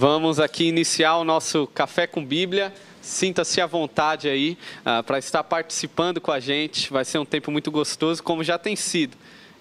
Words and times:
Vamos 0.00 0.38
aqui 0.38 0.62
iniciar 0.62 1.16
o 1.16 1.24
nosso 1.24 1.66
Café 1.74 2.06
com 2.06 2.24
Bíblia. 2.24 2.72
Sinta-se 3.02 3.60
à 3.60 3.66
vontade 3.66 4.28
aí 4.28 4.56
uh, 4.82 5.02
para 5.02 5.18
estar 5.18 5.42
participando 5.42 6.20
com 6.20 6.30
a 6.30 6.38
gente. 6.38 6.92
Vai 6.92 7.04
ser 7.04 7.18
um 7.18 7.24
tempo 7.24 7.50
muito 7.50 7.68
gostoso, 7.68 8.22
como 8.22 8.44
já 8.44 8.56
tem 8.56 8.76
sido 8.76 9.16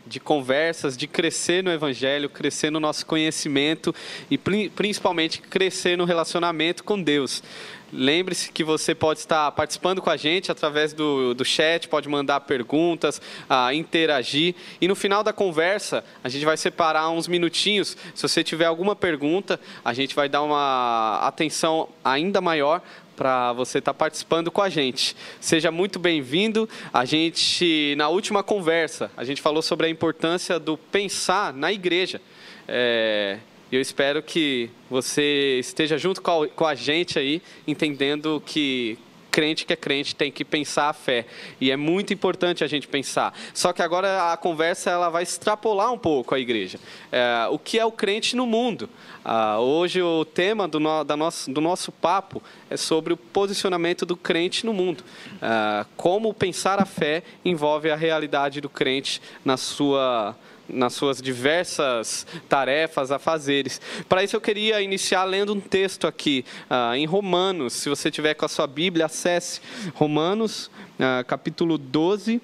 de 0.07 0.19
conversas, 0.19 0.95
de 0.95 1.07
crescer 1.07 1.63
no 1.63 1.71
Evangelho, 1.71 2.29
crescer 2.29 2.71
no 2.71 2.79
nosso 2.79 3.05
conhecimento 3.05 3.93
e 4.29 4.37
principalmente 4.37 5.41
crescer 5.41 5.97
no 5.97 6.05
relacionamento 6.05 6.83
com 6.83 7.01
Deus. 7.01 7.43
Lembre-se 7.91 8.51
que 8.51 8.65
você 8.65 8.93
pode 8.93 9.19
estar 9.19 9.49
participando 9.53 10.01
com 10.01 10.09
a 10.09 10.17
gente 10.17 10.51
através 10.51 10.91
do, 10.91 11.33
do 11.33 11.45
chat, 11.45 11.87
pode 11.87 12.09
mandar 12.09 12.41
perguntas, 12.41 13.21
uh, 13.49 13.71
interagir. 13.71 14.55
E 14.81 14.87
no 14.87 14.95
final 14.95 15.23
da 15.23 15.31
conversa, 15.31 16.03
a 16.21 16.27
gente 16.27 16.43
vai 16.43 16.57
separar 16.57 17.09
uns 17.09 17.27
minutinhos. 17.29 17.95
Se 18.13 18.27
você 18.27 18.43
tiver 18.43 18.65
alguma 18.65 18.95
pergunta, 18.95 19.59
a 19.85 19.93
gente 19.93 20.13
vai 20.13 20.27
dar 20.27 20.41
uma 20.41 21.19
atenção 21.23 21.87
ainda 22.03 22.41
maior 22.41 22.81
para 23.17 23.51
você 23.51 23.79
estar 23.79 23.93
tá 23.93 23.97
participando 23.97 24.51
com 24.51 24.61
a 24.61 24.69
gente. 24.69 25.15
Seja 25.41 25.71
muito 25.71 25.97
bem-vindo. 25.97 26.69
A 26.93 27.03
gente, 27.03 27.95
na 27.97 28.09
última 28.09 28.43
conversa, 28.43 29.09
a 29.17 29.23
gente 29.23 29.41
falou 29.41 29.63
sobre 29.63 29.87
a 29.87 29.89
importância 29.89 30.59
do 30.59 30.77
pensar 30.77 31.51
na 31.51 31.73
igreja. 31.73 32.21
É, 32.67 33.39
eu 33.71 33.81
espero 33.81 34.21
que 34.21 34.69
você 34.87 35.57
esteja 35.59 35.97
junto 35.97 36.21
com 36.21 36.43
a, 36.43 36.47
com 36.47 36.65
a 36.65 36.75
gente 36.75 37.17
aí, 37.17 37.41
entendendo 37.67 38.41
que 38.45 38.99
crente 39.37 39.67
que 39.67 39.73
é 39.73 39.75
crente 39.75 40.15
tem 40.15 40.31
que 40.31 40.43
pensar 40.43 40.89
a 40.89 40.93
fé. 40.93 41.27
E 41.61 41.69
é 41.69 41.77
muito 41.77 42.11
importante 42.11 42.63
a 42.63 42.67
gente 42.67 42.87
pensar. 42.87 43.31
Só 43.53 43.71
que 43.71 43.83
agora 43.83 44.33
a 44.33 44.35
conversa 44.35 44.89
ela 44.89 45.09
vai 45.09 45.21
extrapolar 45.21 45.93
um 45.93 45.97
pouco 45.99 46.33
a 46.33 46.39
igreja. 46.39 46.79
É, 47.11 47.47
o 47.51 47.59
que 47.59 47.77
é 47.77 47.85
o 47.85 47.91
crente 47.91 48.35
no 48.35 48.47
mundo? 48.47 48.89
Ah, 49.23 49.59
hoje 49.59 50.01
o 50.01 50.25
tema 50.25 50.67
do, 50.67 50.79
no, 50.79 51.03
da 51.03 51.15
nosso, 51.15 51.51
do 51.51 51.61
nosso 51.61 51.91
papo 51.91 52.41
é 52.67 52.75
sobre 52.75 53.13
o 53.13 53.17
posicionamento 53.17 54.07
do 54.07 54.17
crente 54.17 54.65
no 54.65 54.73
mundo. 54.73 55.03
Ah, 55.39 55.85
como 55.95 56.33
pensar 56.33 56.81
a 56.81 56.85
fé 56.85 57.21
envolve 57.45 57.91
a 57.91 57.95
realidade 57.95 58.59
do 58.59 58.69
crente 58.69 59.21
na 59.45 59.55
sua 59.55 60.35
nas 60.69 60.93
suas 60.93 61.21
diversas 61.21 62.25
tarefas, 62.47 63.11
a 63.11 63.19
fazeres. 63.19 63.79
Para 64.07 64.23
isso 64.23 64.35
eu 64.35 64.41
queria 64.41 64.81
iniciar 64.81 65.23
lendo 65.23 65.53
um 65.53 65.59
texto 65.59 66.07
aqui 66.07 66.45
uh, 66.69 66.95
em 66.95 67.05
Romanos. 67.05 67.73
Se 67.73 67.89
você 67.89 68.11
tiver 68.11 68.33
com 68.33 68.45
a 68.45 68.49
sua 68.49 68.67
Bíblia, 68.67 69.05
acesse 69.05 69.61
Romanos, 69.93 70.67
uh, 70.99 71.25
capítulo 71.25 71.77
12, 71.77 72.41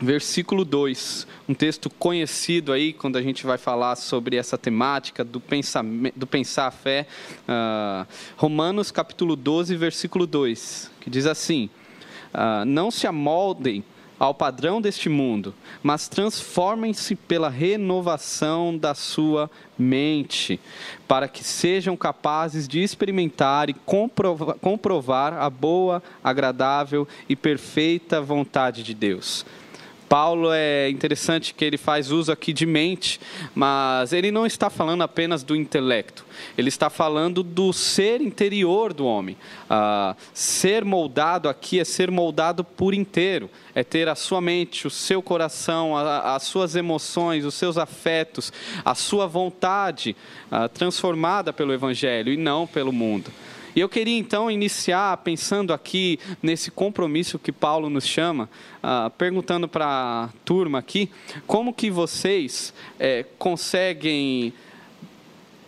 versículo 0.00 0.64
2. 0.64 1.26
Um 1.48 1.54
texto 1.54 1.90
conhecido 1.90 2.72
aí 2.72 2.92
quando 2.92 3.16
a 3.16 3.22
gente 3.22 3.44
vai 3.44 3.58
falar 3.58 3.96
sobre 3.96 4.36
essa 4.36 4.56
temática 4.56 5.24
do, 5.24 5.42
do 6.14 6.26
pensar 6.26 6.66
a 6.66 6.70
fé. 6.70 7.06
Uh, 7.42 8.06
Romanos, 8.36 8.90
capítulo 8.90 9.34
12, 9.34 9.76
versículo 9.76 10.26
2, 10.26 10.90
que 11.00 11.10
diz 11.10 11.26
assim: 11.26 11.68
Não 12.66 12.90
se 12.90 13.06
amoldem 13.06 13.82
ao 14.18 14.34
padrão 14.34 14.80
deste 14.80 15.08
mundo, 15.08 15.54
mas 15.82 16.08
transformem-se 16.08 17.14
pela 17.14 17.48
renovação 17.48 18.76
da 18.76 18.94
sua 18.94 19.50
mente, 19.78 20.58
para 21.06 21.28
que 21.28 21.44
sejam 21.44 21.96
capazes 21.96 22.66
de 22.66 22.82
experimentar 22.82 23.70
e 23.70 23.74
comprovar, 24.60 25.34
a 25.34 25.48
boa, 25.48 26.02
agradável 26.22 27.06
e 27.28 27.36
perfeita 27.36 28.20
vontade 28.20 28.82
de 28.82 28.94
Deus. 28.94 29.46
Paulo 30.08 30.50
é 30.52 30.88
interessante 30.88 31.52
que 31.52 31.64
ele 31.64 31.76
faz 31.76 32.10
uso 32.10 32.32
aqui 32.32 32.52
de 32.52 32.64
mente, 32.64 33.20
mas 33.54 34.12
ele 34.12 34.30
não 34.30 34.46
está 34.46 34.70
falando 34.70 35.02
apenas 35.02 35.42
do 35.42 35.54
intelecto, 35.54 36.24
ele 36.56 36.68
está 36.68 36.88
falando 36.88 37.42
do 37.42 37.72
ser 37.72 38.20
interior 38.20 38.94
do 38.94 39.04
homem. 39.04 39.36
Ah, 39.68 40.16
ser 40.32 40.84
moldado 40.84 41.48
aqui 41.48 41.78
é 41.78 41.84
ser 41.84 42.10
moldado 42.10 42.64
por 42.64 42.94
inteiro, 42.94 43.50
é 43.74 43.84
ter 43.84 44.08
a 44.08 44.14
sua 44.14 44.40
mente, 44.40 44.86
o 44.86 44.90
seu 44.90 45.20
coração, 45.20 45.96
a, 45.96 46.34
as 46.34 46.44
suas 46.44 46.74
emoções, 46.74 47.44
os 47.44 47.54
seus 47.54 47.76
afetos, 47.76 48.52
a 48.84 48.94
sua 48.94 49.26
vontade 49.26 50.16
ah, 50.50 50.68
transformada 50.68 51.52
pelo 51.52 51.72
Evangelho 51.72 52.32
e 52.32 52.36
não 52.36 52.66
pelo 52.66 52.92
mundo. 52.92 53.30
E 53.78 53.80
eu 53.80 53.88
queria 53.88 54.18
então 54.18 54.50
iniciar 54.50 55.16
pensando 55.18 55.72
aqui 55.72 56.18
nesse 56.42 56.68
compromisso 56.68 57.38
que 57.38 57.52
Paulo 57.52 57.88
nos 57.88 58.04
chama, 58.04 58.50
uh, 58.82 59.08
perguntando 59.10 59.68
para 59.68 60.24
a 60.24 60.28
turma 60.44 60.80
aqui, 60.80 61.08
como 61.46 61.72
que 61.72 61.88
vocês 61.88 62.74
é, 62.98 63.24
conseguem 63.38 64.52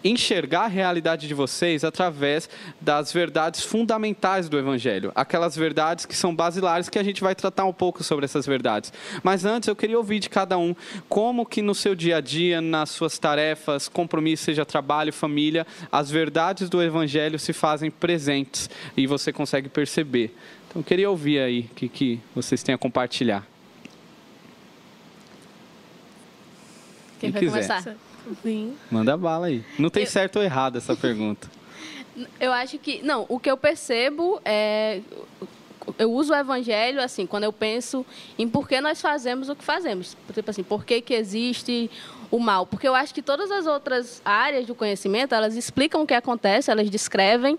enxergar 0.02 0.62
a 0.62 0.66
realidade 0.66 1.28
de 1.28 1.34
vocês 1.34 1.84
através 1.84 2.48
das 2.80 3.12
verdades 3.12 3.62
fundamentais 3.62 4.48
do 4.48 4.58
Evangelho, 4.58 5.12
aquelas 5.14 5.56
verdades 5.56 6.06
que 6.06 6.16
são 6.16 6.34
basilares 6.34 6.88
que 6.88 6.98
a 6.98 7.02
gente 7.02 7.20
vai 7.20 7.34
tratar 7.34 7.64
um 7.64 7.72
pouco 7.72 8.02
sobre 8.02 8.24
essas 8.24 8.46
verdades. 8.46 8.92
Mas 9.22 9.44
antes 9.44 9.68
eu 9.68 9.76
queria 9.76 9.98
ouvir 9.98 10.18
de 10.18 10.28
cada 10.28 10.56
um 10.56 10.74
como 11.08 11.44
que 11.44 11.62
no 11.62 11.74
seu 11.74 11.94
dia 11.94 12.16
a 12.16 12.20
dia, 12.20 12.60
nas 12.60 12.90
suas 12.90 13.18
tarefas, 13.18 13.88
compromisso, 13.88 14.44
seja 14.44 14.64
trabalho, 14.64 15.12
família, 15.12 15.66
as 15.92 16.10
verdades 16.10 16.68
do 16.68 16.82
Evangelho 16.82 17.38
se 17.38 17.52
fazem 17.52 17.90
presentes 17.90 18.70
e 18.96 19.06
você 19.06 19.32
consegue 19.32 19.68
perceber. 19.68 20.34
Então 20.68 20.80
eu 20.80 20.84
queria 20.84 21.10
ouvir 21.10 21.40
aí 21.40 21.68
o 21.70 21.74
que, 21.74 21.88
que 21.88 22.20
vocês 22.34 22.62
têm 22.62 22.74
a 22.74 22.78
compartilhar. 22.78 23.46
Quem, 27.18 27.30
Quem 27.32 27.48
vai 27.48 27.60
quiser. 27.60 27.74
começar? 27.74 28.09
Sim. 28.42 28.76
Manda 28.90 29.16
bala 29.16 29.46
aí. 29.46 29.64
Não 29.78 29.90
tem 29.90 30.04
eu... 30.04 30.08
certo 30.08 30.36
ou 30.36 30.42
errado 30.42 30.76
essa 30.78 30.94
pergunta. 30.96 31.48
Eu 32.38 32.52
acho 32.52 32.78
que. 32.78 33.02
Não, 33.02 33.24
o 33.28 33.38
que 33.38 33.50
eu 33.50 33.56
percebo 33.56 34.40
é. 34.44 35.00
Eu 35.98 36.12
uso 36.12 36.32
o 36.32 36.36
evangelho, 36.36 37.00
assim, 37.00 37.26
quando 37.26 37.44
eu 37.44 37.52
penso 37.52 38.04
em 38.38 38.48
por 38.48 38.68
que 38.68 38.80
nós 38.80 39.00
fazemos 39.00 39.48
o 39.48 39.56
que 39.56 39.64
fazemos. 39.64 40.16
Tipo 40.32 40.50
assim, 40.50 40.62
por 40.62 40.84
que, 40.84 41.00
que 41.00 41.14
existe 41.14 41.90
o 42.30 42.38
mal. 42.38 42.64
Porque 42.64 42.86
eu 42.86 42.94
acho 42.94 43.12
que 43.12 43.20
todas 43.20 43.50
as 43.50 43.66
outras 43.66 44.22
áreas 44.24 44.66
do 44.66 44.74
conhecimento, 44.74 45.34
elas 45.34 45.56
explicam 45.56 46.02
o 46.02 46.06
que 46.06 46.14
acontece, 46.14 46.70
elas 46.70 46.88
descrevem. 46.88 47.58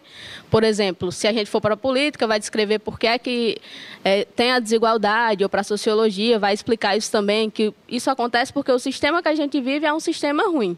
Por 0.49 0.63
exemplo, 0.63 1.11
se 1.11 1.27
a 1.27 1.33
gente 1.33 1.49
for 1.49 1.59
para 1.59 1.73
a 1.73 1.77
política, 1.77 2.25
vai 2.25 2.39
descrever 2.39 2.79
por 2.79 2.97
que 2.97 3.07
é 3.07 3.19
que 3.19 3.57
é, 4.03 4.23
tem 4.23 4.51
a 4.51 4.59
desigualdade, 4.59 5.43
ou 5.43 5.49
para 5.49 5.61
a 5.61 5.63
sociologia, 5.63 6.39
vai 6.39 6.53
explicar 6.53 6.95
isso 6.95 7.11
também, 7.11 7.49
que 7.49 7.73
isso 7.87 8.09
acontece 8.09 8.53
porque 8.53 8.71
o 8.71 8.79
sistema 8.79 9.21
que 9.21 9.27
a 9.27 9.35
gente 9.35 9.59
vive 9.59 9.85
é 9.85 9.93
um 9.93 9.99
sistema 9.99 10.43
ruim. 10.43 10.77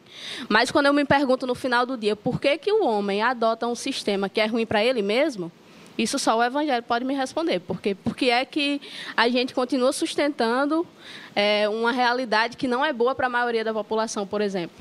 Mas 0.49 0.71
quando 0.71 0.87
eu 0.87 0.93
me 0.93 1.05
pergunto 1.05 1.45
no 1.45 1.55
final 1.55 1.85
do 1.85 1.95
dia, 1.95 2.15
por 2.15 2.39
que, 2.39 2.57
que 2.57 2.71
o 2.71 2.85
homem 2.85 3.21
adota 3.21 3.67
um 3.67 3.75
sistema 3.75 4.27
que 4.27 4.41
é 4.41 4.45
ruim 4.45 4.65
para 4.65 4.83
ele 4.83 5.01
mesmo, 5.01 5.51
isso 5.97 6.17
só 6.17 6.37
o 6.37 6.43
Evangelho 6.43 6.83
pode 6.83 7.05
me 7.05 7.13
responder. 7.13 7.59
Porque, 7.59 7.95
porque 7.95 8.29
é 8.29 8.45
que 8.45 8.81
a 9.15 9.29
gente 9.29 9.53
continua 9.53 9.91
sustentando 9.93 10.85
é, 11.35 11.69
uma 11.69 11.91
realidade 11.91 12.57
que 12.57 12.67
não 12.67 12.83
é 12.83 12.91
boa 12.91 13.13
para 13.13 13.27
a 13.27 13.29
maioria 13.29 13.63
da 13.63 13.73
população, 13.73 14.25
por 14.25 14.41
exemplo. 14.41 14.75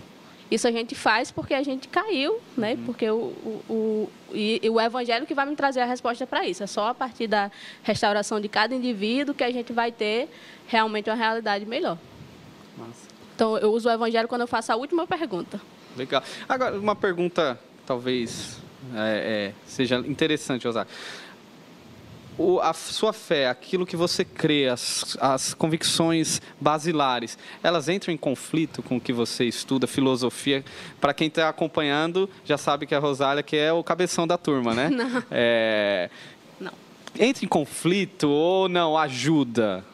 Isso 0.50 0.69
a 0.69 0.71
gente 0.71 0.95
faz 0.95 1.31
porque 1.31 1.55
a 1.55 1.62
gente 1.62 1.89
caiu, 1.89 2.39
né? 2.56 2.75
Uhum. 2.75 2.84
Porque 2.84 3.11
o, 3.11 3.17
o, 3.17 3.62
o, 3.71 4.11
e, 4.33 4.61
e 4.62 4.69
o 4.69 4.78
Evangelho 4.78 5.27
que 5.27 5.34
vai 5.34 5.47
me 5.47 5.56
trazer 5.56 5.81
a 5.81 5.87
resposta 5.87 6.27
para 6.27 6.47
isso. 6.47 6.62
É 6.62 6.67
só 6.67 6.89
a 6.89 6.95
partir 6.95 7.27
da 7.27 7.50
restauração 7.83 8.39
de 8.41 8.49
cada 8.49 8.75
indivíduo 8.75 9.34
que 9.34 9.44
a 9.44 9.50
gente 9.50 9.73
vai 9.73 9.91
ter 9.91 10.29
realmente 10.67 11.09
uma 11.09 11.17
realidade 11.17 11.65
melhor. 11.65 11.97
Então, 13.34 13.56
eu 13.59 13.73
uso 13.73 13.89
o 13.89 13.93
Evangelho 13.93 14.29
quando 14.29 14.43
eu 14.43 14.47
faço 14.47 14.73
a 14.73 14.77
última 14.77 15.06
pergunta. 15.06 15.61
Legal. 15.97 16.23
Agora, 16.49 16.79
uma 16.79 16.94
pergunta 16.94 17.59
talvez 17.87 18.62
é, 18.94 19.53
é, 19.53 19.53
seja 19.66 19.98
interessante 19.98 20.66
usar. 20.66 20.87
O, 22.38 22.60
a 22.60 22.72
sua 22.72 23.12
fé, 23.12 23.48
aquilo 23.48 23.84
que 23.84 23.94
você 23.94 24.25
crê, 24.25 24.66
as, 24.66 25.16
as 25.20 25.53
convicções 25.53 26.41
basilares, 26.59 27.38
elas 27.62 27.88
entram 27.88 28.12
em 28.12 28.16
conflito 28.16 28.82
com 28.82 28.97
o 28.97 29.00
que 29.00 29.12
você 29.12 29.44
estuda, 29.44 29.87
filosofia. 29.87 30.65
Para 31.00 31.12
quem 31.12 31.28
está 31.28 31.48
acompanhando, 31.48 32.28
já 32.44 32.56
sabe 32.56 32.87
que 32.87 32.94
a 32.94 32.98
Rosália 32.98 33.43
que 33.43 33.56
é 33.56 33.72
o 33.72 33.84
cabeção 33.84 34.26
da 34.26 34.38
turma, 34.38 34.73
né? 34.75 34.88
Não. 35.02 35.23
É, 35.31 36.11
não. 36.58 36.73
Entra 37.19 37.44
em 37.44 37.49
conflito 37.49 38.28
ou 38.28 38.69
não? 38.69 38.96
Ajuda? 38.96 39.85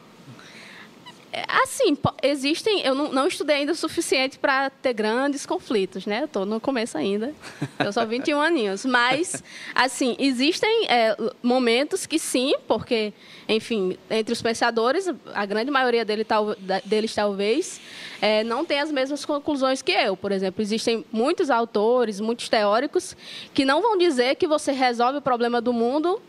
Assim, 1.47 1.95
existem. 2.23 2.81
Eu 2.81 2.95
não, 2.95 3.11
não, 3.11 3.27
estudei 3.27 3.57
ainda 3.57 3.73
o 3.73 3.75
suficiente 3.75 4.39
para 4.39 4.69
ter 4.69 4.93
grandes 4.93 5.45
conflitos, 5.45 6.07
né? 6.07 6.21
Eu 6.21 6.25
estou 6.25 6.45
no 6.45 6.59
começo 6.59 6.97
ainda. 6.97 7.33
Eu 7.77 7.93
sou 7.93 8.05
21 8.05 8.41
aninhos. 8.41 8.83
Mas, 8.83 9.43
assim, 9.75 10.15
existem 10.17 10.87
é, 10.87 11.15
momentos 11.43 12.07
que 12.07 12.17
sim, 12.17 12.55
porque, 12.67 13.13
enfim, 13.47 13.95
entre 14.09 14.33
os 14.33 14.41
pensadores, 14.41 15.07
a 15.33 15.45
grande 15.45 15.69
maioria 15.69 16.03
dele, 16.03 16.23
tal, 16.23 16.55
deles 16.83 17.13
talvez 17.13 17.79
é, 18.19 18.43
não 18.43 18.65
tem 18.65 18.79
as 18.79 18.91
mesmas 18.91 19.23
conclusões 19.23 19.83
que 19.83 19.91
eu. 19.91 20.17
Por 20.17 20.31
exemplo, 20.31 20.63
existem 20.63 21.05
muitos 21.11 21.51
autores, 21.51 22.19
muitos 22.19 22.49
teóricos, 22.49 23.15
que 23.53 23.63
não 23.63 23.83
vão 23.83 23.97
dizer 23.97 24.35
que 24.35 24.47
você 24.47 24.71
resolve 24.71 25.19
o 25.19 25.21
problema 25.21 25.61
do 25.61 25.71
mundo 25.71 26.19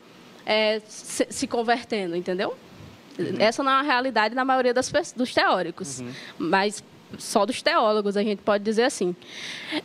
é, 0.45 0.81
se, 0.87 1.27
se 1.31 1.47
convertendo, 1.47 2.15
entendeu? 2.15 2.55
Uhum. 3.23 3.37
Essa 3.39 3.63
não 3.63 3.73
é 3.73 3.75
a 3.77 3.83
realidade 3.83 4.35
na 4.35 4.45
maioria 4.45 4.75
das, 4.75 4.91
dos 5.17 5.35
teóricos. 5.35 6.01
Uhum. 6.01 6.13
Mas 6.39 6.83
só 7.19 7.45
dos 7.45 7.61
teólogos, 7.63 8.17
a 8.17 8.23
gente 8.23 8.41
pode 8.43 8.63
dizer 8.63 8.85
assim. 8.85 9.15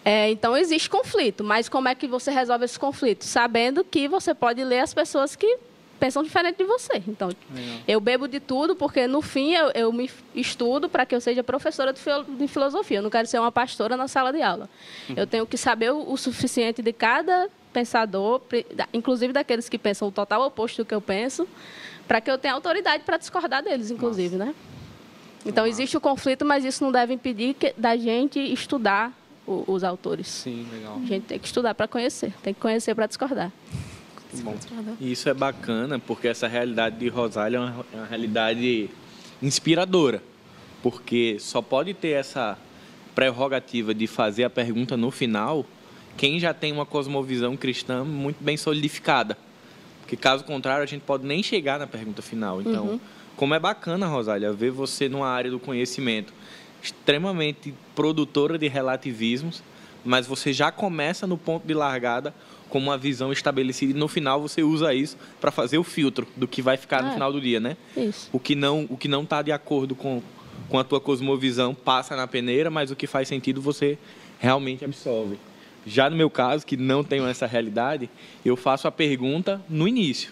É, 0.03 0.29
então, 0.29 0.55
existe 0.55 0.89
conflito, 0.89 1.43
mas 1.43 1.69
como 1.69 1.87
é 1.87 1.95
que 1.95 2.07
você 2.07 2.31
resolve 2.31 2.65
esse 2.65 2.77
conflito? 2.77 3.23
Sabendo 3.25 3.83
que 3.83 4.07
você 4.07 4.33
pode 4.33 4.63
ler 4.63 4.79
as 4.79 4.93
pessoas 4.93 5.35
que 5.35 5.57
pensam 5.99 6.23
diferente 6.23 6.57
de 6.57 6.65
você. 6.65 7.01
Então, 7.07 7.29
Legal. 7.53 7.79
eu 7.87 7.99
bebo 7.99 8.27
de 8.27 8.39
tudo 8.39 8.75
porque, 8.75 9.07
no 9.07 9.21
fim, 9.21 9.53
eu, 9.53 9.71
eu 9.73 9.91
me 9.91 10.09
estudo 10.33 10.89
para 10.89 11.05
que 11.05 11.15
eu 11.15 11.21
seja 11.21 11.43
professora 11.43 11.93
de, 11.93 12.01
de, 12.37 12.47
filosofia. 12.47 12.99
Eu 12.99 13.03
não 13.03 13.09
quero 13.09 13.27
ser 13.27 13.39
uma 13.39 13.51
pastora 13.51 13.95
na 13.95 14.07
sala 14.07 14.31
de 14.31 14.41
aula. 14.41 14.69
Uhum. 15.09 15.15
Eu 15.17 15.27
tenho 15.27 15.45
que 15.45 15.57
saber 15.57 15.91
o, 15.91 16.11
o, 16.11 16.17
suficiente 16.17 16.81
de 16.81 16.93
cada 16.93 17.49
pensador, 17.75 18.41
inclusive 18.93 19.33
daqueles 19.33 19.67
que 19.67 19.77
pensam 19.77 20.07
o 20.07 20.11
total 20.11 20.41
oposto 20.47 20.77
do 20.77 20.85
que 20.85 20.95
eu 20.95 21.01
penso, 21.01 21.45
para 22.07 22.21
que 22.21 22.31
eu 22.31 22.37
tenha 22.37 22.53
autoridade 22.53 23.03
para 23.03 23.17
discordar 23.17 23.61
deles, 23.61 23.91
inclusive, 23.91 24.37
Nossa. 24.37 24.51
né? 24.51 24.55
Então, 25.45 25.67
existe 25.67 25.97
o 25.97 26.01
conflito, 26.01 26.45
mas 26.45 26.63
isso 26.63 26.83
não 26.83 26.91
deve 26.91 27.13
impedir 27.13 27.53
que, 27.53 27.73
da 27.77 27.97
gente 27.97 28.39
estudar 28.39 29.11
o, 29.45 29.65
os 29.67 29.83
autores. 29.83 30.27
Sim, 30.27 30.65
legal. 30.71 30.95
A 30.95 31.05
gente 31.05 31.23
tem 31.23 31.37
que 31.37 31.45
estudar 31.45 31.75
para 31.75 31.87
conhecer, 31.87 32.33
tem 32.41 32.53
que 32.53 32.59
conhecer 32.61 32.95
para 32.95 33.07
discordar. 33.07 33.51
Bom. 34.41 34.55
E 34.99 35.11
isso 35.11 35.29
é 35.29 35.33
bacana, 35.33 35.99
porque 35.99 36.27
essa 36.27 36.47
realidade 36.47 36.97
de 36.97 37.07
Rosália 37.09 37.57
é 37.57 37.59
uma, 37.59 37.85
é 37.93 37.97
uma 37.97 38.05
realidade 38.05 38.89
inspiradora. 39.41 40.23
Porque 40.81 41.37
só 41.39 41.61
pode 41.61 41.93
ter 41.93 42.09
essa 42.09 42.57
prerrogativa 43.13 43.93
de 43.93 44.07
fazer 44.07 44.45
a 44.45 44.49
pergunta 44.49 44.97
no 44.97 45.11
final 45.11 45.65
quem 46.17 46.39
já 46.39 46.53
tem 46.53 46.71
uma 46.71 46.85
cosmovisão 46.85 47.55
cristã 47.57 48.03
muito 48.03 48.43
bem 48.43 48.57
solidificada. 48.57 49.37
Porque 50.01 50.15
caso 50.15 50.43
contrário, 50.43 50.83
a 50.83 50.85
gente 50.85 51.01
pode 51.01 51.25
nem 51.25 51.41
chegar 51.41 51.79
na 51.79 51.87
pergunta 51.87 52.21
final. 52.21 52.61
Então, 52.61 52.85
uhum. 52.85 52.99
como 53.35 53.53
é 53.53 53.59
bacana, 53.59 54.07
Rosália, 54.07 54.53
ver 54.53 54.71
você 54.71 55.09
numa 55.09 55.27
área 55.27 55.49
do 55.49 55.59
conhecimento 55.59 56.33
extremamente 56.85 57.73
produtora 57.95 58.57
de 58.59 58.67
relativismos, 58.67 59.63
mas 60.03 60.27
você 60.27 60.53
já 60.53 60.71
começa 60.71 61.25
no 61.25 61.37
ponto 61.37 61.65
de 61.65 61.73
largada 61.73 62.33
com 62.69 62.77
uma 62.77 62.97
visão 62.97 63.31
estabelecida 63.31 63.91
e 63.91 63.95
no 63.95 64.07
final 64.07 64.39
você 64.39 64.61
usa 64.61 64.93
isso 64.93 65.17
para 65.41 65.49
fazer 65.51 65.77
o 65.79 65.83
filtro 65.83 66.27
do 66.35 66.47
que 66.47 66.61
vai 66.61 66.77
ficar 66.77 67.01
no 67.01 67.09
é. 67.09 67.13
final 67.13 67.31
do 67.31 67.41
dia, 67.41 67.59
né? 67.59 67.75
Isso. 67.97 68.29
O 68.31 68.39
que 68.39 68.53
não 68.53 68.85
o 68.89 68.97
que 68.97 69.07
não 69.07 69.23
está 69.23 69.41
de 69.41 69.51
acordo 69.51 69.95
com, 69.95 70.21
com 70.69 70.77
a 70.77 70.83
tua 70.83 71.01
cosmovisão 71.01 71.73
passa 71.73 72.15
na 72.15 72.27
peneira, 72.27 72.69
mas 72.69 72.91
o 72.91 72.95
que 72.95 73.07
faz 73.07 73.27
sentido 73.27 73.61
você 73.61 73.97
realmente 74.39 74.85
absorve. 74.85 75.39
Já 75.85 76.09
no 76.09 76.15
meu 76.15 76.29
caso, 76.29 76.65
que 76.65 76.75
não 76.75 77.03
tenho 77.03 77.27
essa 77.27 77.45
realidade, 77.45 78.09
eu 78.43 78.55
faço 78.55 78.87
a 78.87 78.91
pergunta 78.91 79.61
no 79.69 79.87
início, 79.87 80.31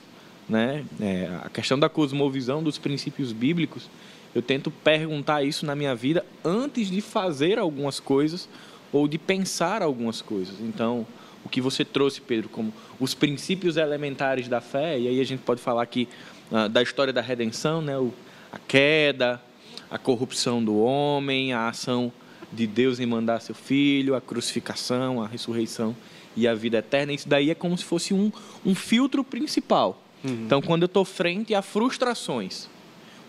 né? 0.50 0.84
É, 1.00 1.30
a 1.44 1.50
questão 1.50 1.78
da 1.78 1.88
cosmovisão 1.88 2.64
dos 2.64 2.78
princípios 2.78 3.32
bíblicos, 3.32 3.90
eu 4.34 4.42
tento 4.42 4.72
perguntar 4.72 5.44
isso 5.44 5.66
na 5.66 5.76
minha 5.76 5.94
vida 5.94 6.26
antes 6.44 6.90
de 6.90 7.02
fazer 7.02 7.60
algumas 7.60 8.00
coisas 8.00 8.50
ou 8.92 9.08
de 9.08 9.18
pensar 9.18 9.84
algumas 9.84 10.22
coisas. 10.22 10.56
Então, 10.60 11.06
o 11.46 11.50
que 11.50 11.62
você 11.62 11.86
trouxe, 11.86 12.20
Pedro, 12.22 12.50
como 12.50 12.74
os 13.00 13.14
princípios 13.14 13.78
elementares 13.78 14.48
da 14.48 14.62
fé, 14.62 14.98
e 14.98 15.08
aí 15.08 15.20
a 15.20 15.24
gente 15.24 15.42
pode 15.42 15.62
falar 15.62 15.84
aqui 15.84 16.08
uh, 16.52 16.68
da 16.68 16.82
história 16.82 17.14
da 17.14 17.22
redenção, 17.22 17.82
né? 17.82 17.98
O, 17.98 18.14
a 18.52 18.58
queda, 18.58 19.42
a 19.90 19.98
corrupção 19.98 20.64
do 20.64 20.78
homem, 20.80 21.54
a 21.54 21.68
ação 21.68 22.12
de 22.56 22.68
Deus 22.68 23.00
em 23.00 23.06
mandar 23.06 23.42
seu 23.42 23.56
filho, 23.56 24.16
a 24.16 24.22
crucificação, 24.22 25.22
a 25.22 25.28
ressurreição 25.28 25.96
e 26.36 26.48
a 26.48 26.54
vida 26.54 26.78
eterna. 26.78 27.14
Isso 27.14 27.28
daí 27.28 27.50
é 27.50 27.56
como 27.56 27.78
se 27.78 27.84
fosse 27.84 28.14
um, 28.14 28.32
um 28.66 28.76
filtro 28.76 29.24
principal. 29.24 30.02
Uhum. 30.24 30.46
Então, 30.46 30.62
quando 30.62 30.84
eu 30.84 30.88
estou 30.88 31.04
frente 31.04 31.54
a 31.54 31.62
frustrações, 31.62 32.68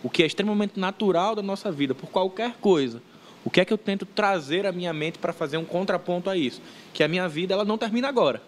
o 0.03 0.09
que 0.09 0.23
é 0.23 0.25
extremamente 0.25 0.79
natural 0.79 1.35
da 1.35 1.41
nossa 1.41 1.71
vida, 1.71 1.93
por 1.93 2.09
qualquer 2.09 2.55
coisa, 2.61 3.01
o 3.43 3.49
que 3.49 3.61
é 3.61 3.65
que 3.65 3.73
eu 3.73 3.77
tento 3.77 4.05
trazer 4.05 4.65
à 4.65 4.71
minha 4.71 4.93
mente 4.93 5.19
para 5.19 5.33
fazer 5.33 5.57
um 5.57 5.65
contraponto 5.65 6.29
a 6.29 6.37
isso? 6.37 6.61
Que 6.93 7.03
a 7.03 7.07
minha 7.07 7.27
vida 7.27 7.53
ela 7.53 7.65
não 7.65 7.77
termina 7.77 8.07
agora. 8.07 8.41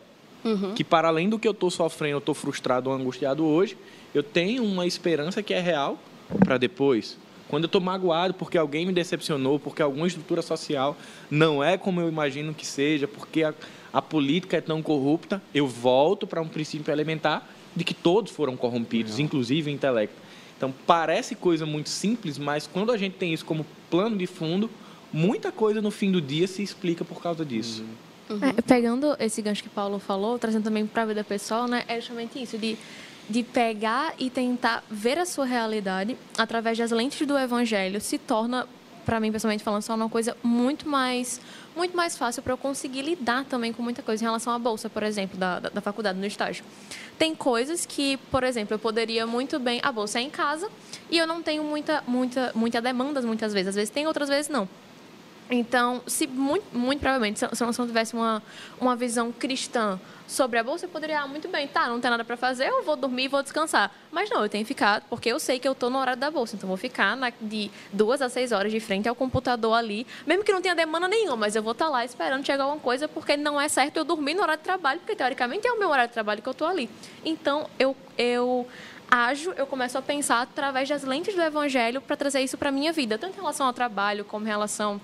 Uhum. 0.43 0.73
Que 0.73 0.83
para 0.83 1.07
além 1.07 1.29
do 1.29 1.37
que 1.37 1.47
eu 1.47 1.51
estou 1.51 1.69
sofrendo, 1.69 2.15
eu 2.15 2.19
estou 2.19 2.33
frustrado 2.33 2.89
ou 2.89 2.95
angustiado 2.95 3.45
hoje, 3.45 3.77
eu 4.13 4.23
tenho 4.23 4.63
uma 4.63 4.85
esperança 4.87 5.43
que 5.43 5.53
é 5.53 5.59
real 5.59 5.99
para 6.39 6.57
depois. 6.57 7.17
Quando 7.47 7.63
eu 7.63 7.67
estou 7.67 7.81
magoado 7.81 8.33
porque 8.33 8.57
alguém 8.57 8.85
me 8.85 8.93
decepcionou, 8.93 9.59
porque 9.59 9.81
alguma 9.81 10.07
estrutura 10.07 10.41
social 10.41 10.97
não 11.31 11.63
é 11.63 11.77
como 11.77 12.01
eu 12.01 12.09
imagino 12.09 12.53
que 12.53 12.65
seja, 12.65 13.07
porque 13.07 13.43
a, 13.43 13.53
a 13.93 14.01
política 14.01 14.57
é 14.57 14.61
tão 14.61 14.81
corrupta, 14.81 15.41
eu 15.53 15.67
volto 15.67 16.27
para 16.27 16.41
um 16.41 16.47
princípio 16.47 16.91
elementar 16.91 17.47
de 17.75 17.83
que 17.83 17.93
todos 17.93 18.31
foram 18.31 18.57
corrompidos, 18.57 19.19
inclusive 19.19 19.69
o 19.69 19.73
intelecto. 19.73 20.15
Então 20.57 20.73
parece 20.85 21.35
coisa 21.35 21.65
muito 21.65 21.89
simples, 21.89 22.37
mas 22.37 22.67
quando 22.67 22.91
a 22.91 22.97
gente 22.97 23.13
tem 23.13 23.33
isso 23.33 23.45
como 23.45 23.65
plano 23.89 24.17
de 24.17 24.25
fundo, 24.25 24.69
muita 25.13 25.51
coisa 25.51 25.81
no 25.81 25.91
fim 25.91 26.11
do 26.11 26.19
dia 26.19 26.47
se 26.47 26.63
explica 26.63 27.05
por 27.05 27.21
causa 27.21 27.45
disso. 27.45 27.85
Uhum. 28.29 28.39
É, 28.43 28.61
pegando 28.61 29.15
esse 29.19 29.41
gancho 29.41 29.63
que 29.63 29.69
Paulo 29.69 29.99
falou, 29.99 30.37
trazendo 30.37 30.63
também 30.63 30.85
para 30.85 31.03
a 31.03 31.05
vida 31.05 31.23
pessoal, 31.23 31.67
né, 31.67 31.85
é 31.87 31.95
justamente 31.99 32.41
isso, 32.41 32.57
de, 32.57 32.77
de 33.29 33.43
pegar 33.43 34.13
e 34.17 34.29
tentar 34.29 34.83
ver 34.89 35.17
a 35.17 35.25
sua 35.25 35.45
realidade 35.45 36.17
através 36.37 36.77
das 36.77 36.91
lentes 36.91 37.25
do 37.27 37.37
evangelho, 37.37 37.99
se 37.99 38.17
torna, 38.17 38.67
para 39.05 39.19
mim, 39.19 39.31
pessoalmente 39.31 39.63
falando, 39.63 39.81
só 39.81 39.95
uma 39.95 40.09
coisa 40.09 40.35
muito 40.43 40.87
mais 40.87 41.41
muito 41.77 41.95
mais 41.95 42.17
fácil 42.17 42.41
para 42.41 42.53
eu 42.53 42.57
conseguir 42.57 43.03
lidar 43.03 43.45
também 43.45 43.71
com 43.71 43.83
muita 43.83 44.01
coisa 44.01 44.23
em 44.23 44.25
relação 44.25 44.51
à 44.51 44.57
bolsa, 44.57 44.89
por 44.89 45.03
exemplo, 45.03 45.37
da, 45.37 45.59
da, 45.59 45.69
da, 45.69 45.79
faculdade, 45.79 46.17
no 46.17 46.25
estágio. 46.25 46.65
Tem 47.19 47.35
coisas 47.35 47.85
que, 47.85 48.17
por 48.31 48.43
exemplo, 48.43 48.73
eu 48.73 48.79
poderia 48.79 49.27
muito 49.27 49.59
bem. 49.59 49.79
A 49.83 49.91
bolsa 49.91 50.17
é 50.17 50.23
em 50.23 50.29
casa 50.29 50.67
e 51.11 51.17
eu 51.19 51.27
não 51.27 51.43
tenho 51.43 51.63
muita, 51.63 52.03
muita, 52.07 52.51
muita 52.55 52.81
demandas 52.81 53.23
muitas 53.23 53.53
vezes. 53.53 53.69
Às 53.69 53.75
vezes 53.75 53.89
tem, 53.91 54.07
outras 54.07 54.27
vezes 54.27 54.49
não. 54.49 54.67
Então, 55.49 56.01
se 56.05 56.27
muito, 56.27 56.65
muito 56.77 56.99
provavelmente, 56.99 57.39
se 57.39 57.45
eu, 57.45 57.51
não 57.67 57.87
tivesse 57.87 58.13
uma, 58.13 58.43
uma 58.79 58.95
visão 58.95 59.31
cristã 59.31 59.99
sobre 60.27 60.59
a 60.59 60.63
bolsa, 60.63 60.85
eu 60.85 60.89
poderia, 60.89 61.21
ah, 61.21 61.27
muito 61.27 61.47
bem, 61.47 61.67
tá, 61.67 61.87
não 61.87 62.01
tem 62.01 62.11
nada 62.11 62.25
para 62.25 62.35
fazer, 62.35 62.67
eu 62.67 62.83
vou 62.83 62.97
dormir 62.97 63.29
vou 63.29 63.41
descansar. 63.41 63.89
Mas 64.11 64.29
não, 64.29 64.43
eu 64.43 64.49
tenho 64.49 64.65
que 64.65 64.67
ficar, 64.67 65.01
porque 65.09 65.29
eu 65.29 65.39
sei 65.39 65.57
que 65.57 65.65
eu 65.65 65.71
estou 65.71 65.89
no 65.89 65.97
horário 65.97 66.19
da 66.19 66.29
bolsa, 66.29 66.55
então 66.55 66.67
vou 66.67 66.75
ficar 66.75 67.15
na, 67.15 67.31
de 67.39 67.71
duas 67.93 68.21
a 68.21 68.27
seis 68.27 68.51
horas 68.51 68.71
de 68.71 68.79
frente 68.81 69.07
ao 69.07 69.15
computador 69.15 69.73
ali, 69.73 70.05
mesmo 70.25 70.43
que 70.43 70.51
não 70.51 70.61
tenha 70.61 70.75
demanda 70.75 71.07
nenhuma, 71.07 71.37
mas 71.37 71.55
eu 71.55 71.63
vou 71.63 71.71
estar 71.71 71.85
tá 71.85 71.91
lá 71.91 72.03
esperando 72.03 72.45
chegar 72.45 72.65
alguma 72.65 72.81
coisa, 72.81 73.07
porque 73.07 73.37
não 73.37 73.59
é 73.59 73.69
certo 73.69 73.97
eu 73.97 74.03
dormir 74.03 74.33
no 74.33 74.41
horário 74.41 74.59
de 74.59 74.65
trabalho, 74.65 74.99
porque 74.99 75.15
teoricamente 75.15 75.65
é 75.65 75.71
o 75.71 75.79
meu 75.79 75.89
horário 75.89 76.09
de 76.09 76.13
trabalho 76.13 76.41
que 76.41 76.49
eu 76.49 76.51
estou 76.51 76.67
ali. 76.67 76.89
Então, 77.23 77.69
eu, 77.79 77.95
eu 78.17 78.67
ajo, 79.09 79.51
eu 79.51 79.65
começo 79.65 79.97
a 79.97 80.01
pensar 80.01 80.41
através 80.41 80.89
das 80.89 81.03
lentes 81.03 81.33
do 81.33 81.41
evangelho 81.41 82.01
para 82.01 82.17
trazer 82.17 82.41
isso 82.41 82.57
para 82.57 82.69
minha 82.69 82.91
vida, 82.91 83.17
tanto 83.17 83.33
em 83.33 83.39
relação 83.39 83.65
ao 83.65 83.71
trabalho 83.71 84.25
como 84.25 84.45
em 84.45 84.49
relação 84.49 84.99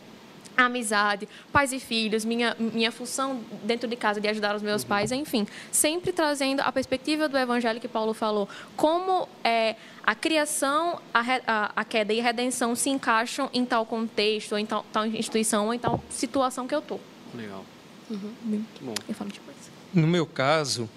amizade, 0.56 1.28
pais 1.52 1.74
e 1.74 1.80
filhos, 1.80 2.24
minha, 2.24 2.56
minha 2.60 2.92
função 2.92 3.42
dentro 3.64 3.88
de 3.88 3.96
casa 3.96 4.22
de 4.22 4.28
ajudar 4.28 4.56
os 4.56 4.62
meus 4.62 4.84
pais, 4.84 5.12
enfim, 5.12 5.48
sempre 5.72 6.12
trazendo 6.12 6.62
a 6.62 6.72
perspectiva 6.72 7.28
do 7.28 7.38
evangelho 7.38 7.80
que 7.80 7.88
Paulo 7.88 8.14
falou, 8.14 8.48
como 8.76 9.28
é, 9.44 9.76
a 10.04 10.14
criação, 10.14 11.00
a, 11.14 11.22
a, 11.48 11.72
a, 11.76 11.86
queda 11.86 12.14
e 12.14 12.19
a 12.19 12.24
redenção 12.24 12.76
se 12.76 12.90
encaixam 12.90 13.50
em 13.54 13.66
tal 13.66 13.86
contexto, 13.86 14.54
ou 14.54 14.57
em 14.57 14.66
tal, 14.66 14.86
tal 14.92 15.06
instituição, 15.06 15.68
ou 15.68 15.74
em 15.74 15.80
tal 15.80 16.04
situação 16.10 16.68
que 16.68 16.76
eu 16.76 16.80
estou. 16.80 17.00
Legal. 17.33 17.66
Uhum. 18.10 18.33
Muito 18.44 18.83
bom. 18.83 18.94
Eu 19.07 19.16
falo 19.16 19.31
depois. 19.31 19.57
No 19.94 20.07
meu 20.07 20.26
caso, 20.26 20.90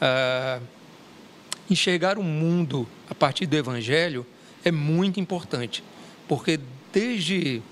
uh, 0.00 0.62
enxergar 1.70 2.18
o 2.18 2.22
mundo 2.22 2.88
a 3.08 3.14
partir 3.14 3.46
do 3.46 3.56
evangelho 3.56 4.26
é 4.64 4.72
muito 4.72 5.20
importante, 5.20 5.84
porque 6.26 6.58
desde 6.92 7.62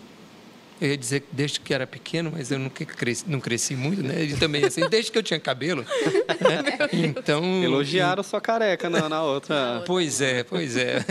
eu 0.80 0.90
ia 0.90 0.96
dizer 0.96 1.24
desde 1.32 1.60
que 1.60 1.72
era 1.72 1.86
pequeno, 1.86 2.32
mas 2.34 2.50
eu 2.50 2.58
nunca 2.58 2.84
cresci, 2.84 3.24
não 3.26 3.40
cresci 3.40 3.74
muito, 3.74 4.02
né? 4.02 4.24
E 4.24 4.36
também, 4.36 4.64
assim, 4.64 4.88
desde 4.88 5.10
que 5.10 5.18
eu 5.18 5.22
tinha 5.22 5.40
cabelo. 5.40 5.82
Né? 5.82 6.76
Então. 6.92 7.62
Elogiaram 7.62 8.22
sua 8.22 8.40
careca 8.40 8.88
na, 8.88 9.08
na 9.08 9.22
outra. 9.22 9.82
Pois 9.86 10.20
é, 10.20 10.42
pois 10.42 10.76
é. 10.76 11.04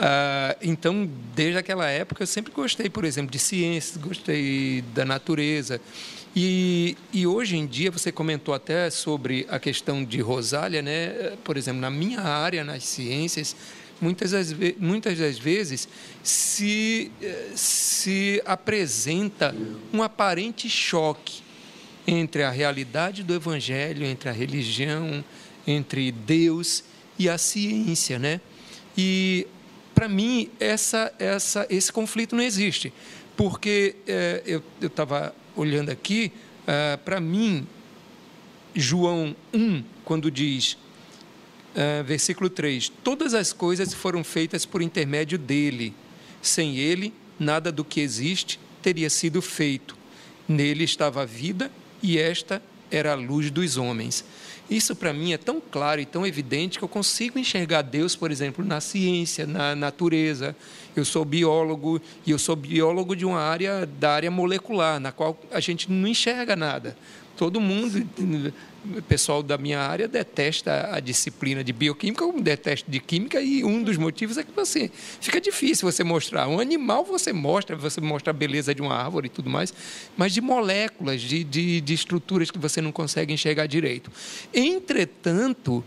Ah, 0.00 0.56
então, 0.62 1.10
desde 1.34 1.58
aquela 1.58 1.88
época, 1.88 2.22
eu 2.22 2.26
sempre 2.26 2.52
gostei, 2.52 2.88
por 2.88 3.04
exemplo, 3.04 3.32
de 3.32 3.38
ciências, 3.38 3.96
gostei 3.96 4.84
da 4.94 5.04
natureza. 5.04 5.80
E, 6.36 6.96
e 7.12 7.26
hoje 7.26 7.56
em 7.56 7.66
dia, 7.66 7.90
você 7.90 8.12
comentou 8.12 8.54
até 8.54 8.90
sobre 8.90 9.44
a 9.50 9.58
questão 9.58 10.04
de 10.04 10.20
Rosália, 10.20 10.82
né? 10.82 11.32
Por 11.42 11.56
exemplo, 11.56 11.80
na 11.80 11.90
minha 11.90 12.20
área, 12.20 12.62
nas 12.62 12.84
ciências, 12.84 13.56
muitas 14.00 14.30
das, 14.30 14.54
muitas 14.78 15.18
das 15.18 15.38
vezes 15.38 15.88
se, 16.22 17.10
eh, 17.20 17.52
se 17.54 18.42
apresenta 18.44 19.54
um 19.92 20.02
aparente 20.02 20.68
choque 20.68 21.42
entre 22.06 22.42
a 22.42 22.50
realidade 22.50 23.22
do 23.22 23.34
Evangelho, 23.34 24.04
entre 24.04 24.28
a 24.28 24.32
religião, 24.32 25.24
entre 25.66 26.10
Deus 26.10 26.82
e 27.18 27.28
a 27.28 27.36
ciência, 27.36 28.18
né? 28.18 28.40
E 28.96 29.46
para 29.94 30.08
mim 30.08 30.48
essa, 30.58 31.12
essa, 31.18 31.66
esse 31.68 31.92
conflito 31.92 32.34
não 32.34 32.42
existe, 32.42 32.92
porque 33.36 33.96
é, 34.06 34.42
eu 34.46 34.62
estava 34.80 35.34
olhando 35.54 35.90
aqui, 35.90 36.32
é, 36.66 36.96
para 36.96 37.20
mim 37.20 37.66
João 38.74 39.34
1, 39.52 39.82
quando 40.04 40.30
diz 40.30 40.78
uh, 41.78 42.04
versículo 42.04 42.50
3: 42.50 42.90
Todas 43.04 43.34
as 43.34 43.52
coisas 43.52 43.94
foram 43.94 44.24
feitas 44.24 44.66
por 44.66 44.82
intermédio 44.82 45.38
dele. 45.38 45.94
Sem 46.42 46.76
ele, 46.76 47.12
nada 47.38 47.70
do 47.70 47.84
que 47.84 48.00
existe 48.00 48.58
teria 48.82 49.08
sido 49.08 49.40
feito. 49.40 49.96
Nele 50.48 50.84
estava 50.84 51.22
a 51.22 51.24
vida 51.24 51.70
e 52.02 52.18
esta 52.18 52.62
era 52.90 53.12
a 53.12 53.14
luz 53.14 53.50
dos 53.50 53.76
homens. 53.76 54.24
Isso 54.70 54.94
para 54.94 55.14
mim 55.14 55.32
é 55.32 55.38
tão 55.38 55.60
claro 55.60 56.00
e 56.00 56.04
tão 56.04 56.26
evidente 56.26 56.78
que 56.78 56.84
eu 56.84 56.88
consigo 56.88 57.38
enxergar 57.38 57.80
Deus, 57.82 58.14
por 58.14 58.30
exemplo, 58.30 58.62
na 58.62 58.80
ciência, 58.80 59.46
na 59.46 59.74
natureza. 59.74 60.54
Eu 60.94 61.06
sou 61.06 61.24
biólogo 61.24 62.00
e 62.26 62.30
eu 62.30 62.38
sou 62.38 62.54
biólogo 62.54 63.16
de 63.16 63.24
uma 63.24 63.40
área 63.40 63.86
da 63.86 64.12
área 64.12 64.30
molecular, 64.30 65.00
na 65.00 65.10
qual 65.10 65.38
a 65.50 65.60
gente 65.60 65.90
não 65.90 66.06
enxerga 66.06 66.54
nada. 66.54 66.96
Todo 67.36 67.60
mundo, 67.60 68.06
o 68.96 69.02
pessoal 69.02 69.42
da 69.42 69.58
minha 69.58 69.80
área 69.80 70.08
detesta 70.08 70.90
a 70.92 71.00
disciplina 71.00 71.62
de 71.62 71.72
bioquímica, 71.72 72.24
eu 72.24 72.40
detesto 72.40 72.90
de 72.90 73.00
química, 73.00 73.40
e 73.40 73.64
um 73.64 73.82
dos 73.82 73.96
motivos 73.96 74.38
é 74.38 74.42
que 74.42 74.52
você 74.52 74.90
fica 75.20 75.40
difícil 75.40 75.90
você 75.90 76.02
mostrar. 76.02 76.48
Um 76.48 76.60
animal 76.60 77.04
você 77.04 77.32
mostra, 77.32 77.76
você 77.76 78.00
mostra 78.00 78.30
a 78.30 78.34
beleza 78.34 78.74
de 78.74 78.82
uma 78.82 78.94
árvore 78.94 79.26
e 79.26 79.30
tudo 79.30 79.50
mais, 79.50 79.72
mas 80.16 80.32
de 80.32 80.40
moléculas, 80.40 81.20
de, 81.20 81.44
de, 81.44 81.80
de 81.80 81.94
estruturas 81.94 82.50
que 82.50 82.58
você 82.58 82.80
não 82.80 82.92
consegue 82.92 83.32
enxergar 83.32 83.66
direito. 83.66 84.10
Entretanto, 84.52 85.84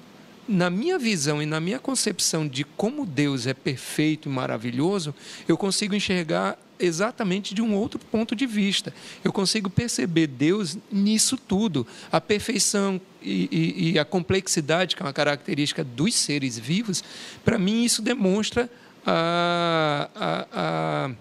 na 0.47 0.69
minha 0.69 0.99
visão 0.99 1.41
e 1.41 1.45
na 1.45 1.59
minha 1.59 1.79
concepção 1.79 2.47
de 2.47 2.63
como 2.63 3.05
Deus 3.05 3.47
é 3.47 3.53
perfeito 3.53 4.27
e 4.27 4.31
maravilhoso, 4.31 5.15
eu 5.47 5.57
consigo 5.57 5.95
enxergar 5.95 6.57
exatamente 6.83 7.53
de 7.53 7.61
um 7.61 7.75
outro 7.75 7.99
ponto 7.99 8.35
de 8.35 8.45
vista. 8.45 8.93
Eu 9.23 9.31
consigo 9.31 9.69
perceber 9.69 10.27
Deus 10.27 10.77
nisso 10.91 11.37
tudo. 11.37 11.85
A 12.11 12.19
perfeição 12.19 12.99
e, 13.21 13.49
e, 13.51 13.91
e 13.91 13.99
a 13.99 14.05
complexidade, 14.05 14.95
que 14.95 15.01
é 15.01 15.05
uma 15.05 15.13
característica 15.13 15.83
dos 15.83 16.13
seres 16.15 16.57
vivos, 16.57 17.03
para 17.43 17.57
mim 17.57 17.83
isso 17.83 18.01
demonstra 18.01 18.69
a, 19.05 20.09
a, 20.15 20.47
a 20.51 21.11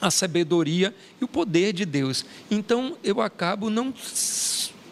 a 0.00 0.10
sabedoria 0.10 0.94
e 1.20 1.24
o 1.24 1.28
poder 1.28 1.74
de 1.74 1.84
Deus. 1.84 2.24
Então 2.50 2.96
eu 3.04 3.20
acabo 3.20 3.68
não 3.68 3.92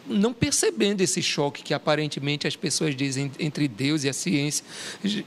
não 0.09 0.33
percebendo 0.33 1.01
esse 1.01 1.23
choque 1.23 1.63
que 1.63 1.75
aparentemente 1.75 2.47
as 2.47 2.57
pessoas 2.57 2.95
dizem 2.97 3.31
entre 3.39 3.69
Deus 3.69 4.05
e 4.05 4.09
a 4.09 4.13
ciência. 4.13 4.65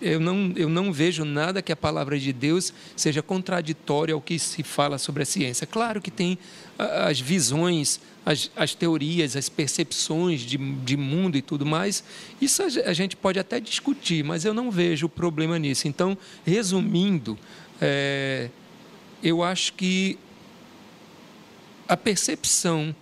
Eu 0.02 0.20
não, 0.20 0.54
eu 0.56 0.68
não 0.68 0.92
vejo 0.92 1.24
nada 1.24 1.62
que 1.62 1.72
a 1.72 1.76
palavra 1.76 2.20
de 2.20 2.34
Deus 2.34 2.74
seja 2.96 3.22
contraditória 3.22 4.14
ao 4.14 4.22
que 4.22 4.40
se 4.40 4.64
fala 4.64 4.98
sobre 4.98 5.24
a 5.24 5.26
ciência. 5.26 5.68
Claro 5.68 6.02
que 6.02 6.10
tem 6.12 6.38
as 6.78 7.20
visões, 7.20 8.00
as, 8.26 8.50
as 8.56 8.74
teorias, 8.74 9.36
as 9.36 9.50
percepções 9.50 10.42
de, 10.42 10.58
de 10.58 10.98
mundo 10.98 11.38
e 11.38 11.42
tudo 11.42 11.66
mais. 11.66 12.04
Isso 12.42 12.64
a 12.64 12.94
gente 12.94 13.16
pode 13.16 13.40
até 13.40 13.60
discutir, 13.60 14.24
mas 14.24 14.46
eu 14.46 14.54
não 14.54 14.72
vejo 14.72 15.08
problema 15.08 15.60
nisso. 15.60 15.88
Então, 15.88 16.18
resumindo, 16.46 17.38
é, 17.80 18.50
eu 19.22 19.44
acho 19.44 19.74
que 19.74 20.18
a 21.88 21.98
percepção 21.98 22.96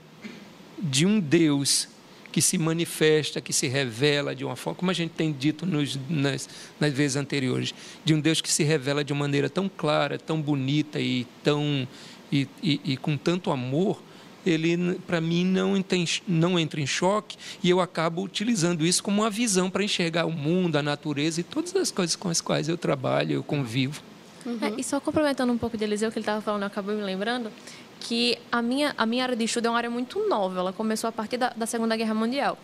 de 0.82 1.06
um 1.06 1.20
Deus 1.20 1.88
que 2.32 2.42
se 2.42 2.58
manifesta, 2.58 3.42
que 3.42 3.52
se 3.52 3.68
revela 3.68 4.36
de 4.36 4.46
uma 4.46 4.56
forma, 4.56 4.78
como 4.78 4.92
a 4.92 4.94
gente 4.94 5.12
tem 5.12 5.32
dito 5.32 5.66
nos, 5.66 6.00
nas, 6.10 6.48
nas 6.80 6.94
vezes 6.94 7.18
anteriores, 7.18 7.74
de 8.06 8.14
um 8.14 8.20
Deus 8.20 8.40
que 8.40 8.52
se 8.52 8.64
revela 8.64 9.04
de 9.04 9.12
uma 9.12 9.22
maneira 9.22 9.50
tão 9.50 9.68
clara, 9.70 10.18
tão 10.18 10.42
bonita 10.42 11.00
e 11.00 11.26
tão 11.44 11.88
e, 12.32 12.48
e, 12.62 12.82
e 12.84 12.98
com 12.98 13.18
tanto 13.18 13.52
amor, 13.52 14.02
ele 14.46 14.96
para 15.06 15.20
mim 15.20 15.44
não, 15.46 15.82
tem, 15.82 16.06
não 16.28 16.58
entra 16.58 16.80
em 16.80 16.88
choque 16.88 17.38
e 17.64 17.70
eu 17.70 17.82
acabo 17.82 18.24
utilizando 18.24 18.86
isso 18.86 19.04
como 19.04 19.22
uma 19.22 19.30
visão 19.30 19.70
para 19.70 19.84
enxergar 19.84 20.26
o 20.26 20.32
mundo, 20.32 20.78
a 20.78 20.84
natureza 20.84 21.42
e 21.42 21.44
todas 21.44 21.76
as 21.76 21.92
coisas 21.92 22.16
com 22.16 22.30
as 22.30 22.40
quais 22.40 22.70
eu 22.70 22.78
trabalho, 22.78 23.34
eu 23.34 23.44
convivo. 23.44 24.02
Uhum. 24.46 24.58
É, 24.62 24.74
e 24.80 24.84
só 24.84 25.00
complementando 25.00 25.52
um 25.52 25.58
pouco 25.58 25.78
de 25.78 25.84
Eliseu, 25.84 26.12
que 26.12 26.18
ele 26.18 26.24
estava 26.24 26.42
falando, 26.42 26.62
eu 26.62 26.68
acabei 26.68 26.96
me 26.96 27.04
lembrando, 27.04 27.52
que 28.00 28.38
a 28.52 28.62
minha, 28.62 28.94
a 28.98 29.06
minha 29.06 29.24
área 29.24 29.36
de 29.36 29.44
estudo 29.44 29.68
é 29.68 29.70
uma 29.70 29.78
área 29.78 29.90
muito 29.90 30.28
nova, 30.28 30.60
ela 30.60 30.74
começou 30.74 31.08
a 31.08 31.12
partir 31.12 31.38
da, 31.38 31.50
da 31.50 31.66
Segunda 31.66 31.96
Guerra 31.96 32.14
Mundial. 32.14 32.58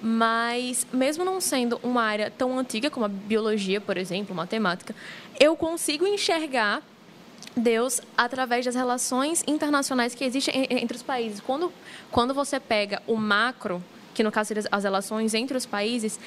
Mas, 0.00 0.86
mesmo 0.92 1.24
não 1.24 1.40
sendo 1.40 1.80
uma 1.82 2.02
área 2.02 2.30
tão 2.30 2.56
antiga 2.58 2.88
como 2.88 3.04
a 3.04 3.08
biologia, 3.08 3.80
por 3.80 3.96
exemplo, 3.96 4.34
matemática, 4.34 4.94
eu 5.40 5.56
consigo 5.56 6.06
enxergar 6.06 6.82
Deus 7.56 8.00
através 8.16 8.64
das 8.64 8.74
relações 8.74 9.42
internacionais 9.46 10.14
que 10.14 10.24
existem 10.24 10.68
entre 10.70 10.96
os 10.96 11.02
países. 11.02 11.40
Quando, 11.40 11.72
quando 12.10 12.32
você 12.32 12.60
pega 12.60 13.02
o 13.06 13.16
macro, 13.16 13.82
que 14.14 14.22
no 14.22 14.30
caso 14.30 14.48
seria 14.48 14.64
as 14.70 14.84
relações 14.84 15.34
entre 15.34 15.56
os 15.56 15.66
países, 15.66 16.18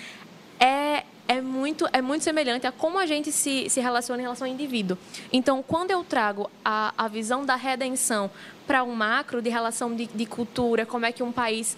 é, 0.59 1.00
é 1.31 1.39
muito, 1.39 1.87
é 1.93 2.01
muito 2.01 2.23
semelhante 2.23 2.67
a 2.67 2.73
como 2.73 2.99
a 2.99 3.05
gente 3.05 3.31
se, 3.31 3.69
se 3.69 3.79
relaciona 3.79 4.21
em 4.21 4.25
relação 4.25 4.45
ao 4.45 4.53
indivíduo. 4.53 4.97
Então, 5.31 5.63
quando 5.65 5.91
eu 5.91 6.03
trago 6.03 6.51
a, 6.63 6.93
a 6.97 7.07
visão 7.07 7.45
da 7.45 7.55
redenção 7.55 8.29
para 8.71 8.85
um 8.85 8.95
macro 8.95 9.41
de 9.41 9.49
relação 9.49 9.93
de, 9.93 10.05
de, 10.07 10.25
cultura, 10.25 10.85
como 10.85 11.05
é 11.05 11.11
que 11.11 11.21
um 11.21 11.29
país 11.29 11.77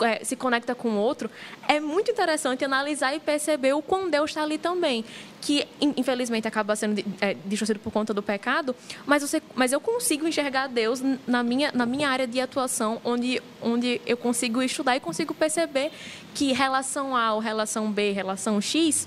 é, 0.00 0.24
se 0.24 0.34
conecta 0.34 0.74
com 0.74 0.88
o 0.88 0.96
outro, 0.96 1.30
é 1.68 1.78
muito 1.78 2.10
interessante 2.10 2.64
analisar 2.64 3.14
e 3.14 3.20
perceber 3.20 3.74
o 3.74 3.80
quão 3.80 4.10
Deus 4.10 4.30
está 4.30 4.42
ali 4.42 4.58
também. 4.58 5.04
Que, 5.40 5.68
infelizmente, 5.80 6.48
acaba 6.48 6.74
sendo 6.74 7.00
é, 7.20 7.36
distorcido 7.44 7.78
por 7.78 7.92
conta 7.92 8.12
do 8.12 8.20
pecado, 8.24 8.74
mas, 9.06 9.22
você, 9.22 9.40
mas 9.54 9.70
eu 9.70 9.78
consigo 9.78 10.26
enxergar 10.26 10.66
Deus 10.66 11.00
na 11.28 11.44
minha, 11.44 11.70
na 11.72 11.86
minha 11.86 12.08
área 12.08 12.26
de 12.26 12.40
atuação, 12.40 13.00
onde, 13.04 13.40
onde 13.62 14.00
eu 14.04 14.16
consigo 14.16 14.60
estudar 14.64 14.96
e 14.96 15.00
consigo 15.00 15.32
perceber 15.32 15.92
que 16.34 16.52
relação 16.52 17.16
A 17.16 17.34
ou 17.34 17.38
relação 17.38 17.92
B, 17.92 18.10
relação 18.10 18.60
X, 18.60 19.06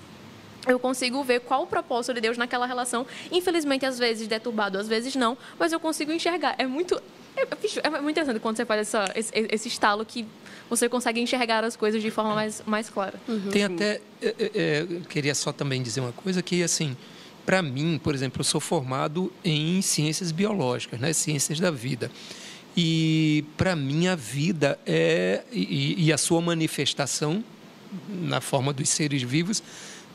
eu 0.68 0.80
consigo 0.80 1.24
ver 1.24 1.42
qual 1.42 1.64
o 1.64 1.68
propósito 1.68 2.14
de 2.14 2.22
Deus 2.22 2.38
naquela 2.38 2.66
relação. 2.66 3.06
Infelizmente, 3.32 3.86
às 3.86 4.00
vezes 4.00 4.26
deturbado, 4.26 4.78
às 4.78 4.88
vezes 4.88 5.16
não, 5.16 5.38
mas 5.60 5.72
eu 5.72 5.82
consigo 5.82 6.12
enxergar. 6.12 6.56
É 6.58 6.66
muito, 6.66 7.02
é, 7.38 7.88
é 7.88 7.90
muito 7.90 8.12
interessante 8.12 8.40
quando 8.40 8.58
você 8.58 8.66
faz 8.66 8.82
essa, 8.82 9.12
esse, 9.16 9.32
esse 9.34 9.68
estalo 9.68 10.06
que 10.06 10.26
você 10.70 10.90
consegue 10.90 11.20
enxergar 11.20 11.64
as 11.64 11.76
coisas 11.76 12.02
de 12.02 12.10
forma 12.10 12.34
mais, 12.34 12.64
mais 12.66 12.90
clara. 12.90 13.20
Uhum. 13.28 13.50
Tem 13.52 13.64
até. 13.64 14.02
É, 14.22 14.28
é, 14.28 14.52
é, 14.56 14.88
eu 14.90 15.02
queria 15.02 15.36
só 15.36 15.52
também 15.52 15.82
dizer 15.82 16.02
uma 16.02 16.12
coisa 16.12 16.42
que, 16.42 16.64
assim, 16.64 16.96
para 17.46 17.62
mim, 17.62 18.00
por 18.04 18.16
exemplo, 18.16 18.42
eu 18.42 18.46
sou 18.46 18.62
formado 18.62 19.32
em 19.44 19.82
ciências 19.82 20.32
biológicas, 20.32 21.00
né, 21.00 21.14
ciências 21.14 21.60
da 21.60 21.72
vida. 21.72 22.12
E 22.78 23.46
para 23.56 23.76
mim 23.76 24.08
a 24.08 24.16
vida 24.16 24.78
é 24.86 25.44
e, 25.52 26.06
e 26.06 26.12
a 26.12 26.18
sua 26.18 26.42
manifestação 26.42 27.42
na 28.10 28.42
forma 28.42 28.74
dos 28.74 28.90
seres 28.90 29.22
vivos 29.22 29.64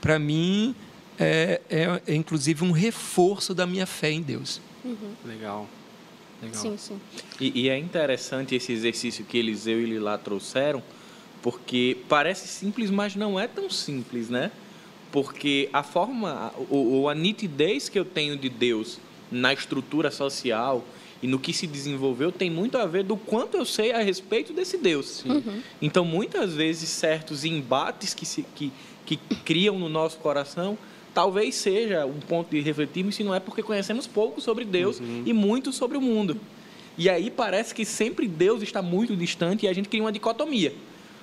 para 0.00 0.18
mim, 0.18 0.74
é, 1.18 1.60
é, 1.68 2.02
é, 2.06 2.14
inclusive 2.14 2.64
um 2.64 2.72
reforço 2.72 3.54
da 3.54 3.66
minha 3.66 3.86
fé 3.86 4.10
em 4.10 4.22
Deus. 4.22 4.60
Uhum. 4.84 5.12
Legal. 5.24 5.68
Legal. 6.42 6.62
Sim, 6.62 6.76
sim. 6.76 7.00
E, 7.40 7.62
e, 7.62 7.68
é 7.68 7.78
interessante 7.78 8.54
esse 8.54 8.72
exercício 8.72 9.24
que 9.24 9.38
Eliseu 9.38 9.80
e 9.80 9.84
Lilá 9.84 10.16
trouxeram, 10.16 10.82
porque 11.42 11.98
parece 12.08 12.48
simples, 12.48 12.90
mas 12.90 13.14
não 13.14 13.38
é 13.38 13.46
tão 13.46 13.68
simples, 13.68 14.28
né? 14.28 14.50
Porque 15.12 15.68
a 15.72 15.82
forma, 15.82 16.52
ou 16.68 17.08
a 17.08 17.14
nitidez 17.14 17.88
que 17.88 17.98
eu 17.98 18.04
tenho 18.04 18.36
de 18.36 18.48
Deus 18.48 18.98
na 19.30 19.52
estrutura 19.52 20.10
social 20.10 20.84
e 21.22 21.26
no 21.26 21.38
que 21.38 21.52
se 21.52 21.66
desenvolveu 21.66 22.32
tem 22.32 22.50
muito 22.50 22.78
a 22.78 22.86
ver 22.86 23.04
do 23.04 23.16
quanto 23.16 23.56
eu 23.56 23.64
sei 23.64 23.92
a 23.92 24.02
respeito 24.02 24.52
desse 24.52 24.78
Deus. 24.78 25.24
Uhum. 25.24 25.60
Então, 25.82 26.04
muitas 26.04 26.54
vezes, 26.54 26.88
certos 26.88 27.44
embates 27.44 28.14
que, 28.14 28.24
se, 28.24 28.44
que, 28.54 28.72
que 29.04 29.16
criam 29.44 29.78
no 29.78 29.88
nosso 29.88 30.18
coração, 30.18 30.78
talvez 31.14 31.54
seja 31.54 32.06
um 32.06 32.20
ponto 32.20 32.50
de 32.50 32.60
refletirmos 32.60 33.14
se 33.14 33.24
não 33.24 33.34
é 33.34 33.40
porque 33.40 33.62
conhecemos 33.62 34.06
pouco 34.06 34.40
sobre 34.40 34.64
Deus 34.64 35.00
uhum. 35.00 35.22
e 35.26 35.32
muito 35.32 35.72
sobre 35.72 35.96
o 35.96 36.00
mundo. 36.00 36.36
E 36.96 37.08
aí 37.08 37.30
parece 37.30 37.74
que 37.74 37.84
sempre 37.84 38.28
Deus 38.28 38.62
está 38.62 38.82
muito 38.82 39.16
distante 39.16 39.64
e 39.64 39.68
a 39.68 39.72
gente 39.72 39.88
cria 39.88 40.02
uma 40.02 40.12
dicotomia. 40.12 40.72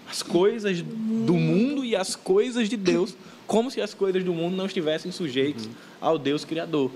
As 0.10 0.24
coisas 0.24 0.82
do 0.82 1.34
mundo 1.34 1.84
e 1.84 1.96
as 1.96 2.16
coisas 2.16 2.70
de 2.70 2.78
Deus, 2.78 3.16
como 3.46 3.70
se 3.70 3.82
as 3.82 3.94
coisas 3.94 4.24
do 4.24 4.34
mundo 4.34 4.56
não 4.56 4.66
estivessem 4.66 5.12
sujeitas 5.12 5.66
uhum. 5.66 5.72
ao 6.00 6.18
Deus 6.18 6.46
Criador. 6.46 6.92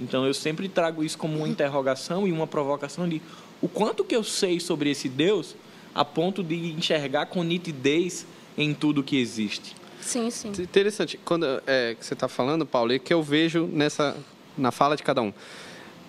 Então 0.00 0.26
eu 0.26 0.32
sempre 0.34 0.68
trago 0.68 1.04
isso 1.04 1.18
como 1.18 1.38
uma 1.38 1.48
interrogação 1.48 2.26
e 2.26 2.32
uma 2.32 2.46
provocação 2.46 3.08
de 3.08 3.20
o 3.60 3.68
quanto 3.68 4.04
que 4.04 4.14
eu 4.14 4.24
sei 4.24 4.58
sobre 4.58 4.90
esse 4.90 5.08
Deus 5.08 5.54
a 5.94 6.04
ponto 6.04 6.42
de 6.42 6.72
enxergar 6.72 7.26
com 7.26 7.42
nitidez 7.42 8.26
em 8.56 8.72
tudo 8.74 9.02
que 9.02 9.16
existe. 9.16 9.74
Sim, 10.02 10.30
sim. 10.30 10.48
Interessante. 10.50 11.18
Quando 11.24 11.46
é, 11.66 11.94
que 11.98 12.04
você 12.04 12.14
está 12.14 12.28
falando, 12.28 12.66
Paulo, 12.66 12.92
é 12.92 12.98
que 12.98 13.14
eu 13.14 13.22
vejo 13.22 13.66
nessa 13.66 14.14
na 14.58 14.70
fala 14.70 14.96
de 14.96 15.02
cada 15.02 15.22
um. 15.22 15.32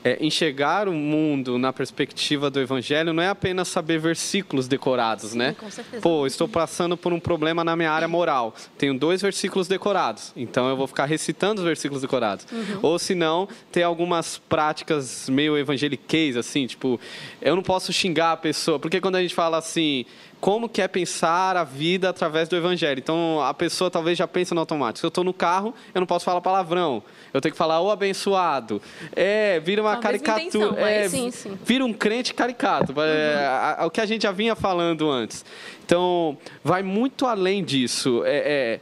É, 0.03 0.17
enxergar 0.19 0.87
o 0.89 0.93
mundo 0.93 1.57
na 1.57 1.71
perspectiva 1.71 2.49
do 2.49 2.59
Evangelho 2.59 3.13
não 3.13 3.23
é 3.23 3.29
apenas 3.29 3.67
saber 3.67 3.99
versículos 3.99 4.67
decorados, 4.67 5.31
Sim, 5.31 5.37
né? 5.37 5.55
Com 5.57 5.71
certeza. 5.71 6.01
Pô, 6.01 6.27
estou 6.27 6.47
passando 6.47 6.97
por 6.97 7.13
um 7.13 7.19
problema 7.19 7.63
na 7.63 7.75
minha 7.75 7.91
área 7.91 8.07
moral. 8.07 8.53
Tenho 8.77 8.97
dois 8.97 9.21
versículos 9.21 9.67
decorados, 9.67 10.33
então 10.35 10.67
eu 10.67 10.75
vou 10.75 10.87
ficar 10.87 11.05
recitando 11.05 11.61
os 11.61 11.65
versículos 11.65 12.01
decorados. 12.01 12.45
Uhum. 12.51 12.79
Ou 12.81 12.99
se 12.99 13.15
não, 13.15 13.47
tem 13.71 13.83
algumas 13.83 14.37
práticas 14.37 15.29
meio 15.29 15.57
evangeliquez, 15.57 16.35
assim, 16.35 16.67
tipo, 16.67 16.99
eu 17.41 17.55
não 17.55 17.63
posso 17.63 17.93
xingar 17.93 18.33
a 18.33 18.37
pessoa, 18.37 18.79
porque 18.79 18.99
quando 18.99 19.15
a 19.15 19.21
gente 19.21 19.33
fala 19.33 19.57
assim, 19.57 20.05
como 20.43 20.67
que 20.67 20.81
é 20.81 20.89
pensar 20.89 21.55
a 21.55 21.63
vida 21.63 22.09
através 22.09 22.49
do 22.49 22.57
evangelho. 22.57 22.99
Então, 22.99 23.39
a 23.41 23.53
pessoa 23.53 23.89
talvez 23.89 24.17
já 24.17 24.27
pensa 24.27 24.53
no 24.53 24.59
automático. 24.59 24.99
Se 24.99 25.05
eu 25.05 25.07
estou 25.07 25.23
no 25.23 25.33
carro, 25.33 25.73
eu 25.95 26.01
não 26.01 26.05
posso 26.05 26.25
falar 26.25 26.41
palavrão. 26.41 27.01
Eu 27.33 27.39
tenho 27.39 27.53
que 27.53 27.57
falar 27.57 27.79
o 27.79 27.89
abençoado. 27.89 28.81
É, 29.15 29.61
vira 29.61 29.81
uma 29.81 29.92
caricatura. 29.97 30.81
É, 30.81 31.09
sim, 31.09 31.31
sim. 31.31 31.57
Vira 31.63 31.85
um 31.85 31.93
crente 31.93 32.33
caricato. 32.33 32.93
Uhum. 32.93 33.03
É, 33.03 33.85
o 33.85 33.89
que 33.89 34.01
a 34.01 34.05
gente 34.05 34.23
já 34.23 34.31
vinha 34.31 34.55
falando 34.55 35.09
antes. 35.09 35.45
Então, 35.85 36.37
vai 36.63 36.83
muito 36.83 37.25
além 37.25 37.63
disso. 37.63 38.23
É, 38.25 38.37
é 38.37 38.79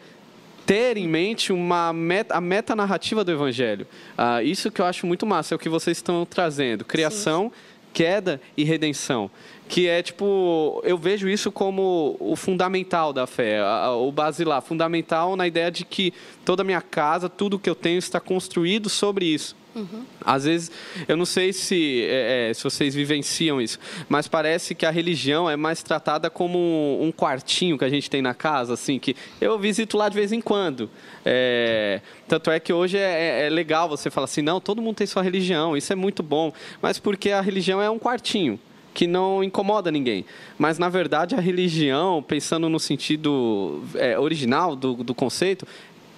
ter 0.65 0.95
em 0.95 1.07
mente 1.07 1.51
uma 1.51 1.91
meta, 1.91 2.35
a 2.35 2.41
metanarrativa 2.41 3.23
do 3.23 3.31
Evangelho. 3.31 3.85
Ah, 4.17 4.41
isso 4.43 4.71
que 4.71 4.81
eu 4.81 4.85
acho 4.85 5.05
muito 5.05 5.25
massa, 5.25 5.53
é 5.53 5.55
o 5.55 5.59
que 5.59 5.67
vocês 5.67 5.97
estão 5.97 6.25
trazendo. 6.25 6.85
Criação, 6.85 7.45
Sim. 7.45 7.51
queda 7.93 8.41
e 8.55 8.63
redenção 8.63 9.29
que 9.71 9.87
é 9.87 10.03
tipo, 10.03 10.81
eu 10.83 10.97
vejo 10.97 11.29
isso 11.29 11.49
como 11.49 12.17
o 12.19 12.35
fundamental 12.35 13.13
da 13.13 13.25
fé, 13.25 13.63
o 13.97 14.11
basilar, 14.11 14.61
fundamental 14.61 15.37
na 15.37 15.47
ideia 15.47 15.71
de 15.71 15.85
que 15.85 16.13
toda 16.43 16.61
a 16.61 16.65
minha 16.65 16.81
casa, 16.81 17.29
tudo 17.29 17.57
que 17.57 17.69
eu 17.69 17.75
tenho 17.75 17.97
está 17.97 18.19
construído 18.19 18.89
sobre 18.89 19.27
isso. 19.27 19.55
Uhum. 19.73 20.03
Às 20.23 20.43
vezes, 20.43 20.71
eu 21.07 21.15
não 21.15 21.25
sei 21.25 21.53
se, 21.53 22.03
é, 22.03 22.49
é, 22.49 22.53
se 22.53 22.63
vocês 22.63 22.93
vivenciam 22.93 23.61
isso, 23.61 23.79
mas 24.09 24.27
parece 24.27 24.75
que 24.75 24.85
a 24.85 24.91
religião 24.91 25.49
é 25.49 25.55
mais 25.55 25.81
tratada 25.81 26.29
como 26.29 26.57
um, 26.57 27.07
um 27.07 27.11
quartinho 27.11 27.77
que 27.77 27.85
a 27.85 27.89
gente 27.89 28.09
tem 28.09 28.21
na 28.21 28.33
casa, 28.33 28.73
assim, 28.73 28.99
que 28.99 29.15
eu 29.39 29.57
visito 29.57 29.97
lá 29.97 30.09
de 30.09 30.15
vez 30.15 30.31
em 30.31 30.41
quando. 30.41 30.89
É, 31.25 32.01
tanto 32.27 32.51
é 32.51 32.59
que 32.59 32.73
hoje 32.73 32.97
é, 32.97 33.43
é, 33.43 33.47
é 33.47 33.49
legal 33.49 33.87
você 33.87 34.09
falar 34.09 34.25
assim, 34.25 34.41
não, 34.41 34.59
todo 34.59 34.81
mundo 34.81 34.97
tem 34.97 35.07
sua 35.07 35.23
religião, 35.23 35.77
isso 35.77 35.93
é 35.93 35.95
muito 35.95 36.21
bom, 36.21 36.51
mas 36.81 36.99
porque 36.99 37.31
a 37.31 37.41
religião 37.41 37.81
é 37.81 37.89
um 37.89 37.99
quartinho 37.99 38.59
que 38.93 39.07
não 39.07 39.43
incomoda 39.43 39.89
ninguém. 39.91 40.25
Mas, 40.57 40.77
na 40.77 40.89
verdade, 40.89 41.35
a 41.35 41.39
religião, 41.39 42.21
pensando 42.21 42.67
no 42.67 42.79
sentido 42.79 43.81
é, 43.95 44.19
original 44.19 44.75
do, 44.75 44.95
do 44.95 45.15
conceito, 45.15 45.65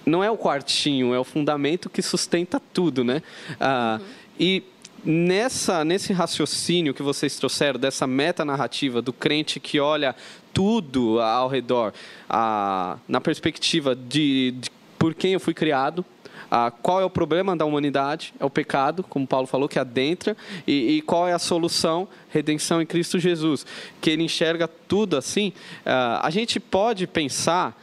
não 0.06 0.22
é 0.22 0.30
o 0.30 0.36
quartinho, 0.36 1.14
é 1.14 1.18
o 1.18 1.24
fundamento 1.24 1.88
que 1.88 2.02
sustenta 2.02 2.60
tudo, 2.72 3.02
né? 3.04 3.22
Ah, 3.60 3.98
uhum. 4.00 4.06
E 4.38 4.62
nessa, 5.04 5.84
nesse 5.84 6.12
raciocínio 6.12 6.94
que 6.94 7.02
vocês 7.02 7.36
trouxeram, 7.36 7.78
dessa 7.78 8.06
metanarrativa 8.06 9.02
do 9.02 9.12
crente 9.12 9.60
que 9.60 9.78
olha 9.78 10.14
tudo 10.52 11.20
ao 11.20 11.48
redor, 11.48 11.92
ah, 12.28 12.98
na 13.06 13.20
perspectiva 13.20 13.94
de, 13.94 14.52
de 14.52 14.70
por 14.98 15.14
quem 15.14 15.34
eu 15.34 15.40
fui 15.40 15.52
criado, 15.52 16.04
ah, 16.50 16.70
qual 16.70 17.00
é 17.00 17.04
o 17.04 17.10
problema 17.10 17.56
da 17.56 17.64
humanidade? 17.64 18.32
É 18.38 18.44
o 18.44 18.50
pecado, 18.50 19.02
como 19.02 19.26
Paulo 19.26 19.46
falou, 19.46 19.68
que 19.68 19.78
adentra. 19.78 20.36
E, 20.66 20.96
e 20.98 21.02
qual 21.02 21.26
é 21.26 21.32
a 21.32 21.38
solução? 21.38 22.06
Redenção 22.28 22.80
em 22.80 22.86
Cristo 22.86 23.18
Jesus. 23.18 23.66
Que 24.00 24.10
ele 24.10 24.22
enxerga 24.22 24.68
tudo 24.68 25.16
assim. 25.16 25.52
Ah, 25.84 26.20
a 26.22 26.30
gente 26.30 26.60
pode 26.60 27.08
pensar, 27.08 27.76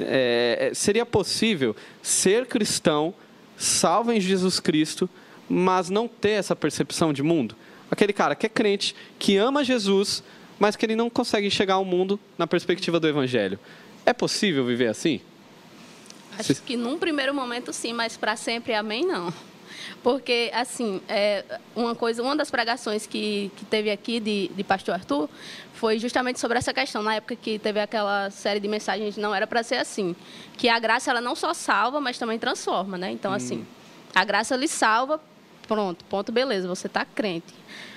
é, 0.00 0.72
seria 0.74 1.04
possível 1.06 1.74
ser 2.02 2.46
cristão, 2.46 3.14
salvo 3.56 4.12
em 4.12 4.20
Jesus 4.20 4.60
Cristo, 4.60 5.08
mas 5.48 5.90
não 5.90 6.08
ter 6.08 6.30
essa 6.30 6.56
percepção 6.56 7.12
de 7.12 7.22
mundo? 7.22 7.56
Aquele 7.90 8.12
cara 8.12 8.34
que 8.34 8.46
é 8.46 8.48
crente, 8.48 8.94
que 9.18 9.36
ama 9.36 9.62
Jesus, 9.62 10.22
mas 10.58 10.76
que 10.76 10.86
ele 10.86 10.96
não 10.96 11.10
consegue 11.10 11.46
enxergar 11.46 11.78
o 11.78 11.84
mundo 11.84 12.18
na 12.38 12.46
perspectiva 12.46 12.98
do 12.98 13.08
Evangelho. 13.08 13.58
É 14.06 14.12
possível 14.12 14.64
viver 14.64 14.88
assim? 14.88 15.20
Acho 16.38 16.54
que 16.62 16.76
num 16.76 16.98
primeiro 16.98 17.32
momento 17.34 17.72
sim, 17.72 17.92
mas 17.92 18.16
para 18.16 18.36
sempre 18.36 18.74
amém 18.74 19.06
não. 19.06 19.32
Porque, 20.04 20.50
assim, 20.52 21.00
é, 21.08 21.42
uma 21.74 21.94
coisa, 21.94 22.22
uma 22.22 22.36
das 22.36 22.50
pregações 22.50 23.06
que, 23.06 23.50
que 23.56 23.64
teve 23.64 23.90
aqui 23.90 24.20
de, 24.20 24.48
de 24.48 24.62
pastor 24.62 24.96
Arthur 24.96 25.30
foi 25.72 25.98
justamente 25.98 26.38
sobre 26.38 26.58
essa 26.58 26.74
questão, 26.74 27.02
na 27.02 27.14
época 27.14 27.34
que 27.34 27.58
teve 27.58 27.80
aquela 27.80 28.30
série 28.30 28.60
de 28.60 28.68
mensagens, 28.68 29.16
não 29.16 29.34
era 29.34 29.46
para 29.46 29.62
ser 29.62 29.76
assim. 29.76 30.14
Que 30.58 30.68
a 30.68 30.78
graça, 30.78 31.10
ela 31.10 31.22
não 31.22 31.34
só 31.34 31.54
salva, 31.54 32.02
mas 32.02 32.18
também 32.18 32.38
transforma, 32.38 32.98
né? 32.98 33.12
Então, 33.12 33.32
hum. 33.32 33.34
assim, 33.34 33.66
a 34.14 34.22
graça 34.26 34.54
lhe 34.56 34.68
salva, 34.68 35.18
pronto, 35.66 36.04
ponto, 36.04 36.30
beleza, 36.30 36.68
você 36.68 36.86
está 36.86 37.06
crente. 37.06 37.54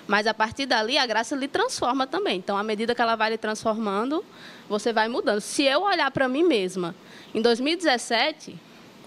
Mas 0.08 0.28
a 0.28 0.34
partir 0.34 0.66
dali, 0.66 0.98
a 0.98 1.06
graça 1.06 1.36
lhe 1.36 1.50
transforma 1.50 2.08
também. 2.08 2.38
Então, 2.38 2.58
à 2.58 2.64
medida 2.64 2.96
que 2.96 3.02
ela 3.02 3.18
vai 3.18 3.32
lhe 3.32 3.38
transformando, 3.38 4.24
você 4.70 4.94
vai 4.94 5.10
mudando. 5.10 5.42
Se 5.42 5.64
eu 5.64 5.82
olhar 5.82 6.10
para 6.12 6.30
mim 6.30 6.46
mesma 6.46 6.96
em 7.36 7.42
2017, 7.42 8.58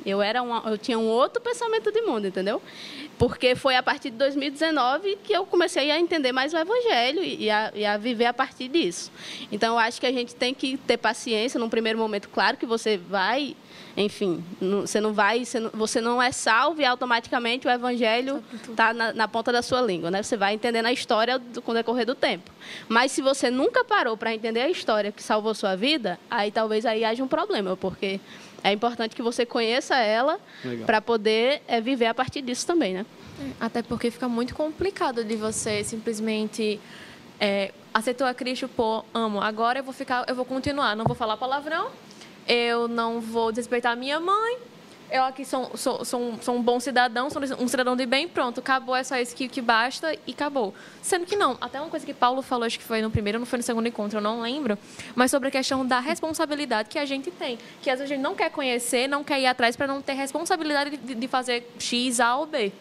eu, 0.05 0.23
era 0.23 0.43
uma, 0.43 0.71
eu 0.71 0.79
tinha 0.79 0.99
um 0.99 1.07
outro 1.07 1.41
pensamento 1.41 1.91
de 1.93 2.03
mundo, 2.03 2.27
entendeu? 2.27 2.61
Porque 3.19 3.55
foi 3.55 3.77
a 3.77 3.83
partir 3.83 4.11
de 4.11 4.17
2019 4.17 5.19
que 5.23 5.33
eu 5.33 5.45
comecei 5.45 5.91
a 5.91 6.01
entender 6.01 6.33
mais 6.33 6.55
o 6.55 6.57
Evangelho 6.57 7.23
e 7.23 7.51
a, 7.51 7.71
e 7.75 7.85
a, 7.85 7.99
viver 7.99 8.25
a 8.25 8.33
partir 8.33 8.69
disso. 8.69 9.13
Então, 9.53 9.75
eu 9.75 9.79
acho 9.79 10.01
que 10.01 10.07
a 10.07 10.13
gente 10.13 10.35
tem 10.35 10.55
que 10.55 10.79
ter 10.79 10.97
paciência 10.97 11.61
num 11.61 11.69
primeiro 11.69 11.99
momento. 11.99 12.31
Claro 12.31 12.57
que 12.57 12.65
você 12.65 12.97
vai, 12.97 13.55
enfim, 13.95 14.43
você 14.59 15.01
não 15.03 15.13
vai, 15.13 15.45
você 15.45 15.61
não, 15.61 15.71
você 15.75 16.01
não, 16.01 16.23
é 16.23 16.33
salvo 16.33 16.81
e 16.81 16.85
automaticamente 16.85 17.69
o 17.69 17.71
Evangelho 17.71 18.43
está 18.71 18.95
na, 18.95 19.13
na, 19.13 19.29
ponta 19.29 19.53
da 19.53 19.61
sua 19.61 19.83
língua, 19.83 20.11
né? 20.11 20.23
Você 20.23 20.37
vai 20.37 20.55
entendendo 20.55 20.87
a 20.87 20.93
história 20.93 21.39
do, 21.39 21.61
com 21.61 21.73
o 21.73 21.75
decorrer 21.75 22.07
do 22.07 22.15
tempo. 22.15 22.51
Mas 22.89 23.13
se 23.13 23.21
você 23.21 23.51
nunca 23.51 23.85
parou 23.85 24.17
para 24.17 24.35
entender 24.35 24.63
a 24.63 24.71
história 24.71 25.13
que 25.13 25.23
salvou 25.23 25.55
sua 25.55 25.77
vida, 25.77 26.19
aí 26.31 26.51
talvez 26.51 26.87
aí 26.87 27.05
haja 27.05 27.23
um 27.23 27.29
problema, 27.29 27.77
porque 27.77 28.19
é 28.63 28.73
importante 28.73 29.17
que 29.17 29.23
você 29.23 29.47
conheça 29.47 29.97
ela 29.97 30.39
para 30.87 31.01
poder 31.01 31.63
é, 31.67 31.81
viver 31.81 32.07
a 32.07 32.15
partir 32.15 32.43
disso 32.43 32.67
também, 32.67 32.95
né? 32.95 33.07
É, 33.41 33.51
até 33.59 33.83
porque 33.83 34.11
fica 34.11 34.29
muito 34.29 34.55
complicado 34.55 35.25
de 35.25 35.37
você 35.37 35.83
simplesmente 35.83 36.79
é, 37.39 37.73
aceitou 37.93 38.27
a 38.27 38.35
Cristo, 38.35 38.69
pô, 38.69 39.05
amo. 39.15 39.41
Agora 39.41 39.79
eu 39.79 39.85
vou 39.85 39.95
ficar, 39.95 40.25
eu 40.29 40.35
vou 40.35 40.45
continuar, 40.45 40.95
não 40.95 41.05
vou 41.05 41.17
falar 41.17 41.37
palavrão, 41.37 41.91
eu 42.47 42.87
não 42.87 43.21
vou 43.21 43.51
desrespeitar 43.51 43.97
minha 43.97 44.21
mãe, 44.21 44.59
eu 45.11 45.23
aqui 45.23 45.45
sou, 45.45 45.77
sou, 45.77 46.05
sou, 46.05 46.39
sou 46.41 46.57
um 46.57 46.63
bom 46.63 46.79
cidadão, 46.79 47.29
sou 47.31 47.43
um 47.59 47.69
cidadão 47.69 47.97
de 47.97 48.07
bem, 48.07 48.29
pronto, 48.29 48.61
acabou, 48.61 48.95
é 48.95 49.03
só 49.03 49.17
isso 49.17 49.35
que, 49.35 49.49
que 49.49 49.61
basta 49.61 50.15
e 50.27 50.33
acabou. 50.33 50.75
Sendo 51.03 51.27
que 51.27 51.37
não, 51.37 51.57
até 51.61 51.81
uma 51.81 51.91
coisa 51.91 52.07
que 52.07 52.15
Paulo 52.15 52.43
falou, 52.43 52.65
acho 52.65 52.79
que 52.79 52.85
foi 52.85 53.03
no 53.03 53.11
primeiro, 53.11 53.39
não 53.39 53.47
foi 53.47 53.59
no 53.59 53.63
segundo 53.63 53.87
encontro, 53.89 54.19
eu 54.19 54.23
não 54.23 54.41
lembro, 54.41 54.79
mas 55.15 55.31
sobre 55.31 55.49
a 55.49 55.51
questão 55.51 55.87
da 55.87 56.01
responsabilidade 56.01 56.89
que 56.89 56.99
a 56.99 57.05
gente 57.05 57.31
tem. 57.31 57.59
Que 57.83 57.91
às 57.91 57.99
vezes 57.99 58.13
a 58.13 58.15
gente 58.15 58.23
não 58.23 58.35
quer 58.35 58.51
conhecer, 58.51 59.09
não 59.09 59.25
quer 59.25 59.41
ir 59.41 59.47
atrás 59.47 59.77
para 59.77 59.87
não 59.87 60.01
ter 60.01 60.13
responsabilidade 60.13 60.97
de, 60.97 61.15
de, 61.15 61.29
fazer 61.29 61.69
X, 61.79 62.21
A 62.21 62.37
ou 62.37 62.47
B. 62.47 62.73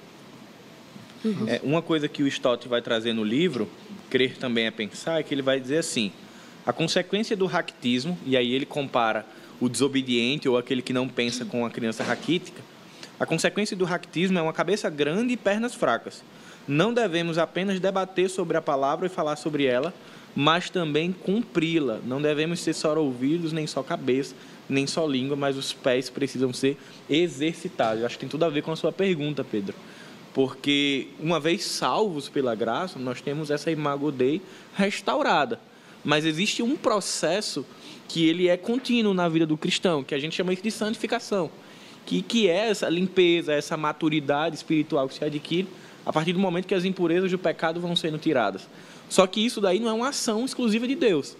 Uhum. 1.23 1.45
É, 1.47 1.59
uma 1.63 1.81
coisa 1.81 2.07
que 2.07 2.23
o 2.23 2.27
Stott 2.27 2.67
vai 2.67 2.81
trazer 2.81 3.13
no 3.13 3.23
livro, 3.23 3.69
Crer 4.09 4.37
também 4.37 4.65
é 4.65 4.71
pensar, 4.71 5.19
é 5.19 5.23
que 5.23 5.33
ele 5.33 5.41
vai 5.41 5.59
dizer 5.59 5.77
assim, 5.77 6.11
a 6.65 6.73
consequência 6.73 7.35
do 7.35 7.45
ractismo, 7.45 8.17
e 8.25 8.37
aí 8.37 8.53
ele 8.53 8.65
compara 8.65 9.25
o 9.59 9.67
desobediente 9.67 10.47
ou 10.47 10.57
aquele 10.57 10.81
que 10.81 10.93
não 10.93 11.07
pensa 11.07 11.45
com 11.45 11.65
a 11.65 11.69
criança 11.69 12.03
raquítica, 12.03 12.61
a 13.19 13.25
consequência 13.25 13.75
do 13.75 13.83
ractismo 13.83 14.39
é 14.39 14.41
uma 14.41 14.53
cabeça 14.53 14.89
grande 14.89 15.33
e 15.33 15.37
pernas 15.37 15.75
fracas. 15.75 16.23
Não 16.67 16.93
devemos 16.93 17.37
apenas 17.37 17.79
debater 17.79 18.29
sobre 18.29 18.55
a 18.55 18.61
palavra 18.61 19.07
e 19.07 19.09
falar 19.09 19.35
sobre 19.35 19.65
ela, 19.65 19.93
mas 20.35 20.69
também 20.69 21.11
cumpri-la. 21.11 21.99
Não 22.05 22.21
devemos 22.21 22.61
ser 22.61 22.73
só 22.73 22.97
ouvidos, 22.97 23.51
nem 23.51 23.67
só 23.67 23.83
cabeça, 23.83 24.35
nem 24.69 24.87
só 24.87 25.05
língua, 25.05 25.35
mas 25.35 25.57
os 25.57 25.73
pés 25.73 26.09
precisam 26.09 26.53
ser 26.53 26.77
exercitados. 27.09 28.01
Eu 28.01 28.05
acho 28.05 28.15
que 28.15 28.21
tem 28.21 28.29
tudo 28.29 28.45
a 28.45 28.49
ver 28.49 28.61
com 28.61 28.71
a 28.71 28.75
sua 28.75 28.91
pergunta, 28.91 29.43
Pedro. 29.43 29.75
Porque 30.33 31.07
uma 31.19 31.39
vez 31.39 31.65
salvos 31.65 32.29
pela 32.29 32.55
graça, 32.55 32.99
nós 32.99 33.19
temos 33.19 33.49
essa 33.49 33.71
imago 33.71 34.11
Dei 34.11 34.41
restaurada. 34.75 35.59
Mas 36.05 36.23
existe 36.23 36.63
um 36.63 36.77
processo 36.77 37.65
que 38.09 38.27
ele 38.27 38.49
é 38.49 38.57
contínuo 38.57 39.13
na 39.13 39.29
vida 39.29 39.45
do 39.45 39.55
cristão, 39.55 40.03
que 40.03 40.13
a 40.13 40.19
gente 40.19 40.35
chama 40.35 40.53
de 40.53 40.71
santificação, 40.71 41.49
que, 42.05 42.21
que 42.21 42.49
é 42.49 42.69
essa 42.69 42.89
limpeza, 42.89 43.53
essa 43.53 43.77
maturidade 43.77 44.55
espiritual 44.55 45.07
que 45.07 45.13
se 45.13 45.23
adquire 45.23 45.67
a 46.05 46.11
partir 46.11 46.33
do 46.33 46.39
momento 46.39 46.65
que 46.65 46.73
as 46.73 46.85
impurezas 46.85 47.29
do 47.29 47.37
pecado 47.37 47.79
vão 47.79 47.95
sendo 47.95 48.17
tiradas. 48.17 48.67
Só 49.07 49.27
que 49.27 49.45
isso 49.45 49.61
daí 49.61 49.79
não 49.79 49.89
é 49.89 49.93
uma 49.93 50.09
ação 50.09 50.43
exclusiva 50.43 50.87
de 50.87 50.95
Deus. 50.95 51.37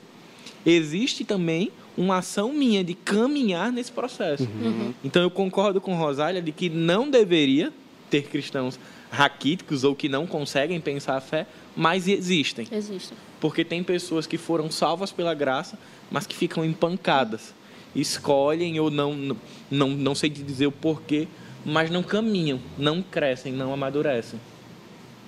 Existe 0.65 1.25
também 1.25 1.71
uma 1.97 2.17
ação 2.17 2.53
minha 2.53 2.84
de 2.84 2.93
caminhar 2.93 3.71
nesse 3.71 3.91
processo. 3.91 4.43
Uhum. 4.43 4.93
Então 5.03 5.23
eu 5.23 5.32
concordo 5.32 5.82
com 5.82 5.95
Rosália 5.95 6.41
de 6.41 6.51
que 6.51 6.69
não 6.69 7.10
deveria 7.10 7.73
ter 8.10 8.23
cristãos 8.23 8.79
raquíticos 9.12 9.84
ou 9.84 9.95
que 9.95 10.08
não 10.08 10.27
conseguem 10.27 10.79
pensar 10.79 11.17
a 11.17 11.21
fé, 11.21 11.47
mas 11.75 12.08
existem. 12.08 12.67
Existem. 12.71 13.17
Porque 13.39 13.65
tem 13.65 13.84
pessoas 13.84 14.27
que 14.27 14.38
foram 14.38 14.69
salvas 14.69 15.12
pela 15.12 15.34
graça, 15.34 15.79
mas 16.11 16.25
que 16.27 16.35
ficam 16.35 16.63
empancadas. 16.63 17.53
Escolhem 17.95 18.79
ou 18.79 18.91
não, 18.91 19.35
não, 19.69 19.89
não 19.89 20.15
sei 20.15 20.29
dizer 20.29 20.67
o 20.67 20.71
porquê, 20.71 21.27
mas 21.65 21.89
não 21.89 22.03
caminham, 22.03 22.59
não 22.77 23.01
crescem, 23.01 23.51
não 23.51 23.73
amadurecem. 23.73 24.39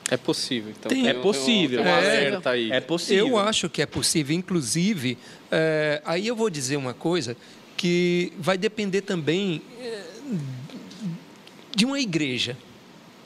É 0.09 0.17
possível, 0.17 0.73
então. 0.77 0.89
Tem, 0.89 1.07
é 1.07 1.13
possível. 1.13 1.81
é, 1.83 2.39
aí. 2.45 2.71
é 2.71 2.81
possível. 2.81 3.27
Eu 3.27 3.39
acho 3.39 3.69
que 3.69 3.81
é 3.81 3.85
possível. 3.85 4.35
Inclusive, 4.35 5.17
é, 5.49 6.01
aí 6.03 6.27
eu 6.27 6.35
vou 6.35 6.49
dizer 6.49 6.75
uma 6.75 6.93
coisa 6.93 7.37
que 7.77 8.33
vai 8.37 8.57
depender 8.57 9.01
também 9.01 9.61
é, 9.79 10.03
de 11.73 11.85
uma 11.85 11.99
igreja. 11.99 12.57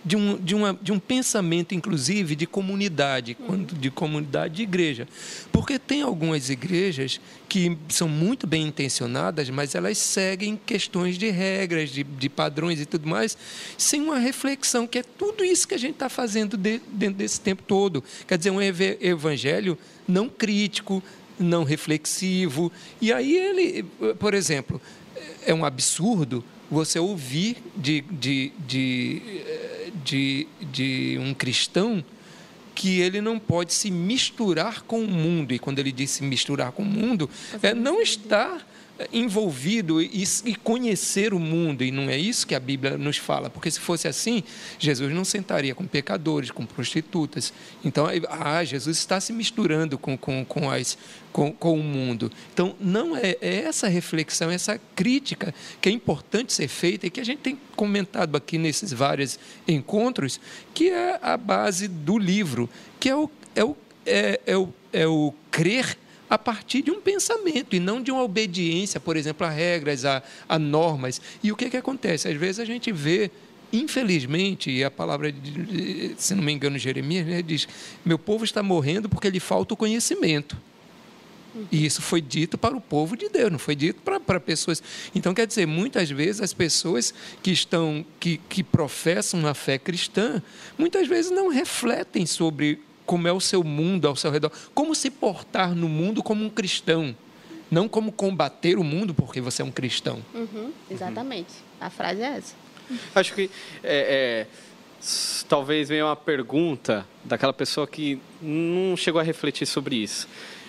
De 0.06 0.16
um, 0.16 0.38
de, 0.38 0.54
uma, 0.54 0.78
de 0.80 0.92
um 0.92 1.00
pensamento, 1.00 1.74
inclusive, 1.74 2.36
de 2.36 2.46
comunidade, 2.46 3.36
de 3.74 3.90
comunidade 3.90 4.56
de 4.56 4.64
igreja. 4.64 5.08
Porque 5.52 5.80
tem 5.80 6.04
algumas 6.04 6.52
igrejas 6.52 7.20
que 7.50 7.76
são 7.90 8.08
muito 8.08 8.46
bem 8.46 8.68
intencionadas, 8.68 9.50
mas 9.50 9.74
elas 9.74 9.98
seguem 9.98 10.60
questões 10.64 11.18
de 11.18 11.30
regras, 11.32 11.90
de, 11.90 12.04
de 12.04 12.30
padrões 12.30 12.80
e 12.80 12.86
tudo 12.86 13.08
mais, 13.08 13.36
sem 13.78 14.00
uma 14.02 14.20
reflexão, 14.20 14.86
que 14.86 15.00
é 15.00 15.04
tudo 15.04 15.44
isso 15.44 15.68
que 15.68 15.74
a 15.74 15.80
gente 15.80 15.94
está 15.94 16.10
fazendo 16.10 16.56
de, 16.56 16.80
dentro 16.88 17.16
desse 17.16 17.42
tempo 17.42 17.64
todo. 17.64 18.04
Quer 18.28 18.38
dizer, 18.38 18.52
um 18.52 18.62
evangelho 18.62 19.76
não 20.08 20.30
crítico, 20.30 21.02
não 21.40 21.64
reflexivo. 21.64 22.72
E 23.02 23.12
aí 23.12 23.36
ele, 23.36 23.84
por 24.20 24.36
exemplo, 24.36 24.80
é 25.46 25.54
um 25.54 25.66
absurdo 25.66 26.44
você 26.70 27.00
ouvir 27.00 27.58
de, 27.76 28.02
de, 28.02 28.52
de, 28.68 29.22
de, 30.04 30.48
de 30.72 31.18
um 31.20 31.34
cristão 31.34 32.04
que 32.74 33.00
ele 33.00 33.22
não 33.22 33.40
pode 33.40 33.74
se 33.74 33.90
misturar 33.90 34.82
com 34.82 35.00
o 35.00 35.08
mundo. 35.08 35.54
E 35.54 35.60
quando 35.60 35.80
ele 35.80 35.92
diz 35.92 36.12
se 36.12 36.24
misturar 36.24 36.72
com 36.74 36.84
o 36.84 36.86
mundo, 36.86 37.30
é 37.64 37.74
não 37.74 38.02
estar 38.02 38.68
envolvido 39.12 40.02
e, 40.02 40.24
e, 40.46 40.56
conhecer 40.56 41.34
o 41.34 41.40
mundo, 41.40 41.84
e 41.84 41.92
não 41.92 42.10
é 42.10 42.18
isso 42.18 42.48
que 42.48 42.56
a 42.56 42.60
Bíblia 42.60 42.98
nos 42.98 43.18
fala, 43.18 43.50
porque 43.50 43.70
se 43.70 43.80
fosse 43.80 44.08
assim, 44.08 44.44
Jesus 44.80 45.14
não 45.14 45.26
sentaria 45.26 45.76
com 45.76 45.86
pecadores, 45.86 46.50
com 46.50 46.66
prostitutas. 46.66 47.54
Então, 47.84 48.08
ah, 48.30 48.64
Jesus 48.64 48.98
está 48.98 49.20
se 49.20 49.34
misturando 49.34 49.98
com, 49.98 50.18
com, 50.18 50.46
com, 50.46 50.72
as, 50.72 50.98
com, 51.32 51.52
com 51.52 51.74
o 51.74 51.84
mundo. 51.84 52.32
Então, 52.54 52.76
não 52.80 53.18
é, 53.18 53.38
é 53.42 53.64
essa 53.64 53.88
reflexão, 53.88 54.50
essa 54.50 54.80
crítica 54.96 55.54
que 55.82 55.90
é 55.90 55.92
importante 55.92 56.54
ser 56.54 56.70
feita 56.70 57.08
e 57.08 57.10
que 57.10 57.20
a 57.20 57.26
gente 57.26 57.40
tem 57.40 57.60
comentado 57.76 58.38
aqui 58.38 58.58
nesses 58.58 58.94
vários 58.94 59.38
encontros, 59.68 60.40
que 60.74 60.90
é 60.90 61.20
a 61.22 61.36
base 61.36 61.90
do 61.90 62.18
livro, 62.18 62.70
que 63.00 63.10
é 63.10 63.16
o, 63.16 63.30
é 63.54 63.64
o, 63.64 63.76
é, 64.06 64.40
é 64.46 64.58
o, 64.58 64.70
é 64.94 65.06
o 65.06 65.34
crer 65.52 65.98
a 66.30 66.38
partir 66.38 66.82
de 66.82 66.92
um 66.92 67.00
pensamento 67.00 67.76
e 67.76 67.80
não 67.80 68.02
de 68.02 68.12
uma 68.12 68.24
obediência, 68.24 69.00
por 69.00 69.16
exemplo, 69.16 69.46
a 69.46 69.50
regras, 69.50 70.06
a, 70.06 70.24
a 70.48 70.58
normas. 70.58 71.22
E 71.44 71.52
o 71.52 71.56
que, 71.56 71.70
que 71.70 71.78
acontece? 71.78 72.28
Às 72.28 72.36
vezes 72.36 72.60
a 72.60 72.66
gente 72.66 72.92
vê, 72.92 73.30
infelizmente, 73.72 74.72
e 74.72 74.84
a 74.84 74.92
palavra, 74.92 75.32
de, 75.32 76.16
se 76.18 76.34
não 76.34 76.44
me 76.44 76.52
engano, 76.52 76.78
Jeremias 76.78 77.26
né, 77.26 77.42
diz: 77.42 77.68
Meu 78.04 78.18
povo 78.18 78.44
está 78.44 78.64
morrendo 78.64 79.08
porque 79.08 79.30
lhe 79.30 79.40
falta 79.40 79.74
o 79.74 79.78
conhecimento. 79.78 80.58
E 81.72 81.86
isso 81.86 82.02
foi 82.02 82.20
dito 82.20 82.58
para 82.58 82.76
o 82.76 82.82
povo 82.82 83.16
de 83.16 83.30
Deus, 83.30 83.50
não 83.50 83.60
foi 83.60 83.76
dito 83.76 84.02
para, 84.02 84.20
para 84.20 84.40
pessoas. 84.40 84.84
Então, 85.14 85.34
quer 85.34 85.48
dizer, 85.48 85.66
muitas 85.66 86.10
vezes 86.10 86.42
as 86.42 86.54
pessoas 86.54 87.14
que 87.42 87.52
estão, 87.52 88.06
que, 88.20 88.38
que 88.50 88.62
professam 88.62 89.40
uma 89.40 89.54
fé 89.54 89.78
cristã, 89.78 90.44
muitas 90.78 91.08
vezes 91.08 91.32
não 91.32 91.48
refletem 91.48 92.26
sobre 92.26 92.82
como 93.06 93.28
é 93.28 93.32
o 93.32 93.40
seu 93.40 93.64
mundo 93.64 94.08
ao 94.08 94.16
seu 94.16 94.32
redor, 94.32 94.52
como 94.74 94.96
se 94.96 95.10
portar 95.10 95.76
no 95.76 95.88
mundo 95.88 96.24
como 96.24 96.44
um 96.44 96.50
cristão, 96.50 97.16
não 97.70 97.88
como 97.88 98.12
combater 98.12 98.78
o 98.78 98.84
mundo 98.84 99.14
porque 99.14 99.42
você 99.42 99.62
é 99.62 99.66
um 99.66 99.72
cristão. 99.72 100.22
Uhum, 100.34 100.72
exatamente. 100.90 101.50
Uhum. 101.50 101.88
A 101.88 101.90
frase 101.90 102.22
é 102.22 102.38
essa. 102.38 102.56
Acho 103.16 103.34
que 103.34 103.50
é, 103.84 104.48
é, 104.48 104.48
talvez 105.48 105.90
venha 105.90 106.06
uma 106.06 106.16
pergunta 106.16 107.06
daquela 107.24 107.54
pessoa 107.54 107.88
que 107.88 108.20
não 108.42 108.96
chegou 108.96 109.20
a 109.20 109.24
refletir 109.24 109.66
sobre 109.66 109.96
isso. 109.96 110.28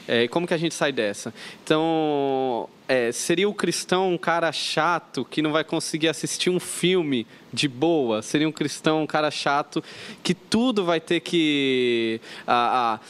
É, 0.09 0.29
como 0.29 0.47
que 0.47 0.55
a 0.55 0.59
gente 0.59 0.75
sai 0.75 0.93
dessa? 0.93 1.35
Então, 1.65 2.69
é, 2.89 3.11
seria 3.11 3.49
o 3.49 3.55
cristão 3.55 4.13
um 4.13 4.19
cara 4.19 4.53
chato 4.53 5.25
que 5.25 5.43
não 5.43 5.53
vai 5.53 5.65
conseguir 5.65 6.09
assistir 6.09 6.51
um 6.51 6.61
filme 6.61 7.27
de 7.53 7.69
boa? 7.69 8.23
Seria 8.23 8.49
um 8.49 8.53
cristão 8.53 9.03
um 9.03 9.07
cara 9.07 9.31
chato 9.31 9.83
que 10.23 10.35
tudo 10.35 10.85
vai 10.85 11.01
ter 11.01 11.21
que. 11.21 12.21
A, 12.47 13.01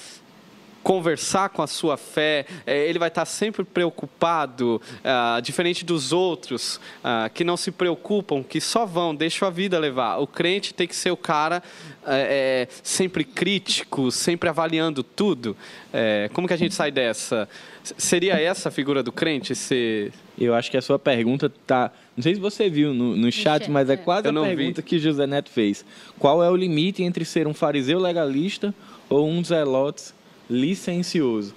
conversar 0.87 1.49
com 1.49 1.63
a 1.63 1.67
sua 1.67 1.97
fé, 1.97 2.47
é, 2.65 2.89
ele 2.89 2.97
vai 2.97 3.09
estar 3.09 3.25
sempre 3.25 3.65
preocupado, 3.65 4.81
ah, 5.03 5.41
diferente 5.43 5.85
dos 5.85 6.13
outros 6.13 6.81
ah, 7.03 7.29
que 7.35 7.43
não 7.43 7.57
se 7.57 7.73
preocupam, 7.73 8.41
que 8.41 8.61
só 8.61 8.87
vão, 8.87 9.13
deixam 9.13 9.49
a 9.49 9.51
vida 9.51 9.81
levar. 9.81 10.19
O 10.19 10.29
crente 10.29 10.73
tem 10.73 10.87
que 10.87 10.95
ser 10.95 11.11
o 11.11 11.17
cara 11.17 11.61
é, 12.07 12.69
é, 12.69 12.69
sempre 12.85 13.25
crítico, 13.25 14.13
sempre 14.13 14.49
avaliando 14.49 15.03
tudo. 15.03 15.57
É, 15.93 16.31
como 16.33 16.47
que 16.47 16.55
a 16.55 16.57
gente 16.57 16.73
sai 16.73 16.93
dessa? 16.93 17.49
Seria 17.83 18.41
essa 18.41 18.69
a 18.69 18.73
figura 18.73 19.03
do 19.03 19.11
crente? 19.11 19.57
Ser... 19.57 20.13
Eu 20.39 20.55
acho 20.55 20.71
que 20.71 20.77
a 20.77 20.83
sua 20.83 21.01
pergunta 21.01 21.47
está. 21.47 21.91
Não 22.17 22.23
sei 22.23 22.37
se 22.37 22.41
você 22.41 22.71
viu 22.71 22.95
no, 22.95 23.17
no 23.17 23.33
chat, 23.33 23.69
mas 23.69 23.91
é 23.91 23.97
quase 23.97 24.29
a 24.29 24.33
pergunta 24.33 24.83
vi. 24.83 24.87
que 24.87 25.01
José 25.01 25.27
Neto 25.27 25.51
fez. 25.51 25.85
Qual 26.17 26.45
é 26.45 26.49
o 26.49 26.55
limite 26.55 27.03
entre 27.03 27.25
ser 27.25 27.49
um 27.49 27.55
fariseu 27.55 27.99
legalista 27.99 28.73
ou 29.09 29.29
um 29.29 29.43
zelote 29.45 30.15
licencioso. 30.49 31.55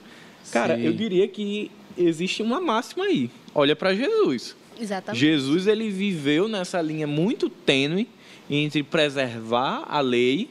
Cara, 0.52 0.76
Sim. 0.76 0.84
eu 0.84 0.94
diria 0.94 1.28
que 1.28 1.72
existe 1.98 2.42
uma 2.42 2.60
máxima 2.60 3.06
aí. 3.06 3.30
Olha 3.54 3.76
para 3.76 3.94
Jesus. 3.94 4.56
Exatamente. 4.80 5.20
Jesus 5.20 5.68
ele 5.68 5.90
viveu 5.90 6.48
nessa 6.48 6.82
linha 6.82 7.06
muito 7.06 7.50
tênue 7.50 8.08
entre 8.50 8.82
preservar 8.82 9.84
a 9.88 10.00
lei, 10.00 10.50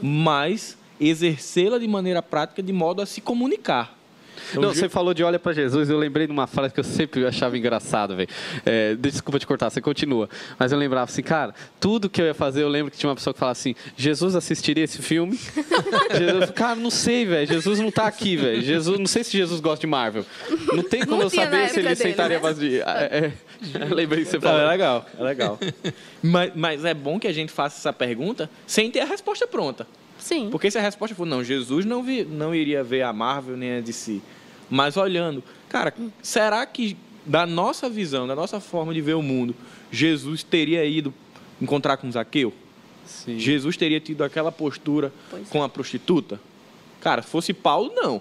mas 0.00 0.78
exercê-la 1.00 1.78
de 1.78 1.86
maneira 1.86 2.22
prática 2.22 2.62
de 2.62 2.72
modo 2.72 3.02
a 3.02 3.06
se 3.06 3.20
comunicar. 3.20 3.97
Então, 4.50 4.62
não, 4.62 4.74
você 4.74 4.88
falou 4.88 5.14
de 5.14 5.22
olha 5.22 5.38
para 5.38 5.52
Jesus, 5.52 5.90
eu 5.90 5.98
lembrei 5.98 6.26
de 6.26 6.32
uma 6.32 6.46
frase 6.46 6.72
que 6.72 6.80
eu 6.80 6.84
sempre 6.84 7.26
achava 7.26 7.56
engraçado, 7.56 8.16
velho. 8.16 8.28
É, 8.64 8.94
desculpa 8.94 9.38
te 9.38 9.46
cortar, 9.46 9.70
você 9.70 9.80
continua. 9.80 10.28
Mas 10.58 10.72
eu 10.72 10.78
lembrava 10.78 11.10
assim, 11.10 11.22
cara, 11.22 11.54
tudo 11.80 12.08
que 12.08 12.20
eu 12.20 12.26
ia 12.26 12.34
fazer, 12.34 12.62
eu 12.62 12.68
lembro 12.68 12.90
que 12.90 12.98
tinha 12.98 13.08
uma 13.08 13.16
pessoa 13.16 13.32
que 13.32 13.40
falava 13.40 13.52
assim: 13.52 13.74
Jesus 13.96 14.34
assistiria 14.34 14.84
esse 14.84 15.02
filme? 15.02 15.38
Jesus, 16.16 16.50
cara, 16.50 16.76
não 16.76 16.90
sei, 16.90 17.24
velho. 17.24 17.46
Jesus 17.46 17.78
não 17.80 17.90
tá 17.90 18.06
aqui, 18.06 18.36
velho. 18.36 18.62
Jesus, 18.62 18.98
não 18.98 19.06
sei 19.06 19.24
se 19.24 19.36
Jesus 19.36 19.60
gosta 19.60 19.80
de 19.80 19.86
Marvel. 19.86 20.24
Não 20.72 20.82
tem 20.82 21.00
como 21.00 21.16
não 21.16 21.22
eu 21.22 21.30
saber 21.30 21.68
se 21.68 21.80
ele 21.80 21.88
dele, 21.88 21.96
sentaria 21.96 22.40
né? 22.40 22.52
de. 22.52 22.80
É, 22.80 23.32
é, 23.80 23.84
lembrei 23.94 24.24
que 24.24 24.30
você 24.30 24.40
falou. 24.40 24.60
é 24.60 24.68
legal, 24.68 25.06
é 25.18 25.22
legal. 25.22 25.58
mas, 26.22 26.52
mas 26.54 26.84
é 26.84 26.94
bom 26.94 27.18
que 27.18 27.26
a 27.26 27.32
gente 27.32 27.52
faça 27.52 27.78
essa 27.78 27.92
pergunta 27.92 28.50
sem 28.66 28.90
ter 28.90 29.00
a 29.00 29.04
resposta 29.04 29.46
pronta. 29.46 29.86
Sim. 30.18 30.48
Porque 30.50 30.70
se 30.70 30.78
a 30.78 30.82
resposta 30.82 31.14
for 31.14 31.26
não, 31.26 31.42
Jesus 31.42 31.84
não, 31.84 32.02
vi, 32.02 32.24
não 32.24 32.54
iria 32.54 32.82
ver 32.82 33.02
a 33.02 33.12
Marvel 33.12 33.56
nem 33.56 33.78
a 33.78 33.80
DC. 33.80 34.20
Mas 34.68 34.96
olhando, 34.96 35.42
cara, 35.68 35.94
será 36.22 36.64
que 36.66 36.96
da 37.24 37.46
nossa 37.46 37.88
visão, 37.88 38.26
da 38.26 38.34
nossa 38.34 38.60
forma 38.60 38.92
de 38.92 39.00
ver 39.00 39.14
o 39.14 39.22
mundo, 39.22 39.54
Jesus 39.90 40.42
teria 40.42 40.84
ido 40.84 41.12
encontrar 41.60 41.96
com 41.96 42.10
Zaqueu? 42.10 42.52
Sim. 43.04 43.38
Jesus 43.38 43.76
teria 43.76 44.00
tido 44.00 44.22
aquela 44.22 44.52
postura 44.52 45.12
pois 45.30 45.48
com 45.48 45.62
a 45.62 45.68
prostituta? 45.68 46.40
Cara, 47.00 47.22
se 47.22 47.28
fosse 47.28 47.54
Paulo, 47.54 47.92
não. 47.94 48.20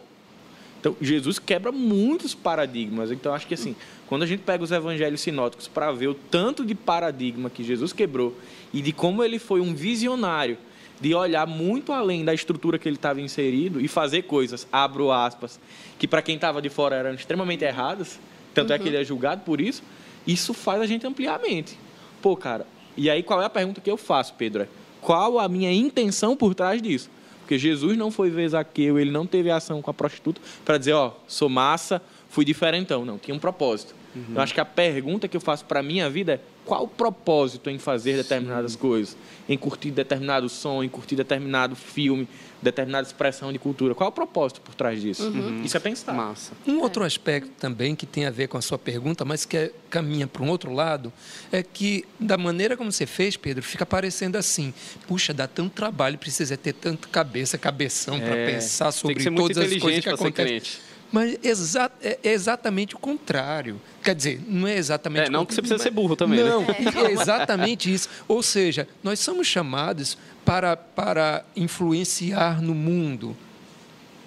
Então, 0.79 0.95
Jesus 1.01 1.39
quebra 1.39 1.71
muitos 1.71 2.35
paradigmas. 2.35 3.11
Então, 3.11 3.33
acho 3.33 3.47
que 3.47 3.53
assim, 3.53 3.75
quando 4.07 4.23
a 4.23 4.25
gente 4.25 4.41
pega 4.41 4.63
os 4.63 4.71
evangelhos 4.71 5.21
sinóticos 5.21 5.67
para 5.67 5.91
ver 5.91 6.07
o 6.07 6.13
tanto 6.13 6.65
de 6.65 6.75
paradigma 6.75 7.49
que 7.49 7.63
Jesus 7.63 7.91
quebrou 7.91 8.37
e 8.73 8.81
de 8.81 8.91
como 8.91 9.23
ele 9.23 9.39
foi 9.39 9.59
um 9.59 9.73
visionário 9.73 10.57
de 10.99 11.13
olhar 11.13 11.45
muito 11.45 11.91
além 11.91 12.25
da 12.25 12.33
estrutura 12.33 12.79
que 12.79 12.87
ele 12.87 12.95
estava 12.95 13.21
inserido 13.21 13.79
e 13.79 13.87
fazer 13.87 14.23
coisas, 14.23 14.67
abro 14.71 15.11
aspas, 15.11 15.59
que 15.99 16.07
para 16.07 16.21
quem 16.21 16.35
estava 16.35 16.61
de 16.61 16.69
fora 16.69 16.95
eram 16.95 17.13
extremamente 17.13 17.63
erradas, 17.63 18.19
tanto 18.53 18.69
uhum. 18.69 18.75
é 18.75 18.79
que 18.79 18.87
ele 18.87 18.97
é 18.97 19.03
julgado 19.03 19.41
por 19.41 19.61
isso, 19.61 19.83
isso 20.25 20.53
faz 20.53 20.81
a 20.81 20.85
gente 20.85 21.05
ampliar 21.05 21.35
a 21.35 21.39
mente. 21.39 21.77
Pô, 22.21 22.35
cara, 22.35 22.65
e 22.95 23.09
aí 23.09 23.21
qual 23.21 23.41
é 23.41 23.45
a 23.45 23.49
pergunta 23.49 23.79
que 23.79 23.89
eu 23.89 23.97
faço, 23.97 24.33
Pedro? 24.33 24.63
É, 24.63 24.67
qual 24.99 25.39
a 25.39 25.47
minha 25.47 25.71
intenção 25.71 26.35
por 26.35 26.55
trás 26.55 26.81
disso? 26.81 27.09
Porque 27.41 27.57
Jesus 27.57 27.97
não 27.97 28.11
foi 28.11 28.29
ver 28.29 28.49
Zaqueu, 28.49 28.99
ele 28.99 29.11
não 29.11 29.25
teve 29.25 29.49
ação 29.49 29.81
com 29.81 29.89
a 29.89 29.93
prostituta 29.93 30.41
para 30.65 30.77
dizer, 30.77 30.93
ó, 30.93 31.13
sou 31.27 31.47
massa, 31.47 32.01
fui 32.27 32.43
diferentão. 32.43 33.05
Não, 33.05 33.17
tinha 33.17 33.33
um 33.33 33.39
propósito. 33.39 33.95
Uhum. 34.17 34.35
Eu 34.35 34.41
acho 34.41 34.53
que 34.53 34.59
a 34.59 34.65
pergunta 34.65 35.27
que 35.27 35.37
eu 35.37 35.41
faço 35.41 35.65
para 35.65 35.79
a 35.79 35.83
minha 35.83 36.09
vida 36.09 36.33
é 36.33 36.39
qual 36.65 36.83
o 36.83 36.87
propósito 36.87 37.69
em 37.69 37.79
fazer 37.79 38.17
determinadas 38.17 38.73
Sim. 38.73 38.79
coisas? 38.79 39.17
Em 39.47 39.57
curtir 39.57 39.91
determinado 39.91 40.49
som, 40.49 40.83
em 40.83 40.89
curtir 40.89 41.15
determinado 41.15 41.75
filme, 41.77 42.27
determinada 42.61 43.07
expressão 43.07 43.53
de 43.53 43.59
cultura. 43.59 43.95
Qual 43.95 44.07
é 44.07 44.09
o 44.09 44.11
propósito 44.11 44.59
por 44.59 44.75
trás 44.75 45.01
disso? 45.01 45.29
Uhum. 45.29 45.61
Isso 45.63 45.77
é 45.77 45.79
pensar. 45.79 46.13
Massa. 46.13 46.51
Um 46.67 46.79
outro 46.81 47.05
aspecto 47.05 47.49
também 47.57 47.95
que 47.95 48.05
tem 48.05 48.25
a 48.25 48.29
ver 48.29 48.47
com 48.47 48.57
a 48.57 48.61
sua 48.61 48.77
pergunta, 48.77 49.23
mas 49.23 49.45
que 49.45 49.55
é, 49.55 49.71
caminha 49.89 50.27
para 50.27 50.43
um 50.43 50.49
outro 50.49 50.73
lado, 50.73 51.13
é 51.51 51.63
que 51.63 52.03
da 52.19 52.37
maneira 52.37 52.75
como 52.75 52.91
você 52.91 53.05
fez, 53.05 53.37
Pedro, 53.37 53.63
fica 53.63 53.85
parecendo 53.85 54.37
assim: 54.37 54.73
puxa, 55.07 55.33
dá 55.33 55.47
tanto 55.47 55.71
trabalho, 55.71 56.17
precisa 56.17 56.57
ter 56.57 56.73
tanta 56.73 57.07
cabeça, 57.07 57.57
cabeção 57.57 58.15
é, 58.15 58.19
para 58.19 58.35
pensar 58.35 58.91
sobre 58.91 59.23
todas 59.31 59.57
as 59.57 59.77
coisas 59.77 60.03
que 60.03 60.09
acontecem. 60.09 60.81
Mas 61.11 61.37
exa 61.43 61.91
é 62.01 62.19
exatamente 62.23 62.95
o 62.95 62.99
contrário. 62.99 63.79
Quer 64.03 64.13
dizer, 64.13 64.41
não 64.47 64.67
é 64.67 64.75
exatamente... 64.75 65.27
É, 65.27 65.29
não 65.29 65.45
que 65.45 65.53
você 65.53 65.61
precisa 65.61 65.81
ser 65.81 65.91
burro 65.91 66.15
também, 66.15 66.43
Não, 66.43 66.61
né? 66.61 66.75
é 67.07 67.11
exatamente 67.11 67.93
isso. 67.93 68.09
Ou 68.27 68.43
seja, 68.43 68.87
nós 69.03 69.19
somos 69.19 69.47
chamados 69.47 70.17
para, 70.43 70.75
para 70.75 71.45
influenciar 71.55 72.61
no 72.61 72.75
mundo. 72.75 73.35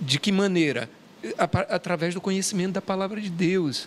De 0.00 0.18
que 0.18 0.32
maneira? 0.32 0.88
Através 1.68 2.14
do 2.14 2.20
conhecimento 2.20 2.72
da 2.72 2.82
palavra 2.82 3.20
de 3.20 3.28
Deus. 3.28 3.86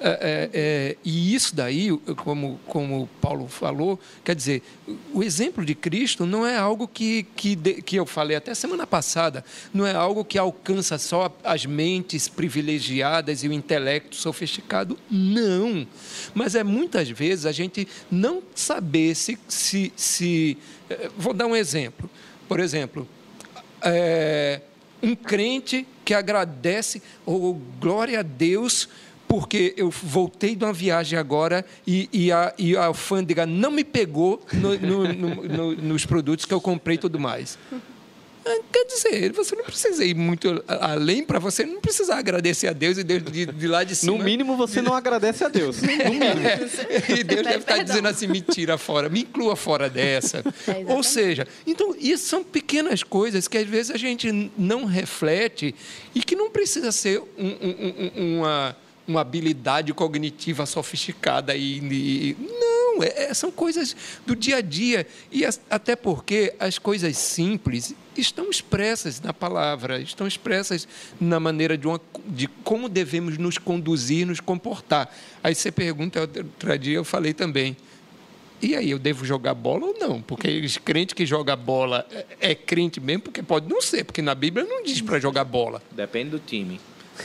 É, 0.00 0.08
é, 0.08 0.50
é, 0.52 0.96
e 1.04 1.34
isso 1.34 1.54
daí, 1.54 1.96
como, 2.16 2.58
como 2.66 3.08
Paulo 3.20 3.46
falou, 3.46 3.98
quer 4.24 4.34
dizer, 4.34 4.60
o 5.12 5.22
exemplo 5.22 5.64
de 5.64 5.74
Cristo 5.74 6.26
não 6.26 6.44
é 6.44 6.56
algo 6.56 6.88
que, 6.88 7.22
que, 7.36 7.56
que 7.56 7.96
eu 7.96 8.04
falei 8.04 8.36
até 8.36 8.54
semana 8.54 8.88
passada, 8.88 9.44
não 9.72 9.86
é 9.86 9.94
algo 9.94 10.24
que 10.24 10.36
alcança 10.36 10.98
só 10.98 11.34
as 11.44 11.64
mentes 11.64 12.28
privilegiadas 12.28 13.44
e 13.44 13.48
o 13.48 13.52
intelecto 13.52 14.16
sofisticado, 14.16 14.98
não. 15.08 15.86
Mas 16.34 16.56
é 16.56 16.64
muitas 16.64 17.08
vezes 17.08 17.46
a 17.46 17.52
gente 17.52 17.86
não 18.10 18.42
saber 18.54 19.14
se. 19.14 19.38
se, 19.46 19.92
se 19.96 20.58
é, 20.90 21.08
vou 21.16 21.32
dar 21.32 21.46
um 21.46 21.54
exemplo. 21.54 22.10
Por 22.48 22.58
exemplo, 22.58 23.08
é, 23.80 24.60
um 25.02 25.14
crente 25.14 25.86
que 26.04 26.14
agradece, 26.14 27.02
ou 27.24 27.50
oh, 27.52 27.80
glória 27.80 28.20
a 28.20 28.22
Deus 28.22 28.88
porque 29.28 29.74
eu 29.76 29.90
voltei 29.90 30.54
de 30.54 30.64
uma 30.64 30.72
viagem 30.72 31.18
agora 31.18 31.64
e, 31.86 32.08
e, 32.12 32.32
a, 32.32 32.52
e 32.58 32.76
a 32.76 32.86
alfândega 32.86 33.46
não 33.46 33.70
me 33.70 33.84
pegou 33.84 34.40
no, 34.52 34.78
no, 34.78 35.14
no, 35.14 35.74
nos 35.76 36.06
produtos 36.06 36.44
que 36.44 36.54
eu 36.54 36.60
comprei 36.60 36.96
e 36.96 36.98
tudo 36.98 37.18
mais. 37.18 37.58
Ah, 38.46 38.60
quer 38.70 38.84
dizer, 38.84 39.32
você 39.32 39.56
não 39.56 39.64
precisa 39.64 40.04
ir 40.04 40.14
muito 40.14 40.62
além 40.68 41.24
para 41.24 41.38
você 41.38 41.64
não 41.64 41.80
precisar 41.80 42.18
agradecer 42.18 42.68
a 42.68 42.74
Deus 42.74 42.98
e 42.98 43.02
Deus 43.02 43.22
de, 43.24 43.46
de 43.46 43.66
lá 43.66 43.82
de 43.82 43.96
cima. 43.96 44.18
No 44.18 44.22
mínimo, 44.22 44.54
você 44.54 44.82
não 44.82 44.92
agradece 44.92 45.44
a 45.44 45.48
Deus. 45.48 45.80
No 45.80 45.88
mínimo. 45.88 46.24
É, 46.88 47.12
e 47.18 47.24
Deus 47.24 47.42
deve 47.42 47.58
estar 47.58 47.82
dizendo 47.82 48.08
assim: 48.08 48.26
me 48.26 48.40
tira 48.40 48.76
fora, 48.76 49.08
me 49.08 49.20
inclua 49.20 49.56
fora 49.56 49.88
dessa. 49.88 50.44
É, 50.66 50.92
Ou 50.92 51.02
seja, 51.02 51.46
então, 51.66 51.94
isso 51.98 52.26
são 52.26 52.42
pequenas 52.42 53.02
coisas 53.02 53.46
que 53.46 53.58
às 53.58 53.66
vezes 53.66 53.90
a 53.90 53.98
gente 53.98 54.50
não 54.56 54.84
reflete 54.84 55.74
e 56.14 56.22
que 56.22 56.34
não 56.34 56.50
precisa 56.50 56.90
ser 56.90 57.20
um, 57.20 57.46
um, 57.46 58.12
um, 58.16 58.38
uma 58.38 58.76
uma 59.06 59.20
habilidade 59.20 59.92
cognitiva 59.92 60.66
sofisticada 60.66 61.54
e, 61.54 61.78
e 61.78 62.36
não 62.40 63.02
é, 63.02 63.24
é, 63.24 63.34
são 63.34 63.50
coisas 63.50 63.94
do 64.26 64.34
dia 64.34 64.56
a 64.56 64.60
dia 64.60 65.06
e 65.30 65.44
as, 65.44 65.60
até 65.68 65.94
porque 65.94 66.54
as 66.58 66.78
coisas 66.78 67.16
simples 67.16 67.94
estão 68.16 68.48
expressas 68.48 69.20
na 69.20 69.32
palavra 69.32 70.00
estão 70.00 70.26
expressas 70.26 70.88
na 71.20 71.38
maneira 71.38 71.76
de, 71.76 71.86
uma, 71.86 72.00
de 72.26 72.46
como 72.46 72.88
devemos 72.88 73.36
nos 73.36 73.58
conduzir 73.58 74.26
nos 74.26 74.40
comportar 74.40 75.14
aí 75.42 75.54
você 75.54 75.70
pergunta 75.70 76.20
outro 76.20 76.78
dia 76.78 76.96
eu 76.96 77.04
falei 77.04 77.34
também 77.34 77.76
e 78.62 78.74
aí, 78.74 78.90
eu 78.90 78.98
devo 78.98 79.26
jogar 79.26 79.52
bola 79.52 79.88
ou 79.88 79.96
não? 79.98 80.22
Porque 80.22 80.48
os 80.60 80.78
crentes 80.78 81.12
que 81.12 81.26
joga 81.26 81.54
bola 81.54 82.06
é, 82.40 82.52
é 82.52 82.54
crente 82.54 82.98
mesmo, 82.98 83.24
porque 83.24 83.42
pode 83.42 83.68
não 83.68 83.82
ser, 83.82 84.04
porque 84.04 84.22
na 84.22 84.34
Bíblia 84.34 84.64
não 84.64 84.82
diz 84.82 85.02
para 85.02 85.18
jogar 85.18 85.44
bola. 85.44 85.82
Depende 85.90 86.30
do 86.30 86.38
time. 86.38 86.80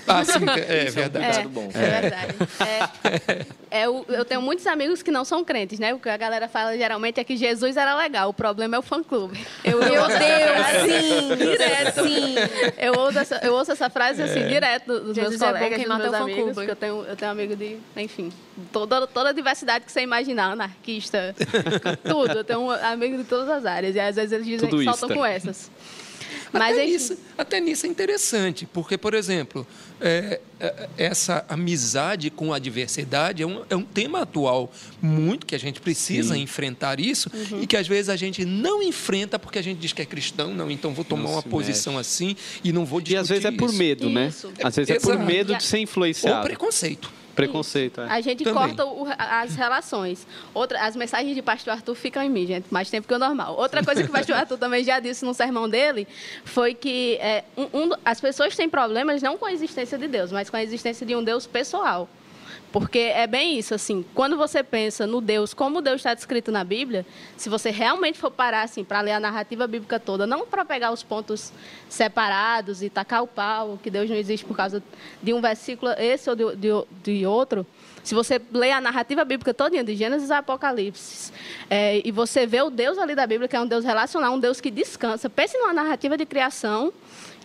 Ah, 0.08 0.24
sim, 0.24 0.40
é, 0.68 0.88
é 0.88 0.92
verdade. 0.92 1.40
É, 1.40 1.48
bom. 1.48 1.70
é 1.74 2.02
verdade. 2.02 2.36
É, 3.72 3.82
é, 3.82 3.86
eu, 3.86 4.06
eu 4.10 4.26
tenho 4.26 4.42
muitos 4.42 4.66
amigos 4.68 5.02
que 5.02 5.12
não 5.12 5.24
são 5.24 5.44
crentes, 5.44 5.80
né? 5.80 5.94
O 5.94 6.00
que 6.00 6.10
a 6.10 6.18
galera 6.18 6.48
fala 6.48 6.78
geralmente 6.78 7.20
é 7.20 7.24
que 7.24 7.38
Jesus 7.38 7.78
era 7.78 7.96
legal, 7.96 8.30
o 8.30 8.34
problema 8.34 8.76
é 8.76 8.80
o 8.80 8.82
fã-clube. 8.82 9.40
Eu, 9.64 9.80
Meu 9.80 10.08
Deus, 10.08 10.14
sim, 10.86 11.36
direto. 11.38 12.04
Sim. 12.04 12.36
Eu 12.78 12.94
ouço 13.00 13.20
essa, 13.20 13.36
eu 13.44 13.54
ouço 13.54 13.72
essa 13.72 13.90
frase 13.90 14.22
assim, 14.22 14.42
é. 14.42 14.48
direto 14.48 15.00
dos 15.00 15.16
Jesus 15.16 15.40
meus 15.40 15.52
colegas, 15.52 15.80
é 15.80 15.86
bom, 15.86 15.90
dos 15.90 15.98
meus 15.98 16.14
amigos, 16.14 16.54
porque 16.54 16.72
eu 16.72 16.76
tenho, 16.76 17.04
eu 17.04 17.16
tenho 17.16 17.32
amigo 17.32 17.56
de, 17.56 17.78
enfim, 17.96 18.32
toda, 18.72 19.08
toda 19.08 19.30
a 19.30 19.34
diversidade 19.34 19.86
que 19.86 19.92
você 19.92 20.02
imaginar, 20.02 20.52
anarquista, 20.52 21.36
tudo. 22.04 22.40
Eu 22.40 22.44
tenho 22.44 22.62
um 22.62 22.72
amigo 22.72 23.18
de 23.18 23.24
todas 23.24 23.50
as 23.50 23.66
áreas, 23.66 23.96
e 23.96 24.00
às 24.00 24.16
vezes 24.16 24.32
eles 24.32 24.46
dizem, 24.46 24.70
que 24.70 24.84
saltam 24.84 25.10
com 25.10 25.26
essas. 25.26 25.70
Mas 26.52 26.78
até, 26.78 26.86
nisso, 26.86 27.18
até 27.38 27.60
nisso 27.60 27.86
é 27.86 27.90
interessante, 27.90 28.68
porque, 28.72 28.98
por 28.98 29.14
exemplo, 29.14 29.66
é, 30.02 30.40
é, 30.60 30.90
essa 30.98 31.46
amizade 31.48 32.30
com 32.30 32.54
a 32.54 32.60
diversidade 32.60 33.44
é 33.44 33.48
um, 33.48 33.64
é 33.70 33.76
um 33.76 33.84
tema 33.84 34.22
atual 34.22 34.72
muito 35.02 35.46
que 35.46 35.56
a 35.56 35.60
gente 35.60 35.80
precisa 35.80 36.34
Sim. 36.34 36.42
enfrentar 36.42 37.00
isso 37.00 37.30
uhum. 37.34 37.62
e 37.62 37.68
que 37.68 37.78
às 37.78 37.88
vezes 37.88 38.10
a 38.10 38.16
gente 38.16 38.46
não 38.46 38.82
enfrenta 38.82 39.38
porque 39.38 39.60
a 39.60 39.62
gente 39.62 39.80
diz 39.80 39.94
que 39.94 40.02
é 40.02 40.06
cristão, 40.06 40.54
não, 40.54 40.72
então 40.72 40.94
vou 40.94 41.06
tomar 41.06 41.24
não 41.24 41.32
uma 41.34 41.44
posição 41.44 41.94
mexe. 41.94 42.10
assim 42.10 42.36
e 42.64 42.72
não 42.72 42.86
vou 42.86 43.00
discutir 43.00 43.16
E 43.16 43.18
às 43.18 43.30
vezes 43.30 43.46
é 43.46 43.52
por 43.52 43.72
medo, 43.72 44.10
né? 44.10 44.28
isso. 44.28 44.48
né? 44.48 44.54
Às 44.64 44.76
vezes 44.76 44.96
é 44.96 45.00
por 45.00 45.20
medo 45.20 45.56
de 45.56 45.64
ser 45.64 45.80
influenciado. 45.80 46.38
Ou 46.38 46.44
preconceito. 46.44 47.12
Preconceito, 47.40 48.02
é. 48.02 48.10
A 48.10 48.22
gente 48.22 48.44
Também. 48.44 48.62
corta 48.62 48.86
o, 48.86 49.08
as 49.18 49.56
relações. 49.56 50.26
Outra, 50.54 50.82
as 50.82 50.96
mensagens 50.96 51.36
de 51.36 51.42
pastor 51.42 51.74
Arthur 51.74 51.96
ficam 51.96 52.22
em 52.22 52.30
mim, 52.30 52.46
gente, 52.46 52.66
mais 52.72 52.90
tempo 52.90 53.08
que 53.08 53.14
o 53.14 53.20
normal. 53.20 53.56
Outra 53.58 53.84
coisa 53.84 54.04
que 54.04 54.10
o 54.10 54.12
pastor 54.12 54.36
Arthur 54.36 54.58
também 54.58 54.84
já 54.84 55.00
disse 55.00 55.26
no 55.26 55.34
sermão 55.34 55.68
dele 55.68 56.08
foi 56.44 56.74
que 56.74 57.16
é, 57.16 57.44
um, 57.58 57.64
um, 57.74 57.92
as 58.04 58.20
pessoas 58.20 58.56
têm 58.56 58.70
problemas 58.70 59.22
não 59.22 59.38
com 59.38 59.46
a 59.46 59.54
existência 59.54 59.98
de 59.98 60.08
Deus, 60.08 60.32
mas 60.32 60.50
com 60.50 60.58
a 60.58 60.64
existência 60.64 61.06
de 61.06 61.16
um 61.16 61.24
Deus 61.24 61.48
pessoal. 61.48 62.10
Porque 62.72 63.00
é 63.00 63.26
bem 63.26 63.58
isso, 63.58 63.74
assim, 63.74 64.06
quando 64.14 64.38
você 64.38 64.62
pensa 64.62 65.08
no 65.08 65.20
Deus, 65.20 65.54
como 65.54 65.82
Deus 65.82 65.98
está 65.98 66.14
descrito 66.14 66.52
na 66.52 66.64
Bíblia, 66.64 67.06
se 67.36 67.50
você 67.50 67.72
realmente 67.72 68.20
for 68.20 68.30
parar 68.30 68.62
assim 68.62 68.84
para 68.84 69.02
ler 69.02 69.14
a 69.14 69.20
narrativa 69.20 69.66
bíblica 69.66 70.00
toda, 70.00 70.28
não 70.28 70.46
para 70.46 70.64
pegar 70.64 70.92
os 70.92 71.02
pontos 71.02 71.52
separados 71.90 72.84
e 72.84 72.90
tacar 72.90 73.24
o 73.24 73.28
pau, 73.28 73.80
que 73.82 73.90
Deus 73.90 74.08
não 74.10 74.16
existe 74.16 74.46
por 74.46 74.56
causa 74.56 74.84
de 75.22 75.34
um 75.34 75.42
versículo 75.42 75.92
esse 75.98 76.30
ou 76.30 76.36
de, 76.36 76.56
de, 76.56 76.70
de 77.04 77.26
outro, 77.26 77.66
se 78.04 78.14
você 78.14 78.40
lê 78.52 78.72
a 78.72 78.80
narrativa 78.80 79.26
bíblica 79.26 79.54
toda, 79.54 79.84
de 79.84 79.96
Gênesis 79.96 80.30
a 80.30 80.38
Apocalipse, 80.38 81.32
é, 81.70 82.02
e 82.06 82.12
você 82.12 82.46
vê 82.46 82.62
o 82.62 82.70
Deus 82.70 82.98
ali 82.98 83.16
da 83.16 83.26
Bíblia, 83.26 83.48
que 83.48 83.56
é 83.56 83.60
um 83.60 83.68
Deus 83.68 83.84
relacional, 83.84 84.34
um 84.34 84.40
Deus 84.40 84.62
que 84.62 84.70
descansa, 84.70 85.30
pense 85.30 85.58
numa 85.58 85.74
narrativa 85.74 86.16
de 86.16 86.26
criação 86.26 86.94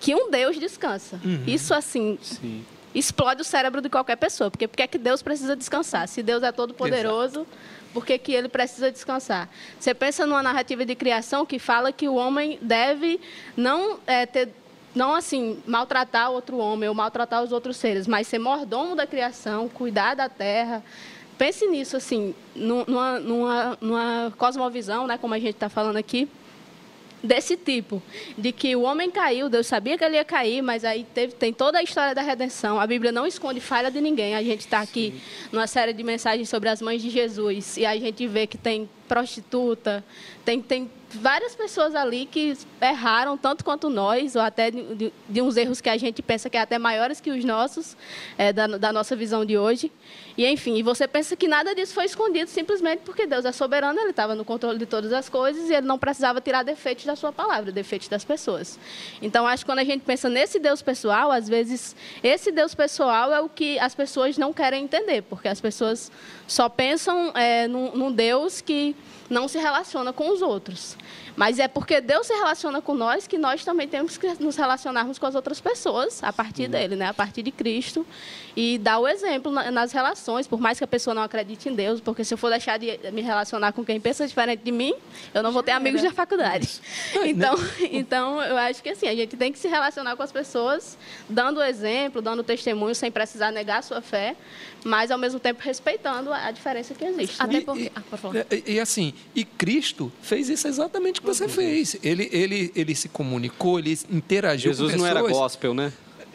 que 0.01 0.15
um 0.15 0.31
Deus 0.31 0.59
descansa. 0.59 1.19
Uhum. 1.25 1.45
Isso, 1.47 1.73
assim, 1.73 2.19
Sim 2.21 2.65
explode 2.95 3.43
o 3.43 3.45
cérebro 3.45 3.81
de 3.81 3.89
qualquer 3.89 4.17
pessoa. 4.17 4.51
Porque 4.51 4.69
por 4.69 4.77
que, 4.77 4.83
é 4.83 4.87
que 4.87 4.99
Deus 4.99 5.23
precisa 5.23 5.57
descansar? 5.57 6.07
Se 6.09 6.23
Deus 6.23 6.43
é 6.43 6.53
todo 6.53 6.73
poderoso, 6.73 7.47
por 7.93 8.05
que, 8.05 8.19
que 8.19 8.33
ele 8.33 8.49
precisa 8.49 8.91
descansar? 8.91 9.49
Você 9.79 9.95
pensa 9.95 10.27
numa 10.27 10.43
narrativa 10.43 10.85
de 10.85 10.95
criação 10.95 11.45
que 11.45 11.59
fala 11.59 11.93
que 11.93 12.09
o 12.09 12.15
homem 12.15 12.59
deve 12.61 13.21
não 13.57 13.99
é, 14.07 14.27
ter 14.27 14.49
não 14.95 15.15
assim 15.15 15.61
maltratar 15.67 16.31
outro 16.31 16.59
homem 16.59 16.89
ou 16.89 16.95
maltratar 16.95 17.43
os 17.43 17.51
outros 17.51 17.77
seres, 17.77 18.07
mas 18.07 18.29
ser 18.29 18.39
mordomo 18.39 18.95
da 18.95 19.07
criação, 19.07 19.69
cuidar 19.69 20.15
da 20.15 20.29
terra. 20.29 20.83
Pense 21.37 21.67
nisso 21.67 21.97
assim, 21.97 22.33
numa, 22.55 23.19
numa, 23.19 23.79
numa 23.81 24.33
cosmovisão, 24.39 25.07
né, 25.07 25.19
como 25.19 25.35
a 25.35 25.39
gente 25.39 25.55
está 25.55 25.69
falando 25.69 25.97
aqui 25.97 26.29
desse 27.25 27.57
tipo, 27.57 28.03
de 28.37 28.53
que 28.53 28.77
o 28.77 28.83
homem 28.83 29.11
caiu, 29.11 29.49
Deus 29.49 29.67
sabia 29.67 29.97
que 29.97 30.05
ele 30.05 30.17
ia 30.17 30.25
cair, 30.25 30.63
mas 30.63 30.85
aí 30.85 31.07
teve, 31.15 31.33
tem 31.33 31.53
toda 31.53 31.79
a 31.79 31.83
história 31.83 32.15
da 32.15 32.21
redenção. 32.21 32.79
A 32.79 32.87
Bíblia 32.87 33.11
não 33.11 33.27
esconde 33.27 33.61
falha 33.61 33.91
de 33.91 34.01
ninguém. 34.01 34.35
A 34.35 34.43
gente 34.43 34.61
está 34.61 34.81
aqui 34.81 35.13
Sim. 35.13 35.49
numa 35.51 35.67
série 35.67 35.95
de 35.95 36.03
mensagens 36.03 36.49
sobre 36.49 36.69
as 36.69 36.83
mães 36.83 37.01
de 37.01 37.09
Jesus 37.09 37.79
e 37.79 37.87
a 37.87 37.97
gente 37.97 38.27
vê 38.27 38.47
que 38.47 38.59
tem 38.59 38.89
prostituta, 39.09 40.05
tem, 40.45 40.61
tem 40.61 40.91
várias 41.15 41.55
pessoas 41.55 41.95
ali 41.95 42.27
que 42.27 42.57
erraram 42.81 43.37
tanto 43.37 43.65
quanto 43.65 43.89
nós, 43.89 44.35
ou 44.37 44.43
até 44.43 44.71
de, 44.71 45.13
de, 45.29 45.43
uns 45.43 45.57
erros 45.57 45.81
que 45.81 45.89
a 45.89 45.97
gente 45.97 46.23
pensa 46.23 46.51
que 46.51 46.57
é 46.57 46.61
até 46.61 46.79
maiores 46.79 47.21
que 47.21 47.31
os 47.31 47.45
nossos, 47.45 47.97
é, 48.37 48.53
da, 48.53 48.67
da, 48.67 48.93
nossa 48.93 49.15
visão 49.15 49.45
de 49.45 49.57
hoje. 49.57 49.91
E, 50.37 50.47
enfim, 50.47 50.83
você 50.83 51.07
pensa 51.07 51.37
que 51.37 51.47
nada 51.47 51.75
disso 51.75 51.95
foi 51.95 52.05
escondido 52.05 52.49
simplesmente 52.51 53.01
porque 53.05 53.27
Deus 53.27 53.45
é 53.45 53.53
soberano, 53.53 53.99
Ele 54.01 54.11
estava 54.11 54.35
no 54.35 54.45
controle 54.45 54.79
de 54.79 54.87
todas 54.87 55.13
as 55.13 55.29
coisas 55.29 55.71
e 55.71 55.75
Ele 55.75 55.87
não 55.87 55.99
precisava 55.99 56.41
tirar 56.41 56.63
defeitos 56.63 57.05
da 57.05 57.15
sua 57.15 57.33
palavra, 57.33 57.71
defeitos 57.71 58.09
das 58.09 58.25
pessoas. 58.25 58.79
Então, 59.23 59.47
acho 59.47 59.65
que 59.65 59.71
quando 59.71 59.79
a 59.79 59.85
gente 59.85 60.03
pensa 60.03 60.29
nesse 60.29 60.59
Deus 60.59 60.83
pessoal, 60.83 61.31
às 61.31 61.49
vezes, 61.49 61.95
esse 62.23 62.51
Deus 62.51 62.75
pessoal 62.75 63.33
é 63.33 63.41
o 63.41 63.49
que 63.49 63.79
as 63.79 63.95
pessoas 63.95 64.37
não 64.37 64.53
querem 64.53 64.85
entender, 64.85 65.23
porque 65.23 65.49
as 65.49 65.61
pessoas 65.61 66.11
só 66.47 66.69
pensam 66.69 67.33
é, 67.35 67.69
num, 67.69 67.95
num 67.95 68.13
Deus 68.13 68.61
que 68.61 68.97
não 69.29 69.49
se 69.49 69.59
relaciona 69.59 70.13
com 70.13 70.31
os 70.31 70.43
outros. 70.43 70.97
Mas 71.37 71.59
é 71.59 71.67
porque 71.67 72.01
Deus 72.01 72.27
se 72.27 72.33
relaciona 72.33 72.81
com 72.81 72.95
nós 72.95 73.27
que 73.27 73.37
nós 73.37 73.65
também 73.65 73.89
temos 73.89 74.17
que 74.17 74.35
nos 74.41 74.57
relacionarmos 74.57 75.19
com 75.19 75.27
as 75.27 75.35
outras 75.35 75.61
pessoas 75.61 76.23
a 76.23 76.33
partir 76.33 76.69
dele, 76.69 76.95
né? 76.97 77.07
a 77.07 77.15
partir 77.15 77.43
de 77.43 77.51
Cristo. 77.51 78.07
E 78.57 78.79
dar 78.79 79.01
o 79.01 79.09
exemplo 79.09 79.51
nas 79.51 79.91
relações, 79.91 80.47
por 80.47 80.61
mais 80.61 80.79
que 80.79 80.85
a 80.85 80.87
pessoa 80.87 81.13
não 81.13 81.23
acredite 81.23 81.69
em 81.69 81.75
Deus, 81.75 82.01
porque 82.01 82.25
se 82.25 82.33
eu 82.33 82.39
for 82.39 82.51
deixar 82.51 82.79
de 82.79 82.99
me 83.13 83.21
relacionar 83.21 83.73
com 83.73 83.85
quem 83.85 84.01
pensa 84.01 84.25
diferente 84.27 84.61
de 84.63 84.71
mim, 84.71 84.95
eu 85.33 85.43
não 85.43 85.51
vou 85.51 85.63
ter 85.63 85.73
amigos 85.73 86.03
na 86.03 86.13
faculdade. 86.13 86.81
Então, 87.25 87.55
então, 87.91 88.41
eu 88.43 88.57
acho 88.57 88.83
que 88.83 88.91
assim, 88.91 89.09
a 89.09 89.15
gente 89.15 89.37
tem 89.37 89.51
que 89.51 89.59
se 89.59 89.67
relacionar 89.67 90.15
com 90.15 90.23
as 90.23 90.31
pessoas, 90.31 90.97
dando 91.29 91.59
o 91.59 91.63
exemplo, 91.63 92.21
dando 92.21 92.43
testemunho, 92.43 92.95
sem 92.95 93.11
precisar 93.11 93.51
negar 93.51 93.79
a 93.79 93.83
sua 93.83 94.01
fé, 94.01 94.37
mas 94.85 95.11
ao 95.11 95.19
mesmo 95.19 95.41
tempo 95.41 95.61
respeitando 95.63 96.33
a 96.33 96.51
diferença 96.51 96.95
que 96.95 97.05
existe. 97.05 97.43
Até 97.43 97.61
porque... 97.63 97.85
E, 97.85 97.93
ah, 97.97 98.47
e, 98.51 98.73
e, 98.75 98.81
assim, 98.81 99.15
e 99.35 99.45
Cristo 99.45 100.13
fez 100.23 100.49
isso 100.49 100.69
exatamente 100.69 101.21
o 101.21 101.23
que 101.23 101.24
você 101.25 101.49
fez. 101.49 101.97
Ele, 102.03 102.29
ele, 102.33 102.73
ele 102.75 102.95
se 102.95 103.09
comunicou, 103.09 103.79
ele 103.79 103.99
interagiu 104.11 104.71
Jesus 104.73 104.93
com 104.93 104.99
pessoas. 104.99 105.15
não 105.15 105.21
era 105.21 105.29
gospel, 105.29 105.75
né? 105.75 105.93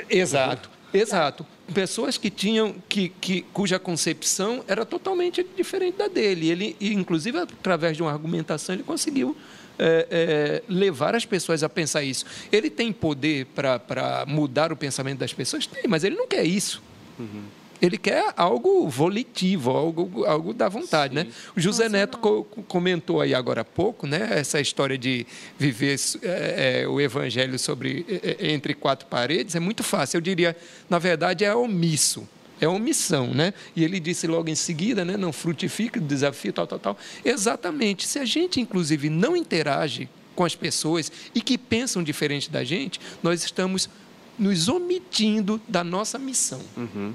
Exato, 0.10 0.70
exato. 0.94 1.46
Pessoas 1.74 2.18
que 2.18 2.30
tinham, 2.30 2.76
que, 2.88 3.10
que, 3.10 3.42
cuja 3.54 3.78
concepção 3.78 4.64
era 4.68 4.86
totalmente 4.86 5.46
diferente 5.56 5.98
da 5.98 6.08
dele. 6.08 6.50
Ele, 6.50 6.76
inclusive, 6.82 7.38
através 7.38 7.96
de 7.96 8.04
uma 8.04 8.12
argumentação, 8.12 8.74
ele 8.74 8.84
conseguiu 8.84 9.36
é, 9.78 10.08
é, 10.10 10.64
levar 10.68 11.16
as 11.16 11.26
pessoas 11.26 11.64
a 11.64 11.70
pensar 11.70 12.04
isso. 12.04 12.26
Ele 12.52 12.70
tem 12.70 12.92
poder 12.92 13.46
para 13.48 14.26
mudar 14.28 14.72
o 14.74 14.76
pensamento 14.76 15.20
das 15.20 15.34
pessoas? 15.34 15.66
Tem, 15.66 15.84
mas 15.88 16.04
ele 16.04 16.16
não 16.16 16.28
quer 16.28 16.44
isso. 16.44 16.82
Uhum. 17.18 17.44
Ele 17.82 17.98
quer 17.98 18.34
algo 18.36 18.88
volitivo, 18.90 19.72
algo, 19.72 20.26
algo 20.26 20.54
da 20.54 20.68
vontade, 20.68 21.16
né? 21.16 21.28
O 21.56 21.60
José 21.60 21.88
Neto 21.88 22.18
co 22.18 22.44
comentou 22.68 23.22
aí 23.22 23.34
agora 23.34 23.62
há 23.62 23.66
pouco, 23.66 24.06
né? 24.06 24.28
Essa 24.32 24.60
história 24.60 24.98
de 24.98 25.26
viver 25.58 25.98
é, 26.22 26.82
é, 26.82 26.88
o 26.88 27.00
evangelho 27.00 27.58
sobre 27.58 28.06
é, 28.10 28.52
entre 28.52 28.74
quatro 28.74 29.08
paredes 29.08 29.56
é 29.56 29.60
muito 29.60 29.84
fácil. 29.84 30.18
Eu 30.18 30.22
diria, 30.22 30.56
na 30.90 31.00
verdade, 31.00 31.46
é 31.46 31.56
omisso. 31.56 32.28
É 32.62 32.68
omissão, 32.68 33.34
né? 33.34 33.54
E 33.74 33.84
ele 33.86 34.00
disse 34.00 34.28
logo 34.28 34.50
em 34.50 34.56
seguida, 34.56 35.06
né? 35.06 35.16
Não 35.16 35.32
frutifica, 35.32 36.00
desafio, 36.00 36.52
tal, 36.52 36.68
tal, 36.68 36.80
tal. 36.80 36.98
Exatamente. 37.24 38.06
Se 38.06 38.20
a 38.20 38.26
gente, 38.26 38.60
inclusive, 38.60 39.10
não 39.10 39.36
interage 39.36 40.10
com 40.36 40.44
as 40.44 40.56
pessoas 40.56 41.10
e 41.34 41.42
que 41.42 41.58
pensam 41.58 42.04
diferente 42.04 42.50
da 42.50 42.64
gente, 42.64 43.00
nós 43.24 43.44
estamos 43.44 43.90
nos 44.38 44.68
omitindo 44.68 45.60
da 45.68 45.84
nossa 45.84 46.20
missão. 46.20 46.62
Uhum. 46.76 47.14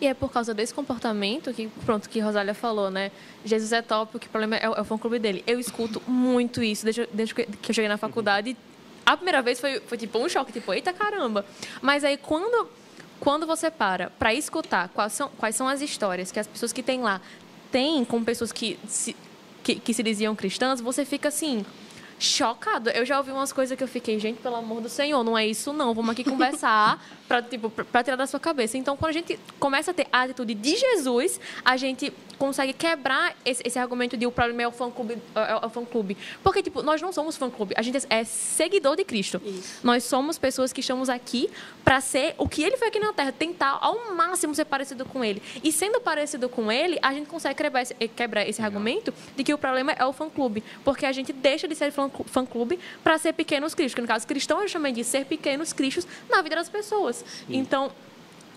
E 0.00 0.06
é 0.06 0.14
por 0.14 0.30
causa 0.30 0.52
desse 0.52 0.74
comportamento 0.74 1.52
que, 1.52 1.68
pronto, 1.84 2.08
que 2.08 2.20
Rosália 2.20 2.54
falou, 2.54 2.90
né? 2.90 3.10
Jesus 3.44 3.72
é 3.72 3.80
top, 3.80 4.16
o 4.16 4.20
que 4.20 4.28
problema 4.28 4.56
é, 4.56 4.64
é 4.64 4.80
o 4.80 4.84
fã-clube 4.84 5.18
dele. 5.18 5.42
Eu 5.46 5.58
escuto 5.58 6.02
muito 6.06 6.62
isso 6.62 6.84
desde, 6.84 7.08
desde, 7.12 7.34
que 7.34 7.70
eu 7.70 7.74
cheguei 7.74 7.88
na 7.88 7.96
faculdade. 7.96 8.56
A 9.04 9.16
primeira 9.16 9.40
vez 9.40 9.58
foi, 9.58 9.80
foi 9.80 9.96
tipo 9.96 10.18
um 10.18 10.28
choque, 10.28 10.52
tipo, 10.52 10.72
eita 10.74 10.92
caramba. 10.92 11.46
Mas 11.80 12.04
aí 12.04 12.16
quando, 12.16 12.68
quando 13.20 13.46
você 13.46 13.70
para 13.70 14.10
para 14.10 14.34
escutar 14.34 14.88
quais 14.90 15.12
são, 15.12 15.30
quais 15.38 15.56
são 15.56 15.66
as 15.66 15.80
histórias 15.80 16.30
que 16.30 16.38
as 16.38 16.46
pessoas 16.46 16.72
que 16.72 16.82
têm 16.82 17.00
lá 17.00 17.20
têm 17.70 18.04
com 18.04 18.22
pessoas 18.22 18.52
que 18.52 18.78
se, 18.86 19.16
que, 19.62 19.76
que 19.76 19.94
se 19.94 20.02
diziam 20.02 20.34
cristãs, 20.34 20.80
você 20.80 21.04
fica 21.04 21.28
assim, 21.28 21.64
chocado. 22.18 22.90
Eu 22.90 23.04
já 23.04 23.18
ouvi 23.18 23.30
umas 23.30 23.52
coisas 23.52 23.76
que 23.76 23.82
eu 23.82 23.88
fiquei, 23.88 24.18
gente, 24.18 24.40
pelo 24.40 24.56
amor 24.56 24.80
do 24.80 24.88
Senhor, 24.88 25.22
não 25.22 25.36
é 25.36 25.46
isso 25.46 25.72
não. 25.72 25.94
Vamos 25.94 26.10
aqui 26.10 26.24
conversar 26.28 27.02
para 27.26 27.42
tipo, 27.42 27.70
pra 27.70 28.02
tirar 28.02 28.16
da 28.16 28.26
sua 28.26 28.40
cabeça. 28.40 28.76
Então, 28.78 28.96
quando 28.96 29.10
a 29.10 29.12
gente 29.12 29.38
começa 29.58 29.90
a 29.90 29.94
ter 29.94 30.06
a 30.12 30.22
atitude 30.22 30.54
de 30.54 30.76
Jesus, 30.76 31.40
a 31.64 31.76
gente 31.76 32.12
consegue 32.38 32.72
quebrar 32.72 33.34
esse, 33.44 33.62
esse 33.64 33.78
argumento 33.78 34.16
de 34.16 34.26
o 34.26 34.32
problema 34.32 34.62
é 34.62 34.68
o 34.68 34.72
fã-clube. 34.72 35.18
É, 35.34 35.52
é 35.52 35.66
o 35.66 35.70
fã-clube. 35.70 36.16
Porque, 36.42 36.62
tipo, 36.62 36.82
nós 36.82 37.00
não 37.00 37.12
somos 37.12 37.36
fã-clube. 37.36 37.74
A 37.76 37.82
gente 37.82 37.98
é 38.08 38.24
seguidor 38.24 38.96
de 38.96 39.04
Cristo. 39.04 39.40
Isso. 39.44 39.80
Nós 39.82 40.04
somos 40.04 40.38
pessoas 40.38 40.72
que 40.72 40.80
estamos 40.80 41.08
aqui 41.08 41.50
para 41.84 42.00
ser 42.00 42.34
o 42.38 42.48
que 42.48 42.62
ele 42.62 42.76
foi 42.76 42.88
aqui 42.88 42.98
na 42.98 43.12
Terra. 43.12 43.32
Tentar, 43.32 43.78
ao 43.80 44.14
máximo, 44.14 44.54
ser 44.54 44.64
parecido 44.64 45.04
com 45.04 45.24
ele. 45.24 45.42
E 45.62 45.72
sendo 45.72 46.00
parecido 46.00 46.48
com 46.48 46.70
ele, 46.70 46.98
a 47.02 47.12
gente 47.12 47.26
consegue 47.26 47.54
quebrar 47.54 47.82
esse, 47.82 47.94
quebrar 47.94 48.48
esse 48.48 48.62
argumento 48.62 49.12
de 49.36 49.42
que 49.42 49.52
o 49.52 49.58
problema 49.58 49.92
é 49.92 50.04
o 50.04 50.12
fã-clube. 50.12 50.62
Porque 50.84 51.06
a 51.06 51.12
gente 51.12 51.32
deixa 51.32 51.66
de 51.66 51.74
ser 51.74 51.90
fã-clube 51.90 52.78
para 53.02 53.18
ser 53.18 53.32
pequenos 53.32 53.74
cristos. 53.74 53.94
Que, 53.94 54.02
no 54.02 54.08
caso, 54.08 54.26
cristão 54.26 54.60
eu 54.60 54.68
chamei 54.68 54.92
de 54.92 55.02
ser 55.04 55.24
pequenos 55.24 55.72
cristos 55.72 56.06
na 56.28 56.42
vida 56.42 56.56
das 56.56 56.68
pessoas. 56.68 57.15
Sim. 57.24 57.56
Então, 57.56 57.90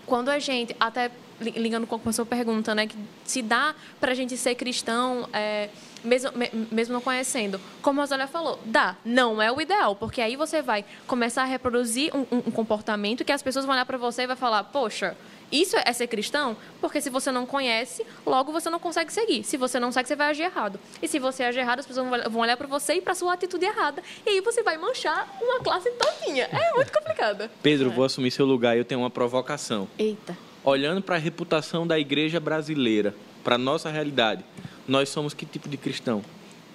quando 0.06 0.28
a 0.28 0.38
gente, 0.38 0.74
até 0.78 1.10
ligando 1.40 1.86
com 1.86 2.00
a 2.08 2.12
sua 2.12 2.26
pergunta, 2.26 2.74
né, 2.74 2.86
que 2.86 2.96
se 3.24 3.40
dá 3.40 3.74
para 3.98 4.12
a 4.12 4.14
gente 4.14 4.36
ser 4.36 4.54
cristão, 4.54 5.28
é, 5.32 5.70
mesmo, 6.04 6.30
mesmo 6.70 6.92
não 6.92 7.00
conhecendo, 7.00 7.60
como 7.80 8.00
a 8.00 8.02
Rosália 8.02 8.26
falou, 8.26 8.58
dá, 8.64 8.96
não 9.04 9.40
é 9.40 9.50
o 9.50 9.60
ideal, 9.60 9.96
porque 9.96 10.20
aí 10.20 10.36
você 10.36 10.60
vai 10.60 10.84
começar 11.06 11.42
a 11.42 11.46
reproduzir 11.46 12.14
um, 12.14 12.26
um 12.30 12.50
comportamento 12.50 13.24
que 13.24 13.32
as 13.32 13.42
pessoas 13.42 13.64
vão 13.64 13.74
olhar 13.74 13.86
para 13.86 13.96
você 13.96 14.22
e 14.22 14.26
vai 14.26 14.36
falar, 14.36 14.64
poxa, 14.64 15.16
isso 15.50 15.76
é 15.84 15.92
ser 15.92 16.06
cristão? 16.06 16.56
Porque 16.80 17.00
se 17.00 17.10
você 17.10 17.32
não 17.32 17.44
conhece, 17.44 18.04
logo 18.24 18.52
você 18.52 18.70
não 18.70 18.78
consegue 18.78 19.12
seguir. 19.12 19.42
Se 19.42 19.56
você 19.56 19.80
não 19.80 19.90
segue, 19.90 20.08
você 20.08 20.16
vai 20.16 20.30
agir 20.30 20.44
errado. 20.44 20.78
E 21.02 21.08
se 21.08 21.18
você 21.18 21.42
agir 21.42 21.60
errado, 21.60 21.80
as 21.80 21.86
pessoas 21.86 22.08
vão 22.30 22.40
olhar 22.40 22.56
para 22.56 22.66
você 22.66 22.94
e 22.94 23.00
para 23.00 23.14
sua 23.14 23.34
atitude 23.34 23.64
errada. 23.64 24.02
E 24.24 24.30
aí 24.30 24.40
você 24.40 24.62
vai 24.62 24.78
manchar 24.78 25.28
uma 25.40 25.60
classe 25.60 25.90
todinha. 25.90 26.44
É 26.44 26.74
muito 26.74 26.92
complicado. 26.92 27.50
Pedro, 27.62 27.90
é. 27.90 27.92
vou 27.92 28.04
assumir 28.04 28.30
seu 28.30 28.46
lugar 28.46 28.76
e 28.76 28.80
eu 28.80 28.84
tenho 28.84 29.00
uma 29.00 29.10
provocação. 29.10 29.88
Eita. 29.98 30.36
Olhando 30.62 31.02
para 31.02 31.16
a 31.16 31.18
reputação 31.18 31.86
da 31.86 31.98
igreja 31.98 32.38
brasileira, 32.38 33.14
para 33.42 33.56
a 33.56 33.58
nossa 33.58 33.90
realidade, 33.90 34.44
nós 34.86 35.08
somos 35.08 35.34
que 35.34 35.44
tipo 35.44 35.68
de 35.68 35.76
cristão? 35.76 36.22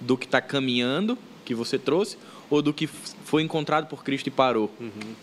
Do 0.00 0.18
que 0.18 0.26
está 0.26 0.40
caminhando, 0.40 1.16
que 1.44 1.54
você 1.54 1.78
trouxe, 1.78 2.18
ou 2.50 2.60
do 2.60 2.72
que 2.72 2.86
foi 2.86 3.42
encontrado 3.42 3.86
por 3.86 4.04
Cristo 4.04 4.26
e 4.26 4.30
parou? 4.30 4.70
Uhum. 4.78 5.14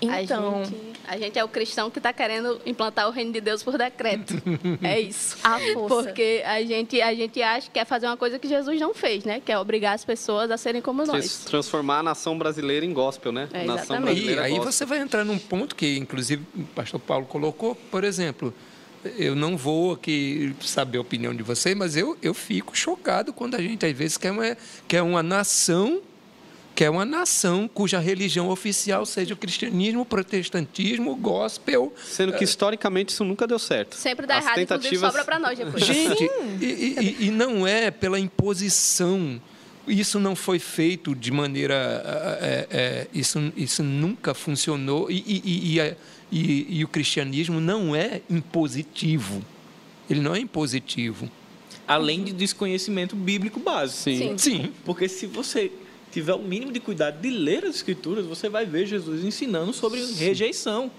Então, 0.00 0.60
a 0.60 0.64
gente, 0.64 0.76
a 1.08 1.18
gente 1.18 1.38
é 1.38 1.44
o 1.44 1.48
cristão 1.48 1.90
que 1.90 1.98
está 1.98 2.12
querendo 2.12 2.60
implantar 2.66 3.08
o 3.08 3.10
reino 3.10 3.32
de 3.32 3.40
Deus 3.40 3.62
por 3.62 3.78
decreto. 3.78 4.34
é 4.82 5.00
isso. 5.00 5.38
A 5.42 5.58
força. 5.72 6.08
Porque 6.08 6.42
a 6.44 6.62
gente, 6.62 7.00
a 7.00 7.14
gente 7.14 7.42
acha 7.42 7.66
que 7.66 7.74
quer 7.74 7.86
fazer 7.86 8.06
uma 8.06 8.16
coisa 8.16 8.38
que 8.38 8.46
Jesus 8.46 8.80
não 8.80 8.92
fez, 8.92 9.24
né? 9.24 9.40
Que 9.40 9.52
é 9.52 9.58
obrigar 9.58 9.94
as 9.94 10.04
pessoas 10.04 10.50
a 10.50 10.56
serem 10.56 10.82
como 10.82 11.04
nós. 11.04 11.44
Transformar 11.44 12.00
a 12.00 12.02
nação 12.02 12.36
brasileira 12.36 12.84
em 12.84 12.92
gospel, 12.92 13.32
né? 13.32 13.48
É, 13.52 13.64
nação 13.64 14.00
brasileira 14.00 14.42
e 14.42 14.44
aí 14.44 14.50
gospel. 14.52 14.72
você 14.72 14.84
vai 14.84 14.98
entrar 14.98 15.24
num 15.24 15.38
ponto 15.38 15.74
que, 15.74 15.96
inclusive, 15.96 16.44
o 16.54 16.64
pastor 16.64 17.00
Paulo 17.00 17.26
colocou, 17.26 17.74
por 17.74 18.04
exemplo, 18.04 18.52
eu 19.16 19.34
não 19.34 19.56
vou 19.56 19.92
aqui 19.92 20.54
saber 20.60 20.98
a 20.98 21.00
opinião 21.00 21.34
de 21.34 21.42
vocês, 21.42 21.76
mas 21.76 21.96
eu, 21.96 22.16
eu 22.20 22.34
fico 22.34 22.76
chocado 22.76 23.32
quando 23.32 23.54
a 23.54 23.62
gente, 23.62 23.86
às 23.86 23.92
vezes, 23.92 24.16
quer 24.16 24.32
uma, 24.32 24.56
quer 24.88 25.02
uma 25.02 25.22
nação 25.22 26.02
que 26.76 26.84
é 26.84 26.90
uma 26.90 27.06
nação 27.06 27.66
cuja 27.66 27.98
religião 27.98 28.50
oficial 28.50 29.06
seja 29.06 29.32
o 29.32 29.36
cristianismo, 29.36 30.02
o 30.02 30.04
protestantismo, 30.04 31.10
o 31.10 31.16
gospel. 31.16 31.90
Sendo 32.04 32.34
que, 32.34 32.44
historicamente, 32.44 33.12
isso 33.12 33.24
nunca 33.24 33.46
deu 33.46 33.58
certo. 33.58 33.96
Sempre 33.96 34.26
dá 34.26 34.36
As 34.36 34.44
errado, 34.44 34.56
tentativas... 34.56 34.92
inclusive 34.92 35.06
sobra 35.06 35.24
para 35.24 35.38
nós 35.38 35.58
depois. 35.58 35.82
Gente, 35.82 36.22
e, 36.60 37.16
e, 37.24 37.26
e 37.26 37.30
não 37.30 37.66
é 37.66 37.90
pela 37.90 38.20
imposição 38.20 39.40
isso 39.88 40.18
não 40.18 40.34
foi 40.34 40.58
feito 40.58 41.14
de 41.14 41.30
maneira. 41.30 42.02
É, 42.40 42.66
é, 42.70 43.06
isso, 43.14 43.52
isso 43.56 43.84
nunca 43.84 44.34
funcionou 44.34 45.08
e, 45.08 45.22
e, 45.24 45.80
e, 46.32 46.78
e, 46.78 46.84
o 46.84 46.88
cristianismo 46.88 47.60
não 47.60 47.94
é 47.94 48.20
impositivo. 48.28 49.42
Ele 50.10 50.20
não 50.20 50.34
é 50.34 50.40
impositivo. 50.40 51.30
Além 51.86 52.24
de 52.24 52.32
desconhecimento 52.32 53.14
bíblico 53.14 53.60
básico. 53.60 54.02
Sim. 54.02 54.36
Sim. 54.36 54.72
Porque 54.84 55.08
se 55.08 55.24
você 55.26 55.70
tiver 56.16 56.34
o 56.34 56.38
mínimo 56.38 56.72
de 56.72 56.80
cuidado 56.80 57.20
de 57.20 57.28
ler 57.28 57.64
as 57.64 57.76
escrituras, 57.76 58.24
você 58.24 58.48
vai 58.48 58.64
ver 58.64 58.86
Jesus 58.86 59.22
ensinando 59.22 59.74
sobre 59.74 60.00
Sim. 60.00 60.14
rejeição. 60.14 60.90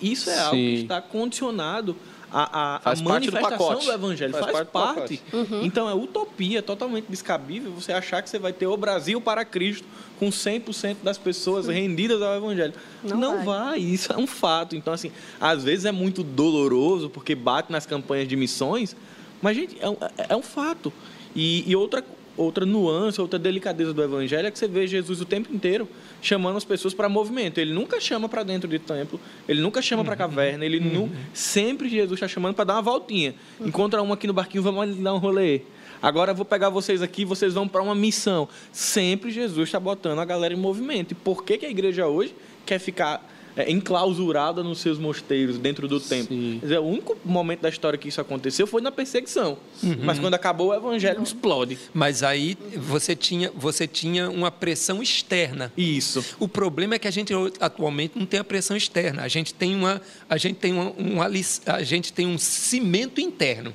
Isso 0.00 0.30
é 0.30 0.34
Sim. 0.34 0.40
algo 0.40 0.56
que 0.56 0.82
está 0.82 1.00
condicionado 1.02 1.96
à, 2.30 2.76
à, 2.76 2.92
à 2.92 2.96
manifestação 3.02 3.80
do, 3.80 3.84
do, 3.84 3.92
evangelho. 3.92 4.32
Faz, 4.32 4.52
faz 4.52 4.68
parte. 4.68 4.96
parte. 4.96 5.22
Uhum. 5.32 5.64
Então 5.64 5.88
é 5.88 5.94
utopia, 5.94 6.62
totalmente 6.62 7.06
descabível 7.08 7.72
você 7.72 7.92
achar 7.92 8.22
que 8.22 8.30
você 8.30 8.38
vai 8.38 8.52
ter 8.52 8.68
o 8.68 8.76
Brasil 8.76 9.20
para 9.20 9.44
Cristo 9.44 9.86
com 10.20 10.28
100% 10.28 10.98
das 11.02 11.18
pessoas 11.18 11.66
rendidas 11.66 12.22
ao 12.22 12.36
evangelho. 12.36 12.74
Não, 13.02 13.16
Não 13.16 13.36
vai. 13.38 13.70
vai. 13.70 13.78
isso 13.80 14.12
é 14.12 14.16
um 14.16 14.26
fato. 14.26 14.76
Então, 14.76 14.94
assim, 14.94 15.10
às 15.40 15.64
vezes 15.64 15.84
é 15.84 15.92
muito 15.92 16.22
doloroso 16.22 17.10
porque 17.10 17.34
bate 17.34 17.72
nas 17.72 17.86
campanhas 17.86 18.28
de 18.28 18.36
missões, 18.36 18.94
mas, 19.42 19.56
gente, 19.56 19.76
é 19.80 19.90
um, 19.90 19.96
é 20.28 20.36
um 20.36 20.42
fato. 20.42 20.92
E, 21.34 21.68
e 21.68 21.74
outra, 21.74 22.04
outra 22.36 22.66
nuance, 22.66 23.20
outra 23.20 23.38
delicadeza 23.38 23.92
do 23.92 24.02
evangelho 24.02 24.46
é 24.46 24.50
que 24.50 24.58
você 24.58 24.66
vê 24.66 24.86
Jesus 24.86 25.20
o 25.20 25.24
tempo 25.24 25.54
inteiro 25.54 25.88
chamando 26.20 26.56
as 26.56 26.64
pessoas 26.64 26.94
para 26.94 27.08
movimento. 27.08 27.58
Ele 27.58 27.72
nunca 27.72 28.00
chama 28.00 28.28
para 28.28 28.42
dentro 28.42 28.68
do 28.68 28.78
templo, 28.78 29.20
ele 29.48 29.60
nunca 29.60 29.80
chama 29.80 30.04
para 30.04 30.16
caverna, 30.16 30.64
ele 30.64 30.80
nu... 30.80 31.10
sempre 31.32 31.88
Jesus 31.88 32.14
está 32.14 32.28
chamando 32.28 32.54
para 32.54 32.64
dar 32.64 32.74
uma 32.74 32.82
voltinha. 32.82 33.34
Encontra 33.60 34.02
um 34.02 34.12
aqui 34.12 34.26
no 34.26 34.32
barquinho, 34.32 34.62
vamos 34.62 34.96
dar 34.96 35.14
um 35.14 35.18
rolê. 35.18 35.62
Agora 36.02 36.32
eu 36.32 36.34
vou 36.34 36.44
pegar 36.44 36.68
vocês 36.68 37.00
aqui, 37.00 37.24
vocês 37.24 37.54
vão 37.54 37.66
para 37.66 37.82
uma 37.82 37.94
missão. 37.94 38.48
Sempre 38.72 39.30
Jesus 39.30 39.68
está 39.68 39.80
botando 39.80 40.18
a 40.18 40.24
galera 40.24 40.52
em 40.52 40.56
movimento. 40.56 41.12
E 41.12 41.14
por 41.14 41.44
que, 41.44 41.56
que 41.56 41.66
a 41.66 41.70
igreja 41.70 42.06
hoje 42.06 42.34
quer 42.66 42.78
ficar 42.78 43.26
é, 43.56 43.70
enclausurada 43.70 44.62
nos 44.62 44.80
seus 44.80 44.98
mosteiros, 44.98 45.58
dentro 45.58 45.86
do 45.86 46.00
templo. 46.00 46.36
Dizer, 46.60 46.78
o 46.78 46.84
único 46.84 47.16
momento 47.24 47.60
da 47.60 47.68
história 47.68 47.98
que 47.98 48.08
isso 48.08 48.20
aconteceu 48.20 48.66
foi 48.66 48.82
na 48.82 48.90
perseguição. 48.90 49.56
Uhum. 49.82 49.98
Mas 50.02 50.18
quando 50.18 50.34
acabou, 50.34 50.68
o 50.68 50.74
evangelho 50.74 51.22
explode. 51.22 51.78
Mas 51.92 52.22
aí 52.22 52.56
você 52.76 53.14
tinha, 53.14 53.50
você 53.54 53.86
tinha 53.86 54.30
uma 54.30 54.50
pressão 54.50 55.02
externa. 55.02 55.72
Isso. 55.76 56.24
O 56.38 56.48
problema 56.48 56.94
é 56.94 56.98
que 56.98 57.08
a 57.08 57.10
gente 57.10 57.32
atualmente 57.60 58.18
não 58.18 58.26
tem 58.26 58.40
a 58.40 58.44
pressão 58.44 58.76
externa. 58.76 59.22
A 59.22 59.28
gente 59.28 59.54
tem, 59.54 59.74
uma, 59.74 60.00
a 60.28 60.36
gente 60.36 60.56
tem, 60.56 60.72
uma, 60.72 60.92
um, 60.98 61.20
a 61.22 61.82
gente 61.82 62.12
tem 62.12 62.26
um 62.26 62.38
cimento 62.38 63.20
interno. 63.20 63.74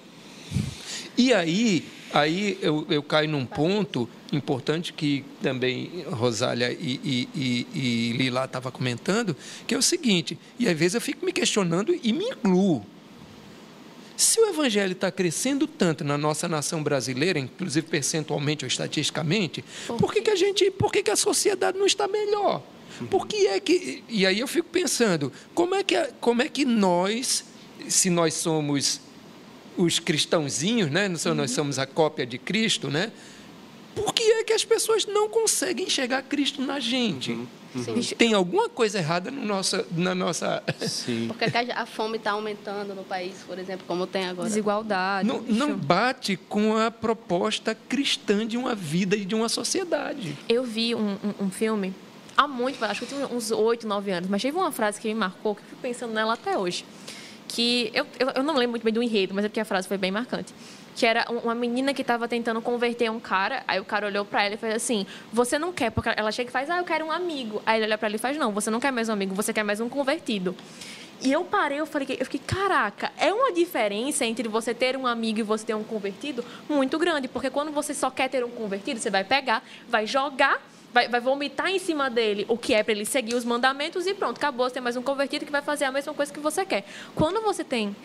E 1.17 1.33
aí, 1.33 1.85
aí 2.13 2.57
eu, 2.61 2.85
eu 2.89 3.03
caio 3.03 3.29
num 3.29 3.45
ponto 3.45 4.09
importante 4.31 4.93
que 4.93 5.23
também 5.41 6.05
Rosália 6.09 6.71
e, 6.71 6.99
e, 7.03 7.29
e, 7.35 7.67
e 7.73 8.17
Lila 8.17 8.45
estavam 8.45 8.71
comentando, 8.71 9.35
que 9.67 9.73
é 9.73 9.77
o 9.77 9.81
seguinte, 9.81 10.37
e 10.57 10.67
às 10.67 10.77
vezes 10.77 10.95
eu 10.95 11.01
fico 11.01 11.25
me 11.25 11.31
questionando 11.31 11.97
e 12.01 12.13
me 12.13 12.25
incluo. 12.25 12.85
Se 14.15 14.37
o 14.41 14.49
evangelho 14.49 14.91
está 14.91 15.09
crescendo 15.09 15.65
tanto 15.65 16.03
na 16.03 16.17
nossa 16.17 16.45
nação 16.47 16.83
brasileira, 16.83 17.39
inclusive 17.39 17.87
percentualmente 17.87 18.65
ou 18.65 18.67
estatisticamente, 18.67 19.63
por 19.97 20.11
que, 20.11 20.21
que 20.21 20.29
a 20.29 20.35
gente, 20.35 20.69
por 20.71 20.91
que, 20.91 21.01
que 21.01 21.11
a 21.11 21.15
sociedade 21.15 21.77
não 21.77 21.85
está 21.85 22.05
melhor? 22.05 22.61
Por 23.09 23.25
que 23.25 23.47
é 23.47 23.59
que. 23.61 24.03
E 24.09 24.25
aí 24.25 24.39
eu 24.39 24.47
fico 24.47 24.67
pensando, 24.69 25.31
como 25.53 25.73
é 25.73 25.83
que, 25.83 25.95
como 26.19 26.41
é 26.41 26.49
que 26.49 26.65
nós, 26.65 27.45
se 27.87 28.09
nós 28.09 28.33
somos 28.33 28.99
os 29.79 29.97
cristãozinhos, 29.97 30.91
né? 30.91 31.07
Nós 31.07 31.51
somos 31.51 31.79
a 31.79 31.85
cópia 31.85 32.25
de 32.25 32.37
Cristo, 32.37 32.89
né? 32.89 33.11
Por 33.95 34.13
que 34.13 34.23
é 34.23 34.43
que 34.43 34.53
as 34.53 34.65
pessoas 34.65 35.05
não 35.05 35.29
conseguem 35.29 35.87
enxergar 35.87 36.21
Cristo 36.23 36.61
na 36.61 36.79
gente? 36.79 37.31
Uhum. 37.31 38.01
Sim. 38.01 38.15
Tem 38.15 38.33
alguma 38.33 38.67
coisa 38.67 38.97
errada 38.97 39.29
no 39.29 39.45
nossa, 39.45 39.85
na 39.91 40.13
nossa. 40.15 40.63
Sim. 40.81 41.27
Porque 41.27 41.45
a 41.45 41.85
fome 41.85 42.17
está 42.17 42.31
aumentando 42.31 42.93
no 42.93 43.03
país, 43.03 43.35
por 43.45 43.59
exemplo, 43.59 43.85
como 43.87 44.07
tem 44.07 44.27
agora. 44.27 44.47
Desigualdade. 44.47 45.27
Não, 45.27 45.41
não 45.41 45.75
bate 45.75 46.35
com 46.35 46.75
a 46.75 46.89
proposta 46.89 47.75
cristã 47.75 48.45
de 48.45 48.57
uma 48.57 48.75
vida 48.75 49.15
e 49.15 49.23
de 49.23 49.35
uma 49.35 49.47
sociedade. 49.47 50.35
Eu 50.47 50.63
vi 50.63 50.95
um, 50.95 51.11
um, 51.11 51.45
um 51.45 51.51
filme 51.51 51.93
há 52.35 52.47
muito, 52.47 52.83
acho 52.85 53.05
que 53.05 53.13
eu 53.13 53.17
tinha 53.17 53.35
uns 53.35 53.51
8, 53.51 53.85
9 53.85 54.11
anos, 54.11 54.29
mas 54.29 54.41
teve 54.41 54.57
uma 54.57 54.71
frase 54.71 54.99
que 54.99 55.07
me 55.07 55.13
marcou, 55.13 55.55
que 55.55 55.61
eu 55.61 55.65
fico 55.65 55.81
pensando 55.81 56.13
nela 56.13 56.33
até 56.33 56.57
hoje. 56.57 56.85
Que 57.49 57.91
eu, 57.93 58.05
eu, 58.19 58.29
eu 58.35 58.43
não 58.43 58.53
lembro 58.53 58.71
muito 58.71 58.83
bem 58.83 58.93
do 58.93 59.03
enredo, 59.03 59.33
mas 59.33 59.43
é 59.43 59.49
porque 59.49 59.59
a 59.59 59.65
frase 59.65 59.87
foi 59.87 59.97
bem 59.97 60.11
marcante. 60.11 60.53
Que 60.95 61.05
era 61.05 61.25
uma 61.29 61.55
menina 61.55 61.93
que 61.93 62.01
estava 62.01 62.27
tentando 62.27 62.61
converter 62.61 63.09
um 63.09 63.19
cara, 63.19 63.63
aí 63.67 63.79
o 63.79 63.85
cara 63.85 64.05
olhou 64.05 64.23
para 64.23 64.45
ela 64.45 64.53
e 64.53 64.57
fez 64.57 64.75
assim: 64.75 65.05
Você 65.33 65.57
não 65.57 65.73
quer, 65.73 65.89
porque 65.89 66.09
ela 66.15 66.31
chega 66.31 66.49
e 66.49 66.53
faz, 66.53 66.69
Ah, 66.69 66.77
eu 66.77 66.85
quero 66.85 67.05
um 67.05 67.11
amigo. 67.11 67.61
Aí 67.65 67.79
ele 67.79 67.85
olha 67.87 67.97
para 67.97 68.07
ela 68.07 68.15
e 68.15 68.19
faz: 68.19 68.37
Não, 68.37 68.51
você 68.51 68.69
não 68.69 68.79
quer 68.79 68.91
mais 68.91 69.09
um 69.09 69.13
amigo, 69.13 69.33
você 69.33 69.51
quer 69.51 69.63
mais 69.63 69.81
um 69.81 69.89
convertido. 69.89 70.55
E 71.21 71.33
eu 71.33 71.43
parei, 71.43 71.81
eu 71.81 71.85
falei, 71.85 72.07
eu 72.17 72.23
fiquei, 72.23 72.39
caraca, 72.39 73.11
é 73.17 73.33
uma 73.33 73.51
diferença 73.51 74.25
entre 74.25 74.47
você 74.47 74.73
ter 74.73 74.95
um 74.95 75.05
amigo 75.05 75.39
e 75.39 75.43
você 75.43 75.65
ter 75.65 75.73
um 75.73 75.83
convertido 75.83 76.45
muito 76.69 76.97
grande, 76.97 77.27
porque 77.27 77.49
quando 77.49 77.73
você 77.73 77.93
só 77.93 78.09
quer 78.09 78.29
ter 78.29 78.41
um 78.41 78.49
convertido, 78.49 79.01
você 79.01 79.09
vai 79.09 79.25
pegar, 79.25 79.61
vai 79.89 80.07
jogar 80.07 80.61
vai, 80.93 81.07
vai 81.07 81.19
vomitar 81.19 81.69
em 81.69 81.79
cima 81.79 82.09
dele 82.09 82.45
o 82.47 82.57
que 82.57 82.73
é 82.73 82.83
para 82.83 82.93
ele 82.93 83.05
seguir 83.05 83.35
os 83.35 83.45
mandamentos 83.45 84.05
e 84.07 84.13
pronto, 84.13 84.37
acabou. 84.37 84.67
Você 84.67 84.75
tem 84.75 84.83
mais 84.83 84.95
um 84.95 85.01
convertido 85.01 85.45
que 85.45 85.51
vai 85.51 85.61
fazer 85.61 85.85
a 85.85 85.91
mesma 85.91 86.13
coisa 86.13 86.31
que 86.33 86.39
você 86.39 86.65
quer. 86.65 86.85
Quando 87.15 87.41
você 87.41 87.63
tem 87.63 87.95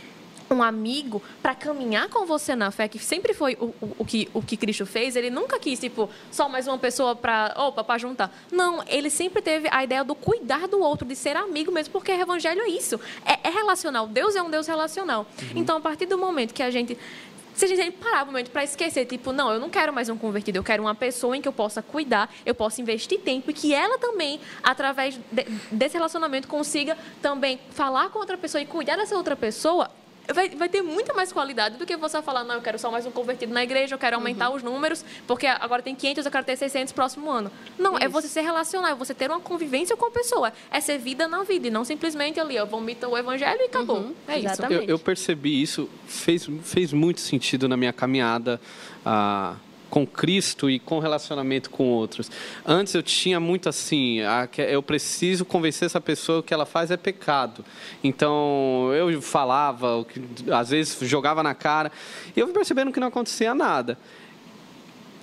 um 0.51 0.63
amigo 0.63 1.23
para 1.43 1.55
caminhar 1.55 2.09
com 2.09 2.27
você 2.27 2.55
na 2.55 2.71
fé, 2.71 2.87
que 2.87 2.99
sempre 2.99 3.33
foi 3.33 3.57
o, 3.61 3.75
o, 3.81 3.97
o, 3.99 4.05
que, 4.05 4.29
o 4.35 4.43
que 4.43 4.57
Cristo 4.57 4.85
fez, 4.85 5.17
ele 5.17 5.31
nunca 5.31 5.59
quis, 5.59 5.81
tipo, 5.81 6.09
só 6.31 6.49
mais 6.49 6.67
uma 6.67 6.79
pessoa 6.79 7.17
para, 7.17 7.55
opa, 7.57 7.83
para 7.83 7.99
juntar. 7.99 8.31
Não, 8.53 8.83
ele 8.87 9.11
sempre 9.11 9.41
teve 9.41 9.69
a 9.71 9.83
ideia 9.83 10.05
do 10.05 10.15
cuidar 10.15 10.69
do 10.69 10.81
outro, 10.81 11.07
de 11.07 11.17
ser 11.17 11.37
amigo 11.37 11.73
mesmo, 11.73 11.93
porque 11.93 12.13
o 12.13 12.21
evangelho 12.21 12.61
é 12.63 12.69
isso. 12.69 13.01
É, 13.25 13.49
é 13.49 13.51
relacional. 13.51 14.07
Deus 14.07 14.37
é 14.37 14.43
um 14.43 14.51
Deus 14.51 14.67
relacional. 14.67 15.27
Uhum. 15.41 15.49
Então, 15.57 15.79
a 15.79 15.81
partir 15.81 16.07
do 16.07 16.19
momento 16.19 16.53
que 16.53 16.63
a 16.63 16.71
gente 16.71 16.97
se 17.55 17.65
a 17.65 17.69
gente 17.69 17.93
parar 17.93 18.25
um 18.25 18.27
momento 18.27 18.51
para 18.51 18.65
esquecer, 18.65 19.07
tipo, 19.07 19.33
não, 19.33 19.53
eu 19.53 19.61
não 19.61 19.71
quero 19.71 19.93
mais 19.93 20.09
um 20.09 20.17
convertido, 20.17 20.59
eu 20.59 20.65
quero 20.65 20.83
uma 20.83 20.95
pessoa 20.95 21.37
em 21.37 21.41
que 21.41 21.49
eu 21.49 21.53
possa 21.53 21.83
cuidar, 21.83 22.33
eu 22.45 22.55
possa 22.55 22.81
investir 22.81 23.21
tempo 23.21 23.51
e 23.51 23.55
que 23.55 23.73
ela 23.73 23.99
também, 23.99 24.41
através 24.63 25.19
de, 25.31 25.45
desse 25.71 25.95
relacionamento, 25.95 26.49
consiga 26.49 26.99
também 27.23 27.61
falar 27.71 28.11
com 28.11 28.19
outra 28.19 28.37
pessoa 28.37 28.61
e 28.61 28.67
cuidar 28.67 28.97
dessa 28.97 29.17
outra 29.17 29.37
pessoa, 29.37 29.91
vai, 30.33 30.49
vai 30.51 30.69
ter 30.69 30.83
muita 30.83 31.13
mais 31.13 31.33
qualidade 31.33 31.77
do 31.77 31.85
que 31.85 31.97
você 31.97 32.23
falar, 32.23 32.45
não, 32.45 32.57
eu 32.57 32.63
quero 32.63 32.79
só 32.79 32.91
mais 32.91 33.05
um 33.07 33.11
convertido 33.11 33.53
na 33.53 33.63
igreja, 33.63 33.95
eu 33.95 33.99
quero 33.99 34.17
aumentar 34.17 34.51
uhum. 34.51 34.57
os 34.57 34.63
números, 34.63 35.05
porque 35.27 35.47
agora 35.47 35.83
tem 35.83 35.95
500, 35.95 36.25
eu 36.25 36.33
quero 36.33 36.45
ter 36.45 36.57
600 36.57 36.93
próximo 36.93 37.31
ano. 37.31 37.51
Não, 37.79 37.95
é 37.95 37.99
Isso. 37.99 38.05
é 38.07 38.09
você 38.09 38.29
se 38.29 38.41
relacionar, 38.41 38.91
é 38.91 38.95
você 38.95 39.13
ter 39.13 39.31
uma 39.31 39.41
convivência 39.41 39.97
com 39.97 40.07
a 40.07 40.11
pessoa. 40.11 40.53
É 40.71 40.81
ser 40.81 40.99
vida 40.99 41.29
na 41.29 41.43
vida 41.43 41.69
e 41.69 41.71
não 41.71 41.85
simplesmente 41.85 42.41
ali, 42.41 42.57
eu 42.57 42.67
vomito 42.67 43.07
o 43.07 43.19
evangelho 43.19 43.61
e 43.61 43.65
acabou. 43.65 43.99
Uhum. 43.99 44.15
É 44.29 44.39
isso. 44.39 44.63
Eu, 44.71 44.83
eu, 44.83 44.99
percebi 44.99 45.61
isso, 45.61 45.89
fez, 46.07 46.49
fez 46.63 46.93
muito 46.93 47.21
sentido 47.21 47.69
na 47.69 47.77
minha 47.77 47.93
caminhada. 47.93 48.61
Ah, 49.05 49.57
com 49.95 50.05
Cristo 50.05 50.69
e 50.69 50.81
com 50.81 50.99
relacionamento 50.99 51.71
com 51.71 51.85
outros. 51.85 52.29
Antes 52.67 52.93
eu 52.97 53.03
tinha 53.03 53.39
muito 53.39 53.69
assim, 53.69 54.19
eu 54.69 54.83
preciso 54.83 55.45
convencer 55.45 55.87
essa 55.87 56.01
pessoa 56.01 56.43
que 56.43 56.53
ela 56.53 56.67
faz 56.67 56.91
é 56.91 56.97
pecado. 56.97 57.65
Então 58.03 58.91
eu 58.93 59.23
falava, 59.23 60.05
às 60.53 60.71
vezes 60.71 60.99
jogava 61.09 61.45
na 61.45 61.55
cara, 61.55 61.93
e 62.35 62.41
eu 62.41 62.49
percebendo 62.49 62.91
que 62.91 62.99
não 62.99 63.07
acontecia 63.07 63.55
nada. 63.55 63.97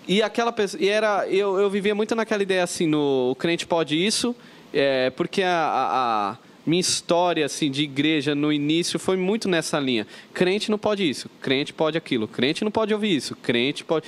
E 0.07 0.23
aquela 0.23 0.53
pessoa, 0.53 0.81
e 0.81 0.87
era, 0.87 1.27
eu, 1.27 1.59
eu 1.59 1.69
vivia 1.69 1.93
muito 1.93 2.15
naquela 2.15 2.41
ideia 2.41 2.63
assim, 2.63 2.87
no 2.87 3.31
o 3.31 3.35
crente 3.35 3.67
pode 3.67 3.97
isso, 3.97 4.33
é, 4.73 5.09
porque 5.09 5.43
a, 5.43 5.49
a, 5.51 6.29
a 6.31 6.37
minha 6.65 6.79
história 6.79 7.45
assim 7.45 7.69
de 7.69 7.83
igreja 7.83 8.33
no 8.33 8.53
início 8.53 8.97
foi 8.97 9.17
muito 9.17 9.49
nessa 9.49 9.79
linha. 9.79 10.07
Crente 10.33 10.71
não 10.71 10.77
pode 10.77 11.07
isso, 11.09 11.29
crente 11.41 11.73
pode 11.73 11.97
aquilo, 11.97 12.25
crente 12.25 12.63
não 12.63 12.71
pode 12.71 12.93
ouvir 12.93 13.13
isso, 13.13 13.35
crente 13.35 13.83
pode 13.83 14.07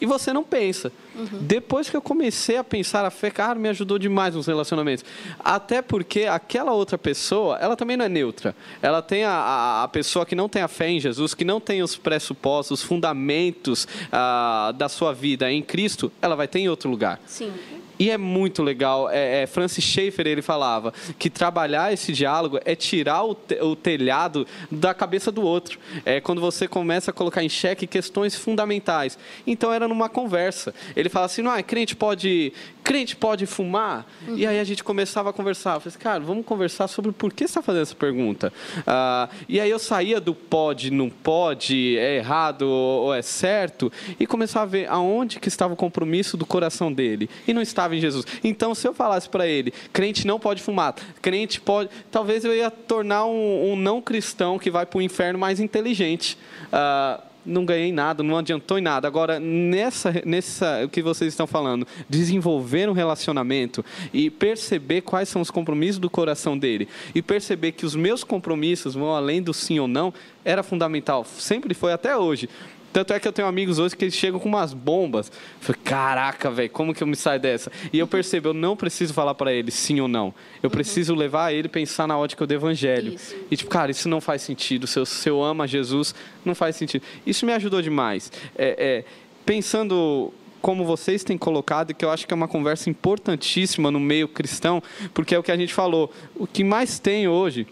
e 0.00 0.06
você 0.06 0.32
não 0.32 0.44
pensa. 0.44 0.92
Uhum. 1.14 1.38
Depois 1.40 1.88
que 1.88 1.96
eu 1.96 2.02
comecei 2.02 2.56
a 2.56 2.64
pensar 2.64 3.04
a 3.04 3.10
fé, 3.10 3.30
cara, 3.30 3.58
me 3.58 3.68
ajudou 3.68 3.98
demais 3.98 4.34
nos 4.34 4.46
relacionamentos. 4.46 5.04
Até 5.38 5.80
porque 5.80 6.24
aquela 6.24 6.72
outra 6.72 6.98
pessoa, 6.98 7.58
ela 7.60 7.76
também 7.76 7.96
não 7.96 8.04
é 8.04 8.08
neutra. 8.08 8.54
Ela 8.82 9.00
tem 9.00 9.24
a, 9.24 9.82
a, 9.84 9.88
pessoa 9.88 10.26
que 10.26 10.34
não 10.34 10.48
tem 10.48 10.62
a 10.62 10.68
fé 10.68 10.88
em 10.88 11.00
Jesus, 11.00 11.34
que 11.34 11.44
não 11.44 11.60
tem 11.60 11.82
os 11.82 11.96
pressupostos, 11.96 12.80
os 12.80 12.86
fundamentos 12.86 13.84
uh, 13.84 14.72
da 14.72 14.88
sua 14.88 15.12
vida 15.12 15.50
em 15.50 15.62
Cristo, 15.62 16.10
ela 16.20 16.34
vai 16.34 16.48
ter 16.48 16.58
em 16.58 16.68
outro 16.68 16.90
lugar. 16.90 17.20
Sim. 17.26 17.52
E 17.98 18.10
é 18.10 18.18
muito 18.18 18.62
legal. 18.62 19.08
É, 19.10 19.42
é, 19.42 19.46
Francis 19.46 19.84
Schaeffer 19.84 20.26
ele 20.26 20.42
falava 20.42 20.92
que 21.18 21.30
trabalhar 21.30 21.92
esse 21.92 22.12
diálogo 22.12 22.58
é 22.64 22.74
tirar 22.74 23.22
o, 23.24 23.34
te, 23.34 23.60
o, 23.60 23.76
telhado 23.76 24.46
da 24.70 24.92
cabeça 24.92 25.30
do 25.30 25.42
outro. 25.42 25.78
É 26.04 26.20
quando 26.20 26.40
você 26.40 26.66
começa 26.66 27.10
a 27.10 27.14
colocar 27.14 27.42
em 27.42 27.48
xeque 27.48 27.86
questões 27.86 28.34
fundamentais. 28.34 29.18
Então 29.46 29.72
era 29.72 29.86
numa 29.86 30.08
conversa. 30.08 30.74
Ele 30.96 31.08
fala 31.08 31.26
assim: 31.26 31.46
ah, 31.46 31.62
crente 31.62 31.94
pode 31.94 32.52
crente 32.84 33.16
pode 33.16 33.46
fumar? 33.46 34.06
Uhum. 34.28 34.36
E 34.36 34.46
aí 34.46 34.60
a 34.60 34.64
gente 34.64 34.84
começava 34.84 35.30
a 35.30 35.32
conversar. 35.32 35.76
Eu 35.76 35.80
falei 35.80 35.88
assim, 35.88 35.98
cara, 35.98 36.20
vamos 36.20 36.44
conversar 36.44 36.86
sobre 36.86 37.12
por 37.12 37.32
que 37.32 37.44
está 37.44 37.62
fazendo 37.62 37.82
essa 37.82 37.94
pergunta. 37.94 38.52
Ah, 38.86 39.28
e 39.48 39.58
aí 39.58 39.70
eu 39.70 39.78
saía 39.78 40.20
do 40.20 40.34
pode, 40.34 40.90
não 40.90 41.08
pode, 41.08 41.96
é 41.96 42.16
errado 42.16 42.62
ou 42.68 43.14
é 43.14 43.22
certo, 43.22 43.90
e 44.20 44.26
começava 44.26 44.64
a 44.64 44.68
ver 44.68 44.90
aonde 44.90 45.40
que 45.40 45.48
estava 45.48 45.72
o 45.72 45.76
compromisso 45.76 46.36
do 46.36 46.44
coração 46.44 46.92
dele. 46.92 47.28
E 47.48 47.54
não 47.54 47.62
estava 47.62 47.83
em 47.92 48.00
Jesus. 48.00 48.24
Então, 48.42 48.74
se 48.74 48.86
eu 48.86 48.94
falasse 48.94 49.28
para 49.28 49.46
ele, 49.46 49.72
crente 49.92 50.26
não 50.26 50.38
pode 50.38 50.62
fumar, 50.62 50.94
crente 51.20 51.60
pode... 51.60 51.90
Talvez 52.10 52.44
eu 52.44 52.54
ia 52.54 52.70
tornar 52.70 53.26
um, 53.26 53.72
um 53.72 53.76
não 53.76 54.00
cristão 54.00 54.58
que 54.58 54.70
vai 54.70 54.86
para 54.86 54.98
o 54.98 55.02
inferno 55.02 55.38
mais 55.38 55.60
inteligente. 55.60 56.38
Ah, 56.72 57.20
não 57.44 57.64
ganhei 57.64 57.92
nada, 57.92 58.22
não 58.22 58.38
adiantou 58.38 58.78
em 58.78 58.82
nada. 58.82 59.06
Agora, 59.06 59.38
nessa, 59.38 60.22
nessa 60.24 60.84
o 60.84 60.88
que 60.88 61.02
vocês 61.02 61.32
estão 61.32 61.46
falando, 61.46 61.86
desenvolver 62.08 62.88
um 62.88 62.92
relacionamento 62.92 63.84
e 64.12 64.30
perceber 64.30 65.02
quais 65.02 65.28
são 65.28 65.42
os 65.42 65.50
compromissos 65.50 65.98
do 65.98 66.08
coração 66.08 66.56
dele 66.56 66.88
e 67.14 67.20
perceber 67.20 67.72
que 67.72 67.84
os 67.84 67.94
meus 67.94 68.24
compromissos 68.24 68.94
vão 68.94 69.14
além 69.14 69.42
do 69.42 69.52
sim 69.52 69.78
ou 69.78 69.88
não, 69.88 70.12
era 70.44 70.62
fundamental. 70.62 71.24
Sempre 71.24 71.74
foi 71.74 71.92
até 71.92 72.16
hoje. 72.16 72.48
Tanto 72.94 73.12
é 73.12 73.18
que 73.18 73.26
eu 73.26 73.32
tenho 73.32 73.48
amigos 73.48 73.80
hoje 73.80 73.96
que 73.96 74.04
eles 74.04 74.14
chegam 74.14 74.38
com 74.38 74.48
umas 74.48 74.72
bombas. 74.72 75.26
Eu 75.26 75.34
falei, 75.58 75.80
caraca, 75.82 76.48
velho, 76.48 76.70
como 76.70 76.94
que 76.94 77.02
eu 77.02 77.08
me 77.08 77.16
saio 77.16 77.40
dessa? 77.40 77.72
E 77.92 77.98
eu 77.98 78.06
percebo, 78.06 78.50
eu 78.50 78.54
não 78.54 78.76
preciso 78.76 79.12
falar 79.12 79.34
para 79.34 79.52
ele 79.52 79.72
sim 79.72 80.00
ou 80.00 80.06
não. 80.06 80.32
Eu 80.62 80.68
uhum. 80.68 80.70
preciso 80.70 81.12
levar 81.12 81.52
ele 81.52 81.66
a 81.66 81.70
pensar 81.70 82.06
na 82.06 82.16
ótica 82.16 82.46
do 82.46 82.54
evangelho. 82.54 83.14
Isso. 83.14 83.34
E 83.50 83.56
tipo, 83.56 83.68
cara, 83.68 83.90
isso 83.90 84.08
não 84.08 84.20
faz 84.20 84.42
sentido. 84.42 84.86
Se 84.86 84.96
eu, 84.96 85.04
se 85.04 85.28
eu 85.28 85.42
amo 85.42 85.64
a 85.64 85.66
Jesus, 85.66 86.14
não 86.44 86.54
faz 86.54 86.76
sentido. 86.76 87.02
Isso 87.26 87.44
me 87.44 87.52
ajudou 87.52 87.82
demais. 87.82 88.30
É, 88.54 88.76
é, 88.78 89.04
pensando 89.44 90.32
como 90.62 90.84
vocês 90.84 91.24
têm 91.24 91.36
colocado, 91.36 91.92
que 91.94 92.04
eu 92.04 92.10
acho 92.12 92.28
que 92.28 92.32
é 92.32 92.36
uma 92.36 92.46
conversa 92.46 92.88
importantíssima 92.88 93.90
no 93.90 93.98
meio 93.98 94.28
cristão, 94.28 94.80
porque 95.12 95.34
é 95.34 95.38
o 95.38 95.42
que 95.42 95.50
a 95.50 95.56
gente 95.56 95.74
falou. 95.74 96.12
O 96.36 96.46
que 96.46 96.62
mais 96.62 97.00
tem 97.00 97.26
hoje 97.26 97.66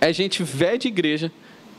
é 0.00 0.12
gente 0.12 0.42
velha 0.42 0.76
de 0.76 0.88
igreja 0.88 1.30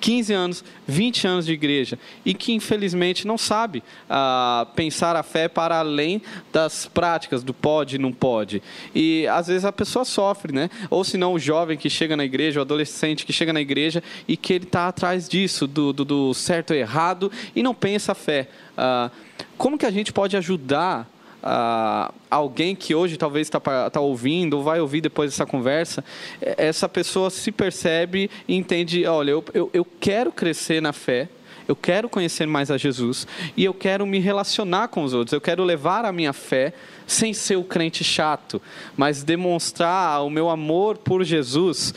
15 0.01 0.33
anos, 0.33 0.63
20 0.87 1.27
anos 1.27 1.45
de 1.45 1.53
igreja 1.53 1.97
e 2.25 2.33
que 2.33 2.51
infelizmente 2.51 3.27
não 3.27 3.37
sabe 3.37 3.83
ah, 4.09 4.67
pensar 4.75 5.15
a 5.15 5.21
fé 5.21 5.47
para 5.47 5.77
além 5.77 6.21
das 6.51 6.87
práticas 6.87 7.43
do 7.43 7.53
pode 7.53 7.95
e 7.95 7.99
não 7.99 8.11
pode. 8.11 8.61
E 8.93 9.27
às 9.27 9.47
vezes 9.47 9.63
a 9.63 9.71
pessoa 9.71 10.03
sofre, 10.03 10.51
né? 10.51 10.69
Ou 10.89 11.03
se 11.03 11.17
não 11.17 11.33
o 11.33 11.39
jovem 11.39 11.77
que 11.77 11.89
chega 11.89 12.17
na 12.17 12.25
igreja, 12.25 12.59
o 12.59 12.63
adolescente 12.63 13.25
que 13.25 13.31
chega 13.31 13.53
na 13.53 13.61
igreja 13.61 14.03
e 14.27 14.35
que 14.35 14.53
ele 14.53 14.65
está 14.65 14.87
atrás 14.87 15.29
disso, 15.29 15.67
do, 15.67 15.93
do, 15.93 16.03
do, 16.03 16.33
certo 16.33 16.73
e 16.73 16.77
errado 16.77 17.31
e 17.55 17.61
não 17.61 17.75
pensa 17.75 18.13
a 18.13 18.15
fé. 18.15 18.49
Ah, 18.75 19.11
como 19.57 19.77
que 19.77 19.85
a 19.85 19.91
gente 19.91 20.11
pode 20.11 20.35
ajudar 20.35 21.07
uh, 21.43 22.13
alguém 22.29 22.75
que 22.75 22.93
hoje 22.95 23.17
talvez 23.17 23.47
está 23.47 23.59
tá 23.89 23.99
ouvindo 23.99 24.57
ou 24.57 24.63
vai 24.63 24.79
ouvir 24.79 25.01
depois 25.01 25.31
dessa 25.31 25.45
conversa, 25.45 26.03
é, 26.41 26.67
essa 26.67 26.87
pessoa 26.87 27.29
se 27.29 27.51
percebe 27.51 28.29
e 28.47 28.55
entende: 28.55 29.05
olha, 29.05 29.31
eu, 29.31 29.43
eu, 29.53 29.69
eu 29.73 29.85
quero 29.99 30.31
crescer 30.31 30.81
na 30.81 30.93
fé, 30.93 31.27
eu 31.67 31.75
quero 31.75 32.09
conhecer 32.09 32.45
mais 32.45 32.71
a 32.71 32.77
Jesus 32.77 33.27
e 33.55 33.63
eu 33.63 33.73
quero 33.73 34.05
me 34.05 34.19
relacionar 34.19 34.87
com 34.89 35.03
os 35.03 35.13
outros, 35.13 35.33
eu 35.33 35.41
quero 35.41 35.63
levar 35.63 36.05
a 36.05 36.11
minha 36.11 36.33
fé 36.33 36.73
sem 37.07 37.33
ser 37.33 37.57
o 37.57 37.63
crente 37.63 38.03
chato, 38.03 38.61
mas 38.95 39.23
demonstrar 39.23 40.23
o 40.23 40.29
meu 40.29 40.49
amor 40.49 40.97
por 40.97 41.23
Jesus, 41.23 41.93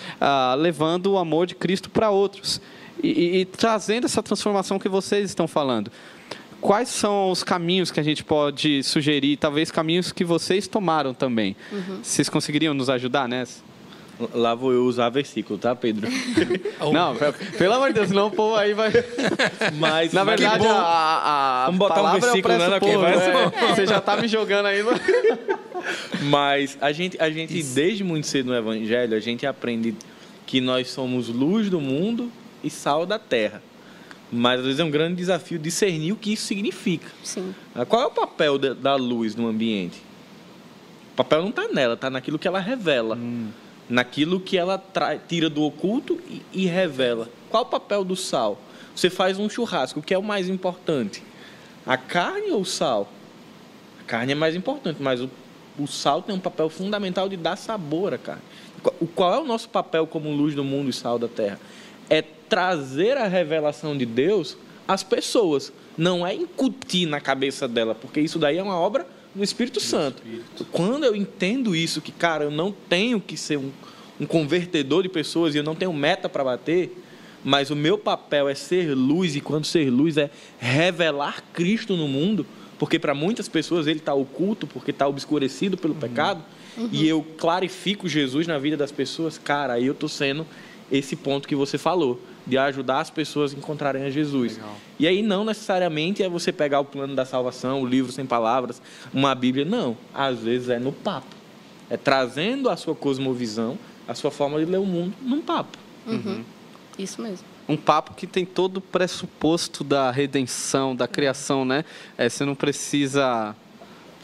levando 0.59 1.13
o 1.13 1.19
amor 1.19 1.47
de 1.47 1.55
Cristo 1.55 1.89
para 1.89 2.11
outros. 2.11 2.61
E, 3.03 3.09
e, 3.09 3.41
e, 3.41 3.45
trazendo 3.45 4.07
essa 4.07 4.23
transformação 4.23 4.79
que 4.79 4.89
vocês 4.89 5.29
estão 5.29 5.47
falando 5.47 5.91
quais 6.65 6.89
são 6.89 7.31
os 7.31 7.45
caminhos 7.45 7.91
que 7.91 8.01
a 8.01 8.03
gente 8.03 8.25
pode 8.25 8.83
sugerir, 8.83 9.37
talvez 9.37 9.71
caminhos 9.71 10.11
que 10.11 10.25
vocês 10.25 10.67
tomaram 10.67 11.13
também. 11.13 11.55
Uhum. 11.71 11.99
Vocês 12.03 12.27
conseguiriam 12.31 12.73
nos 12.73 12.89
ajudar 12.89 13.29
nessa? 13.29 13.63
Lá 14.33 14.55
vou 14.55 14.73
eu 14.73 14.85
usar 14.85 15.11
versículo, 15.11 15.59
tá, 15.59 15.77
Pedro? 15.77 16.09
não, 16.91 17.15
pelo 17.59 17.75
amor 17.75 17.89
de 17.89 17.95
Deus, 17.95 18.11
não 18.11 18.29
o 18.29 18.31
povo 18.31 18.57
aí 18.57 18.73
vai. 18.73 18.91
Mas, 19.77 20.15
na 20.15 20.25
verdade, 20.25 20.67
a, 20.67 20.73
a, 20.73 21.67
Vamos 21.67 21.79
botar 21.81 22.03
um 22.03 22.19
versículo, 22.19 22.55
é 22.55 22.59
né? 22.59 22.81
Povo, 22.81 23.05
é, 23.05 23.75
Você 23.75 23.87
já 23.87 24.01
tá 24.01 24.17
me 24.17 24.27
jogando 24.27 24.65
aí. 24.65 24.83
Mas 26.23 26.79
a 26.81 26.93
gente, 26.93 27.21
a 27.21 27.29
gente 27.29 27.63
desde 27.63 28.03
muito 28.03 28.27
cedo 28.27 28.47
no 28.47 28.57
Evangelho, 28.57 29.15
a 29.15 29.21
gente 29.21 29.47
aprende 29.47 29.95
que 30.47 30.63
nós 30.63 30.89
somos 30.89 31.29
luz 31.29 31.69
do 31.69 31.81
mundo 31.81 32.33
e 32.63 32.71
sal 32.71 33.05
da 33.05 33.19
terra. 33.19 33.61
Mas 34.37 34.61
às 34.61 34.67
vezes 34.67 34.81
é 34.81 34.85
um 34.85 34.91
grande 34.91 35.15
desafio 35.17 35.59
discernir 35.59 36.13
o 36.13 36.17
que 36.17 36.33
isso 36.33 36.47
significa. 36.47 37.07
Sim. 37.23 37.55
Ah, 37.75 37.85
Qual 37.85 38.03
é 38.03 38.07
o 38.07 38.11
papel 38.11 38.59
da- 38.59 38.75
da 38.75 38.95
luz 38.97 39.35
no 39.37 39.47
ambiente? 39.47 40.03
O 41.13 41.17
papel 41.17 41.43
não 41.43 41.51
está 41.51 41.69
nela, 41.69 41.95
está 41.95 42.11
naquilo 42.11 42.39
que 42.39 42.49
ela 42.49 42.59
revela. 42.59 43.17
Naquilo 43.89 44.41
que 44.41 44.57
ela 44.57 44.79
tra- 44.79 45.17
tira 45.19 45.49
do 45.51 45.63
oculto 45.63 46.19
e, 46.29 46.43
e 46.53 46.67
revela. 46.67 47.29
Qual 47.51 47.63
o 47.63 47.67
papel 47.67 48.03
do 48.05 48.17
sal? 48.17 48.59
Você 48.97 49.11
faz 49.11 49.39
um 49.39 49.49
churrasco, 49.49 50.01
o 50.01 50.03
que 50.03 50.15
é 50.15 50.19
o 50.19 50.23
mais 50.23 50.49
importante? 50.49 51.23
A 51.87 51.97
carne 51.97 52.51
ou 52.51 52.63
o 52.63 52.65
sal? 52.65 53.13
A 54.01 54.05
carne 54.05 54.33
é 54.33 54.35
mais 54.35 54.57
importante, 54.57 55.03
mas 55.03 55.21
o, 55.21 55.31
o 55.79 55.87
sal 55.87 56.23
tem 56.23 56.35
um 56.35 56.41
papel 56.41 56.69
fundamental 56.71 57.29
de 57.29 57.37
dar 57.37 57.57
sabor 57.57 58.15
à 58.15 58.19
carne. 58.19 58.43
Qual- 58.83 58.95
o- 59.01 59.07
Qual 59.07 59.35
é 59.35 59.39
o 59.39 59.45
nosso 59.45 59.69
papel 59.69 60.07
como 60.07 60.31
luz 60.33 60.55
do 60.55 60.65
mundo 60.65 60.89
e 60.91 60.93
sal 60.93 61.19
da 61.19 61.29
terra? 61.29 61.61
É 62.09 62.23
trazer 62.49 63.17
a 63.17 63.27
revelação 63.27 63.97
de 63.97 64.07
Deus 64.07 64.57
às 64.87 65.03
pessoas, 65.03 65.73
não 65.97 66.27
é 66.27 66.35
incutir 66.35 67.07
na 67.07 67.21
cabeça 67.21 67.67
dela, 67.67 67.95
porque 67.95 68.21
isso 68.21 68.39
daí 68.39 68.59
é 68.59 68.63
uma 68.63 68.77
obra 68.77 69.07
do 69.35 69.43
Espírito 69.43 69.81
Santo. 69.81 70.23
Quando 70.71 71.05
eu 71.05 71.17
entendo 71.17 71.75
isso, 71.75 72.01
que, 72.01 72.13
cara, 72.13 72.45
eu 72.45 72.51
não 72.51 72.73
tenho 72.89 73.21
que 73.21 73.37
ser 73.37 73.57
um, 73.57 73.71
um 74.21 74.27
convertedor 74.27 75.03
de 75.03 75.09
pessoas 75.09 75.55
e 75.55 75.59
eu 75.59 75.65
não 75.65 75.75
tenho 75.75 75.93
meta 75.93 76.29
para 76.29 76.45
bater, 76.45 77.01
mas 77.43 77.71
o 77.71 77.77
meu 77.77 77.99
papel 77.99 78.49
é 78.49 78.55
ser 78.55 78.95
luz, 78.95 79.37
e 79.37 79.41
quando 79.41 79.65
ser 79.65 79.91
luz 79.91 80.17
é 80.17 80.31
revelar 80.59 81.43
Cristo 81.53 81.97
no 81.97 82.09
mundo, 82.09 82.47
porque 82.79 82.99
para 82.99 83.15
muitas 83.15 83.49
pessoas 83.49 83.87
ele 83.87 83.99
está 83.99 84.15
oculto, 84.15 84.67
porque 84.67 84.91
está 84.91 85.07
obscurecido 85.07 85.77
pelo 85.77 85.95
pecado, 85.95 86.43
e 86.91 87.07
eu 87.07 87.25
clarifico 87.39 88.09
Jesus 88.09 88.47
na 88.47 88.59
vida 88.59 88.77
das 88.77 88.91
pessoas, 88.91 89.39
cara, 89.39 89.75
aí 89.75 89.87
eu 89.87 89.93
estou 89.93 90.09
sendo 90.09 90.47
esse 90.93 91.17
ponto 91.17 91.49
que 91.49 91.55
você 91.57 91.79
falou, 91.79 92.21
de 92.47 92.59
ajudar 92.59 93.01
as 93.01 93.11
pessoas 93.11 93.55
a 93.55 93.57
encontrarem 93.57 94.03
a 94.05 94.11
Jesus. 94.11 94.57
Legal. 94.57 94.77
E 94.99 95.07
aí 95.09 95.23
não 95.23 95.45
necessariamente 95.45 96.23
é 96.23 96.29
você 96.29 96.53
pegar 96.53 96.81
o 96.81 96.85
plano 96.85 97.15
da 97.15 97.25
salvação, 97.25 97.81
o 97.83 97.87
livro 97.87 98.13
sem 98.13 98.27
palavras, 98.27 98.81
uma 99.13 99.35
Bíblia, 99.35 99.65
não. 99.65 99.97
Às 100.13 100.41
vezes 100.41 100.69
é 100.69 100.79
no 100.79 100.93
papo. 100.93 101.35
É 101.91 101.97
trazendo 101.97 102.69
a 102.69 102.77
sua 102.77 102.95
cosmovisão, 102.95 103.79
a 104.07 104.15
sua 104.15 104.31
forma 104.31 104.59
de 104.59 104.67
ler 104.71 104.79
o 104.79 104.85
mundo 104.87 105.15
num 105.23 105.41
papo. 105.41 105.79
Isso 106.99 107.21
mesmo. 107.23 107.45
um 107.69 107.77
papo 107.79 108.13
que 108.15 108.27
tem 108.27 108.45
todo 108.45 108.77
o 108.77 108.81
pressuposto 108.81 109.83
da 109.83 110.11
redenção, 110.11 110.95
da 110.95 111.09
criação, 111.09 111.65
né? 111.65 111.83
É, 112.17 112.29
você 112.29 112.45
não 112.45 112.55
precisa 112.55 113.57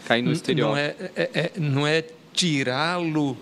cair 0.06 0.20
no 0.22 0.30
estereótipo. 0.30 0.74
Não 0.74 0.78
é, 0.78 0.94
é- 1.16 1.30
é- 1.34 1.52
não 1.58 1.86
é 1.86 2.04
tirá-lo 2.34 3.36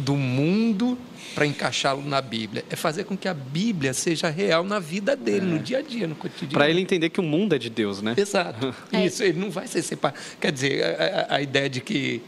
do 0.00 0.16
mundo 0.16 0.98
para 1.34 1.46
encaixá-lo 1.46 2.02
na 2.02 2.20
Bíblia. 2.20 2.64
É 2.68 2.74
fazer 2.76 3.04
com 3.04 3.16
que 3.16 3.28
a 3.28 3.34
Bíblia 3.34 3.94
seja 3.94 4.28
real 4.28 4.64
na 4.64 4.78
vida 4.80 5.14
dele, 5.14 5.46
no 5.46 5.58
dia 5.60 5.78
a 5.78 5.82
dia, 5.82 6.06
no 6.08 6.14
cotidiano. 6.16 6.54
Para 6.54 6.68
ele 6.68 6.80
entender 6.80 7.08
que 7.10 7.20
o 7.20 7.22
mundo 7.22 7.54
é 7.54 7.58
de 7.58 7.70
Deus, 7.70 8.02
né? 8.02 8.14
Exato. 8.16 8.74
É. 8.92 9.06
Isso, 9.06 9.22
ele 9.22 9.38
não 9.38 9.50
vai 9.50 9.66
ser 9.68 9.82
separado. 9.82 10.18
Quer 10.40 10.50
dizer, 10.50 10.82
a, 10.82 11.34
a- 11.34 11.36
a 11.36 11.42
ideia 11.42 11.68
de 11.70 11.80
que 11.80 12.20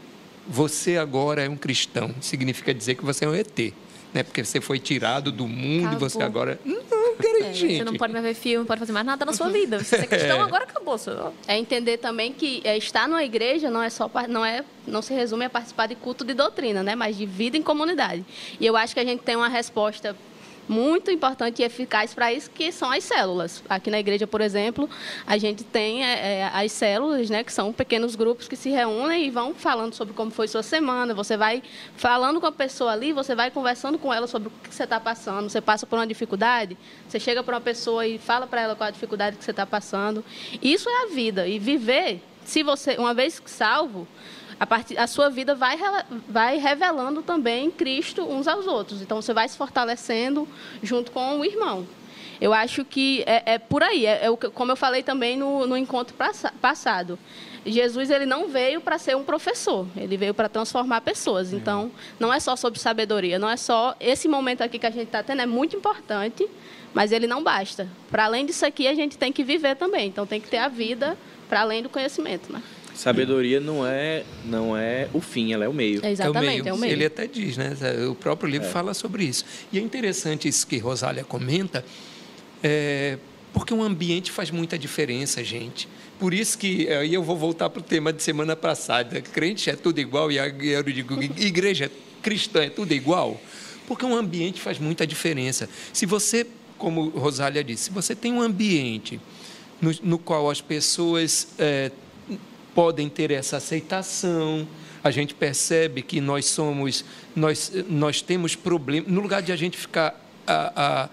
você 0.47 0.97
agora 0.97 1.41
é 1.43 1.49
um 1.49 1.55
cristão 1.57 2.13
significa 2.21 2.73
dizer 2.73 2.95
que 2.95 3.03
você 3.03 3.25
é 3.25 3.27
um 3.29 3.35
ET. 3.35 3.73
Né? 4.13 4.21
Porque 4.23 4.43
você 4.45 4.61
foi 4.61 4.77
tirado 4.79 5.31
do 5.31 5.47
mundo 5.47 5.93
e 5.93 5.95
você 5.97 6.17
Acabou. 6.17 6.43
agora. 6.43 6.59
Não, 6.63 6.83
É, 7.43 7.53
gente. 7.53 7.77
Você 7.77 7.83
não 7.83 7.95
pode 7.95 8.13
mais 8.13 8.23
ver 8.23 8.33
filme, 8.33 8.59
não 8.59 8.65
pode 8.65 8.79
fazer 8.79 8.93
mais 8.93 9.05
nada 9.05 9.25
na 9.25 9.33
sua 9.33 9.49
vida. 9.49 9.79
Se 9.79 9.85
você 9.85 9.95
é 10.03 10.05
cristão, 10.05 10.41
agora 10.41 10.63
acabou. 10.63 10.97
Seu... 10.97 11.33
É 11.47 11.57
entender 11.57 11.97
também 11.97 12.31
que 12.31 12.61
é, 12.63 12.77
estar 12.77 13.07
numa 13.07 13.23
igreja 13.23 13.69
não 13.69 13.81
é 13.81 13.89
só 13.89 14.09
não 14.29 14.45
é 14.45 14.63
não 14.87 15.01
se 15.01 15.13
resume 15.13 15.45
a 15.45 15.49
participar 15.49 15.87
de 15.87 15.95
culto 15.95 16.23
de 16.23 16.33
doutrina, 16.33 16.81
né, 16.83 16.95
mas 16.95 17.17
de 17.17 17.25
vida 17.25 17.57
em 17.57 17.61
comunidade. 17.61 18.23
E 18.59 18.65
eu 18.65 18.77
acho 18.77 18.93
que 18.93 18.99
a 18.99 19.05
gente 19.05 19.23
tem 19.23 19.35
uma 19.35 19.49
resposta 19.49 20.15
muito 20.67 21.11
importante 21.11 21.61
e 21.61 21.65
eficaz 21.65 22.13
para 22.13 22.31
isso, 22.31 22.49
que 22.49 22.71
são 22.71 22.91
as 22.91 23.03
células. 23.03 23.63
Aqui 23.69 23.89
na 23.89 23.99
igreja, 23.99 24.25
por 24.25 24.41
exemplo, 24.41 24.89
a 25.25 25.37
gente 25.37 25.63
tem 25.63 26.05
é, 26.05 26.39
é, 26.39 26.51
as 26.53 26.71
células, 26.71 27.29
né, 27.29 27.43
que 27.43 27.51
são 27.51 27.73
pequenos 27.73 28.15
grupos 28.15 28.47
que 28.47 28.55
se 28.55 28.69
reúnem 28.69 29.25
e 29.25 29.29
vão 29.29 29.53
falando 29.53 29.93
sobre 29.93 30.13
como 30.13 30.31
foi 30.31 30.47
sua 30.47 30.63
semana. 30.63 31.13
Você 31.13 31.37
vai 31.37 31.61
falando 31.95 32.39
com 32.39 32.47
a 32.47 32.51
pessoa 32.51 32.91
ali, 32.91 33.13
você 33.13 33.35
vai 33.35 33.51
conversando 33.51 33.97
com 33.97 34.13
ela 34.13 34.27
sobre 34.27 34.47
o 34.47 34.51
que 34.63 34.73
você 34.73 34.83
está 34.83 34.99
passando. 34.99 35.49
Você 35.49 35.61
passa 35.61 35.85
por 35.85 35.97
uma 35.97 36.07
dificuldade, 36.07 36.77
você 37.07 37.19
chega 37.19 37.43
para 37.43 37.55
uma 37.55 37.61
pessoa 37.61 38.05
e 38.07 38.17
fala 38.17 38.47
para 38.47 38.61
ela 38.61 38.75
qual 38.75 38.87
a 38.87 38.91
dificuldade 38.91 39.37
que 39.37 39.43
você 39.43 39.51
está 39.51 39.65
passando. 39.65 40.23
Isso 40.61 40.89
é 40.89 41.03
a 41.03 41.05
vida. 41.07 41.47
E 41.47 41.59
viver, 41.59 42.21
se 42.45 42.63
você, 42.63 42.95
uma 42.97 43.13
vez 43.13 43.41
salvo, 43.45 44.07
a, 44.69 45.03
a 45.03 45.07
sua 45.07 45.29
vida 45.29 45.53
vai, 45.55 45.77
vai 46.27 46.57
revelando 46.57 47.21
também 47.21 47.69
Cristo 47.71 48.23
uns 48.23 48.47
aos 48.47 48.67
outros. 48.67 49.01
Então, 49.01 49.21
você 49.21 49.33
vai 49.33 49.47
se 49.47 49.57
fortalecendo 49.57 50.47
junto 50.81 51.11
com 51.11 51.39
o 51.39 51.45
irmão. 51.45 51.85
Eu 52.41 52.53
acho 52.53 52.83
que 52.83 53.23
é, 53.25 53.53
é 53.53 53.57
por 53.59 53.83
aí, 53.83 54.05
é, 54.05 54.25
é 54.25 54.29
o 54.29 54.35
que- 54.35 54.49
como 54.49 54.71
eu 54.71 54.75
falei 54.75 55.01
também 55.03 55.37
no, 55.37 55.65
no 55.65 55.77
encontro 55.77 56.13
passa- 56.15 56.51
passado. 56.61 57.17
Jesus 57.65 58.09
ele 58.09 58.25
não 58.25 58.49
veio 58.49 58.81
para 58.81 58.97
ser 58.97 59.15
um 59.15 59.23
professor, 59.23 59.87
ele 59.95 60.17
veio 60.17 60.33
para 60.33 60.49
transformar 60.49 60.99
pessoas. 61.01 61.53
Então, 61.53 61.89
não 62.19 62.33
é 62.33 62.39
só 62.39 62.55
sobre 62.57 62.79
sabedoria, 62.79 63.39
não 63.39 63.49
é 63.49 63.55
só 63.55 63.95
esse 63.99 64.27
momento 64.27 64.61
aqui 64.61 64.77
que 64.77 64.85
a 64.85 64.89
gente 64.91 65.05
está 65.05 65.23
tendo 65.23 65.41
é 65.41 65.45
muito 65.45 65.77
importante, 65.77 66.45
mas 66.93 67.13
ele 67.13 67.27
não 67.27 67.41
basta. 67.41 67.87
Para 68.11 68.25
além 68.25 68.45
disso 68.45 68.65
aqui, 68.65 68.87
a 68.87 68.93
gente 68.93 69.17
tem 69.17 69.31
que 69.31 69.43
viver 69.43 69.75
também. 69.77 70.07
Então, 70.09 70.25
tem 70.25 70.41
que 70.41 70.49
ter 70.49 70.57
a 70.57 70.67
vida 70.67 71.17
para 71.47 71.61
além 71.61 71.81
do 71.81 71.87
conhecimento, 71.89 72.51
né? 72.51 72.61
Sabedoria 72.93 73.59
não 73.59 73.85
é, 73.85 74.23
não 74.45 74.77
é 74.77 75.09
o 75.13 75.19
fim, 75.19 75.51
ela 75.51 75.65
é 75.65 75.67
o 75.67 75.73
meio. 75.73 76.05
É 76.05 76.11
exatamente, 76.11 76.67
é 76.67 76.69
é 76.69 76.73
o 76.73 76.75
o 76.75 76.79
meio. 76.79 76.91
meio. 76.91 76.93
Ele 76.93 77.05
até 77.05 77.27
diz, 77.27 77.57
né? 77.57 77.75
O 78.09 78.15
próprio 78.15 78.49
livro 78.49 78.67
fala 78.67 78.93
sobre 78.93 79.25
isso. 79.25 79.43
E 79.71 79.79
é 79.79 79.81
interessante 79.81 80.47
isso 80.47 80.65
que 80.67 80.77
Rosália 80.77 81.23
comenta, 81.23 81.83
é, 82.61 83.17
porque 83.51 83.73
o 83.73 83.81
ambiente 83.81 84.31
faz 84.31 84.51
muita 84.51 84.77
diferença, 84.77 85.43
gente. 85.43 85.87
Por 86.19 86.33
isso 86.33 86.57
que, 86.57 86.87
aí 86.87 87.13
eu 87.13 87.23
vou 87.23 87.37
voltar 87.37 87.69
para 87.69 87.79
o 87.79 87.83
tema 87.83 88.13
de 88.13 88.21
semana 88.21 88.55
passada, 88.55 89.19
crente 89.21 89.69
é 89.69 89.75
tudo 89.75 89.99
igual, 89.99 90.31
e 90.31 90.37
eu 90.37 90.83
digo, 90.83 91.21
igreja 91.21 91.91
cristã 92.21 92.63
é 92.63 92.69
tudo 92.69 92.93
igual, 92.93 93.39
porque 93.87 94.05
um 94.05 94.15
ambiente 94.15 94.61
faz 94.61 94.79
muita 94.79 95.05
diferença. 95.05 95.67
Se 95.91 96.05
você, 96.05 96.47
como 96.77 97.09
Rosália 97.09 97.63
disse, 97.63 97.85
se 97.85 97.91
você 97.91 98.15
tem 98.15 98.31
um 98.31 98.41
ambiente 98.41 99.19
no, 99.81 99.93
no 100.01 100.17
qual 100.17 100.49
as 100.49 100.61
pessoas 100.61 101.49
é, 101.59 101.91
podem 102.73 103.09
ter 103.09 103.31
essa 103.31 103.57
aceitação. 103.57 104.67
A 105.03 105.11
gente 105.11 105.33
percebe 105.33 106.01
que 106.01 106.21
nós 106.21 106.45
somos, 106.45 107.03
nós, 107.35 107.71
nós 107.89 108.21
temos 108.21 108.55
problemas. 108.55 109.11
No 109.11 109.21
lugar 109.21 109.41
de 109.41 109.51
a 109.51 109.55
gente 109.55 109.77
ficar 109.77 110.19
a, 110.47 110.73
a, 110.75 111.09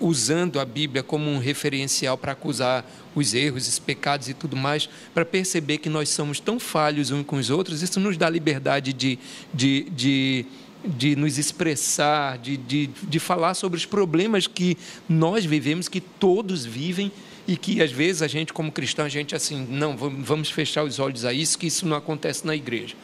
usando 0.00 0.60
a 0.60 0.64
Bíblia 0.64 1.02
como 1.02 1.30
um 1.30 1.38
referencial 1.38 2.16
para 2.16 2.32
acusar 2.32 2.84
os 3.14 3.34
erros, 3.34 3.68
os 3.68 3.78
pecados 3.78 4.28
e 4.28 4.34
tudo 4.34 4.56
mais, 4.56 4.88
para 5.12 5.24
perceber 5.24 5.78
que 5.78 5.88
nós 5.88 6.08
somos 6.08 6.40
tão 6.40 6.58
falhos 6.58 7.10
uns 7.10 7.24
com 7.24 7.36
os 7.36 7.50
outros, 7.50 7.82
isso 7.82 7.98
nos 8.00 8.16
dá 8.16 8.30
liberdade 8.30 8.92
de, 8.92 9.18
de, 9.52 9.88
de, 9.90 10.46
de 10.84 11.16
nos 11.16 11.36
expressar, 11.36 12.38
de, 12.38 12.56
de, 12.56 12.86
de 12.86 13.18
falar 13.18 13.54
sobre 13.54 13.76
os 13.76 13.84
problemas 13.84 14.46
que 14.46 14.78
nós 15.08 15.44
vivemos, 15.44 15.88
que 15.88 16.00
todos 16.00 16.64
vivem 16.64 17.10
e 17.48 17.56
que 17.56 17.82
às 17.82 17.90
vezes 17.90 18.20
a 18.20 18.28
gente 18.28 18.52
como 18.52 18.70
cristão 18.70 19.06
a 19.06 19.08
gente 19.08 19.34
assim 19.34 19.66
não 19.70 19.96
vamos 19.96 20.50
fechar 20.50 20.84
os 20.84 20.98
olhos 20.98 21.24
a 21.24 21.32
isso 21.32 21.58
que 21.58 21.66
isso 21.66 21.86
não 21.86 21.96
acontece 21.96 22.46
na 22.46 22.54
igreja. 22.54 22.94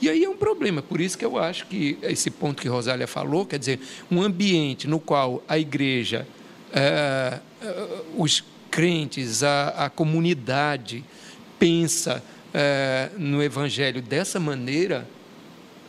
E 0.00 0.10
aí 0.10 0.24
é 0.24 0.28
um 0.28 0.36
problema. 0.36 0.82
Por 0.82 1.00
isso 1.00 1.16
que 1.16 1.24
eu 1.24 1.38
acho 1.38 1.66
que 1.68 1.96
esse 2.02 2.28
ponto 2.28 2.60
que 2.60 2.68
Rosália 2.68 3.06
falou 3.06 3.46
quer 3.46 3.60
dizer 3.60 3.78
um 4.10 4.20
ambiente 4.20 4.88
no 4.88 4.98
qual 4.98 5.40
a 5.48 5.56
igreja 5.56 6.26
eh, 6.72 7.38
os 8.16 8.42
crentes 8.72 9.44
a, 9.44 9.68
a 9.68 9.88
comunidade 9.88 11.04
pensa 11.56 12.20
eh, 12.52 13.08
no 13.16 13.40
evangelho 13.40 14.02
dessa 14.02 14.40
maneira 14.40 15.06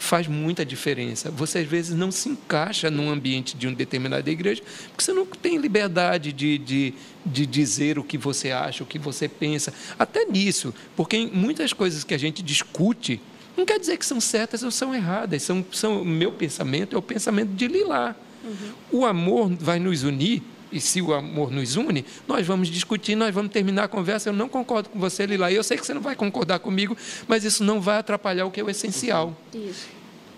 faz 0.04 0.28
muita 0.28 0.66
diferença. 0.66 1.32
Você 1.32 1.60
às 1.60 1.68
vezes 1.68 1.95
não 1.95 2.12
se 2.12 2.28
encaixa 2.28 2.91
num 2.91 3.10
ambiente 3.10 3.56
de 3.56 3.68
uma 3.68 3.76
determinada 3.76 4.30
igreja, 4.30 4.62
porque 4.89 5.04
você 5.04 5.14
não 5.14 5.26
tem 5.26 5.58
liberdade 5.58 6.34
de, 6.34 6.58
de, 6.58 6.93
de 7.26 7.45
dizer 7.45 7.97
o 7.97 8.04
que 8.04 8.18
você 8.18 8.51
acha, 8.51 8.84
o 8.84 8.86
que 8.86 8.99
você 8.99 9.30
pensa. 9.30 9.74
Até 9.97 10.26
nisso, 10.26 10.74
porque 10.95 11.30
muitas 11.32 11.72
coisas 11.72 12.04
que 12.04 12.14
a 12.14 12.18
gente 12.18 12.43
discute, 12.43 13.22
não 13.56 13.66
quer 13.66 13.80
dizer 13.80 13.97
que 13.97 14.06
são 14.06 14.20
certas 14.20 14.62
ou 14.62 14.72
são 14.72 14.93
erradas. 14.93 15.41
São, 15.41 15.66
são, 15.72 16.01
o 16.01 16.06
meu 16.06 16.34
pensamento 16.34 16.95
é 16.95 16.99
o 16.99 17.01
pensamento 17.01 17.51
de 17.54 17.68
Lilá. 17.68 18.14
O 18.91 19.06
amor 19.06 19.49
vai 19.56 19.80
nos 19.80 20.04
unir, 20.04 20.43
e 20.74 20.82
se 20.82 21.02
o 21.02 21.14
amor 21.14 21.52
nos 21.52 21.76
une, 21.76 22.04
nós 22.28 22.46
vamos 22.46 22.68
discutir, 22.68 23.16
nós 23.16 23.34
vamos 23.34 23.52
terminar 23.52 23.84
a 23.84 23.88
conversa. 23.88 24.30
Eu 24.30 24.34
não 24.34 24.50
concordo 24.50 24.90
com 24.90 25.00
você, 25.00 25.26
Lilá, 25.26 25.52
e 25.52 25.56
eu 25.56 25.64
sei 25.64 25.78
que 25.78 25.86
você 25.86 25.94
não 25.94 26.02
vai 26.02 26.16
concordar 26.16 26.60
comigo, 26.60 26.98
mas 27.28 27.44
isso 27.44 27.64
não 27.64 27.80
vai 27.80 27.98
atrapalhar 27.98 28.46
o 28.46 28.52
que 28.52 28.60
é 28.60 28.64
o 28.64 28.70
essencial. 28.70 29.38
Isso. 29.54 29.88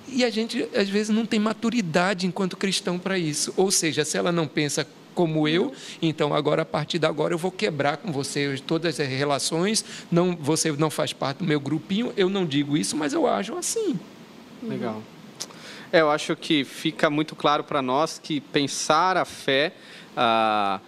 E 0.08 0.24
a 0.24 0.30
gente, 0.30 0.68
às 0.76 0.88
vezes, 0.88 1.10
não 1.10 1.26
tem 1.26 1.40
maturidade 1.40 2.28
enquanto 2.28 2.56
cristão 2.56 3.00
para 3.00 3.18
isso. 3.18 3.54
Ou 3.58 3.72
seja, 3.72 4.06
se 4.06 4.18
ela 4.18 4.32
não 4.32 4.48
pensa 4.48 4.86
como 5.16 5.48
eu, 5.48 5.74
então 6.02 6.34
agora 6.34 6.64
a 6.64 6.66
partir 6.66 7.00
de 7.00 7.08
agora 7.08 7.34
eu 7.34 7.38
vou 7.38 7.50
quebrar 7.50 7.98
com 7.98 8.12
você 8.12 8.62
todas 8.68 9.00
as 9.00 9.08
relações, 9.08 9.84
não, 10.12 10.36
você 10.36 10.74
não 10.74 10.90
faz 10.90 11.14
parte 11.14 11.38
do 11.38 11.46
meu 11.46 11.60
grupinho, 11.60 12.12
eu 12.18 12.30
não 12.30 12.46
digo 12.46 12.76
isso, 12.76 12.98
mas 12.98 13.14
eu 13.14 13.26
ajo 13.26 13.58
assim. 13.58 13.98
Legal. 14.62 15.02
É, 15.92 16.02
eu 16.02 16.10
acho 16.10 16.36
que 16.36 16.66
fica 16.66 17.10
muito 17.10 17.36
claro 17.36 17.64
para 17.64 17.82
nós 17.82 18.20
que 18.22 18.42
pensar 18.42 19.16
a 19.16 19.24
fé 19.24 19.72
ah, 20.16 20.80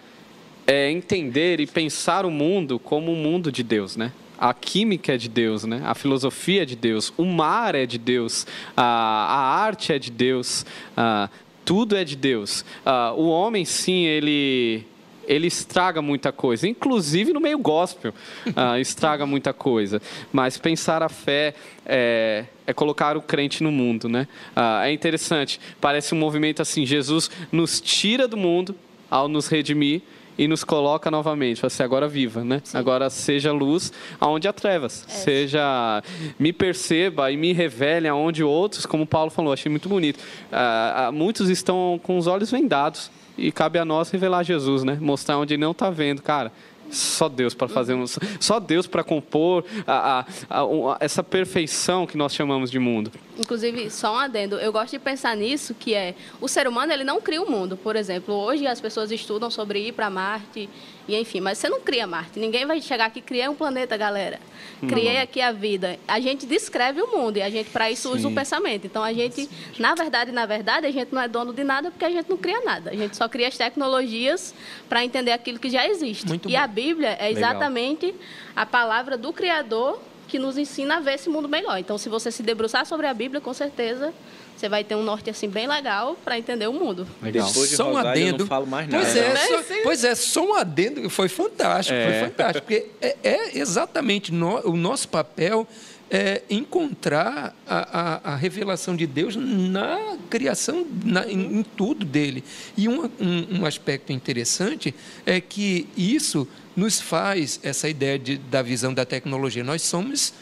é 0.66 0.90
entender 0.90 1.60
e 1.60 1.66
pensar 1.66 2.26
o 2.26 2.30
mundo 2.30 2.78
como 2.78 3.10
um 3.10 3.16
mundo 3.16 3.50
de 3.50 3.62
Deus, 3.62 3.96
né? 3.96 4.12
A 4.38 4.54
química 4.54 5.14
é 5.14 5.16
de 5.16 5.28
Deus, 5.28 5.64
né? 5.64 5.82
A 5.84 5.94
filosofia 5.94 6.62
é 6.62 6.64
de 6.64 6.76
Deus, 6.76 7.12
o 7.16 7.24
mar 7.24 7.74
é 7.74 7.86
de 7.86 7.98
Deus, 7.98 8.46
a, 8.76 8.82
a 8.82 9.62
arte 9.64 9.92
é 9.92 9.98
de 9.98 10.10
Deus, 10.10 10.64
ah, 10.96 11.28
tudo 11.64 11.96
é 11.96 12.04
de 12.04 12.14
Deus. 12.14 12.64
Ah, 12.84 13.12
o 13.16 13.28
homem, 13.28 13.64
sim, 13.64 14.04
ele 14.04 14.86
ele 15.28 15.46
estraga 15.46 16.00
muita 16.00 16.32
coisa, 16.32 16.66
inclusive 16.66 17.34
no 17.34 17.40
meio 17.40 17.58
gospel, 17.58 18.14
uh, 18.46 18.78
estraga 18.80 19.26
muita 19.26 19.52
coisa. 19.52 20.00
Mas 20.32 20.56
pensar 20.56 21.02
a 21.02 21.08
fé 21.10 21.54
é, 21.84 22.46
é 22.66 22.72
colocar 22.72 23.14
o 23.14 23.20
crente 23.20 23.62
no 23.62 23.70
mundo, 23.70 24.08
né? 24.08 24.26
Uh, 24.56 24.84
é 24.84 24.92
interessante, 24.92 25.60
parece 25.78 26.14
um 26.14 26.18
movimento 26.18 26.62
assim: 26.62 26.86
Jesus 26.86 27.30
nos 27.52 27.78
tira 27.78 28.26
do 28.26 28.38
mundo 28.38 28.74
ao 29.10 29.28
nos 29.28 29.48
redimir 29.48 30.02
e 30.38 30.46
nos 30.46 30.62
coloca 30.62 31.10
novamente, 31.10 31.66
assim, 31.66 31.82
agora 31.82 32.06
viva, 32.06 32.44
né? 32.44 32.60
Sim. 32.62 32.78
Agora 32.78 33.10
seja 33.10 33.50
luz 33.50 33.92
aonde 34.20 34.46
há 34.46 34.52
trevas, 34.52 35.04
é. 35.08 35.10
seja 35.10 36.02
me 36.38 36.52
perceba 36.52 37.30
e 37.32 37.36
me 37.36 37.52
revele 37.52 38.06
aonde 38.06 38.44
outros, 38.44 38.86
como 38.86 39.04
Paulo 39.04 39.30
falou, 39.30 39.52
achei 39.52 39.68
muito 39.68 39.88
bonito. 39.88 40.18
Uh, 40.18 41.12
muitos 41.12 41.50
estão 41.50 41.98
com 42.04 42.16
os 42.16 42.28
olhos 42.28 42.52
vendados 42.52 43.10
e 43.36 43.50
cabe 43.50 43.78
a 43.80 43.84
nós 43.84 44.10
revelar 44.10 44.44
Jesus, 44.44 44.84
né? 44.84 44.96
Mostrar 45.00 45.38
onde 45.38 45.56
não 45.56 45.72
está 45.72 45.90
vendo, 45.90 46.22
cara. 46.22 46.52
Só 46.90 47.28
Deus 47.28 47.54
para 47.54 47.68
fazer 47.68 47.94
um, 47.94 48.04
só 48.40 48.58
Deus 48.58 48.86
para 48.86 49.04
compor 49.04 49.64
a, 49.86 50.24
a, 50.48 50.60
a, 50.60 50.96
essa 51.00 51.22
perfeição 51.22 52.06
que 52.06 52.16
nós 52.16 52.34
chamamos 52.34 52.70
de 52.70 52.78
mundo. 52.78 53.10
Inclusive, 53.38 53.90
só 53.90 54.14
um 54.14 54.18
adendo, 54.18 54.56
eu 54.56 54.72
gosto 54.72 54.92
de 54.92 54.98
pensar 54.98 55.36
nisso, 55.36 55.74
que 55.74 55.94
é 55.94 56.14
o 56.40 56.48
ser 56.48 56.66
humano 56.66 56.92
ele 56.92 57.04
não 57.04 57.20
cria 57.20 57.42
o 57.42 57.50
mundo. 57.50 57.76
Por 57.76 57.96
exemplo, 57.96 58.34
hoje 58.34 58.66
as 58.66 58.80
pessoas 58.80 59.10
estudam 59.10 59.50
sobre 59.50 59.88
ir 59.88 59.92
para 59.92 60.10
Marte 60.10 60.68
e 61.08 61.16
enfim, 61.16 61.40
mas 61.40 61.56
você 61.56 61.70
não 61.70 61.80
cria 61.80 62.06
Marte. 62.06 62.38
Ninguém 62.38 62.66
vai 62.66 62.82
chegar 62.82 63.06
aqui 63.06 63.20
e 63.20 63.22
criar 63.22 63.48
um 63.48 63.54
planeta, 63.54 63.96
galera. 63.96 64.38
Criei 64.86 65.14
não. 65.14 65.22
aqui 65.22 65.40
a 65.40 65.50
vida. 65.50 65.98
A 66.06 66.20
gente 66.20 66.44
descreve 66.44 67.00
o 67.00 67.06
mundo 67.16 67.38
e 67.38 67.42
a 67.42 67.48
gente 67.48 67.70
para 67.70 67.90
isso 67.90 68.10
Sim. 68.10 68.18
usa 68.18 68.28
o 68.28 68.34
pensamento. 68.34 68.86
Então 68.86 69.02
a 69.02 69.12
gente, 69.12 69.48
na 69.78 69.94
verdade, 69.94 70.30
na 70.30 70.44
verdade, 70.44 70.86
a 70.86 70.90
gente 70.90 71.14
não 71.14 71.22
é 71.22 71.26
dono 71.26 71.54
de 71.54 71.64
nada 71.64 71.90
porque 71.90 72.04
a 72.04 72.10
gente 72.10 72.28
não 72.28 72.36
cria 72.36 72.60
nada. 72.60 72.90
A 72.90 72.94
gente 72.94 73.16
só 73.16 73.26
cria 73.26 73.48
as 73.48 73.56
tecnologias 73.56 74.54
para 74.86 75.02
entender 75.02 75.32
aquilo 75.32 75.58
que 75.58 75.70
já 75.70 75.88
existe. 75.88 76.28
Muito 76.28 76.46
e 76.46 76.52
bom. 76.52 76.58
a 76.58 76.66
Bíblia 76.66 77.16
é 77.18 77.32
exatamente 77.32 78.06
Legal. 78.06 78.20
a 78.54 78.66
palavra 78.66 79.16
do 79.16 79.32
Criador 79.32 79.98
que 80.28 80.38
nos 80.38 80.58
ensina 80.58 80.98
a 80.98 81.00
ver 81.00 81.14
esse 81.14 81.30
mundo 81.30 81.48
melhor. 81.48 81.78
Então, 81.78 81.96
se 81.96 82.10
você 82.10 82.30
se 82.30 82.42
debruçar 82.42 82.84
sobre 82.84 83.06
a 83.06 83.14
Bíblia, 83.14 83.40
com 83.40 83.54
certeza 83.54 84.12
você 84.58 84.68
vai 84.68 84.82
ter 84.84 84.94
um 84.94 85.02
norte 85.02 85.30
assim 85.30 85.48
bem 85.48 85.66
legal 85.66 86.16
para 86.24 86.38
entender 86.38 86.66
o 86.66 86.72
mundo. 86.72 87.06
Legal. 87.22 87.46
Depois 87.46 87.70
de 87.70 87.76
só 87.76 87.92
um 87.92 87.96
adendo. 87.96 88.34
Eu 88.34 88.38
não 88.38 88.46
falo 88.46 88.66
mais 88.66 88.88
nada. 88.88 89.04
Pois 89.04 89.16
é, 89.16 89.36
só, 89.36 89.62
pois 89.82 90.04
é, 90.04 90.14
só 90.14 90.44
um 90.44 90.54
adendo 90.54 91.10
foi 91.10 91.28
fantástico, 91.28 91.96
é. 91.96 92.20
foi 92.20 92.28
fantástico, 92.28 92.66
porque 92.66 92.86
é, 93.00 93.16
é 93.22 93.58
exatamente 93.58 94.32
no, 94.32 94.68
o 94.68 94.76
nosso 94.76 95.08
papel 95.08 95.66
é 96.10 96.42
encontrar 96.48 97.54
a, 97.66 98.00
a, 98.00 98.32
a, 98.32 98.36
revelação 98.36 98.96
de 98.96 99.06
Deus 99.06 99.36
na 99.36 100.16
criação, 100.30 100.86
na, 101.04 101.26
em, 101.26 101.58
em, 101.58 101.62
tudo 101.62 102.04
dele. 102.04 102.42
E 102.76 102.88
um, 102.88 103.04
um, 103.20 103.60
um, 103.60 103.66
aspecto 103.66 104.10
interessante 104.10 104.94
é 105.26 105.38
que 105.38 105.86
isso 105.96 106.48
nos 106.74 106.98
faz 106.98 107.60
essa 107.62 107.88
ideia 107.88 108.18
de, 108.18 108.38
da 108.38 108.62
visão 108.62 108.94
da 108.94 109.04
tecnologia. 109.04 109.62
Nós 109.62 109.82
somos 109.82 110.32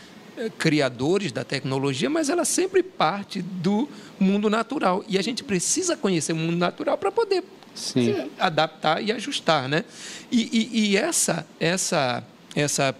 criadores 0.58 1.32
da 1.32 1.44
tecnologia, 1.44 2.10
mas 2.10 2.28
ela 2.28 2.44
sempre 2.44 2.82
parte 2.82 3.42
do 3.42 3.88
mundo 4.18 4.48
natural. 4.50 5.04
E 5.08 5.18
a 5.18 5.22
gente 5.22 5.42
precisa 5.42 5.96
conhecer 5.96 6.32
o 6.32 6.36
mundo 6.36 6.56
natural 6.56 6.96
para 6.98 7.10
poder 7.10 7.42
Sim. 7.74 8.30
adaptar 8.38 9.02
e 9.02 9.12
ajustar. 9.12 9.68
Né? 9.68 9.84
E, 10.30 10.48
e, 10.52 10.90
e 10.90 10.96
essa, 10.96 11.46
essa, 11.58 12.24
essa, 12.54 12.94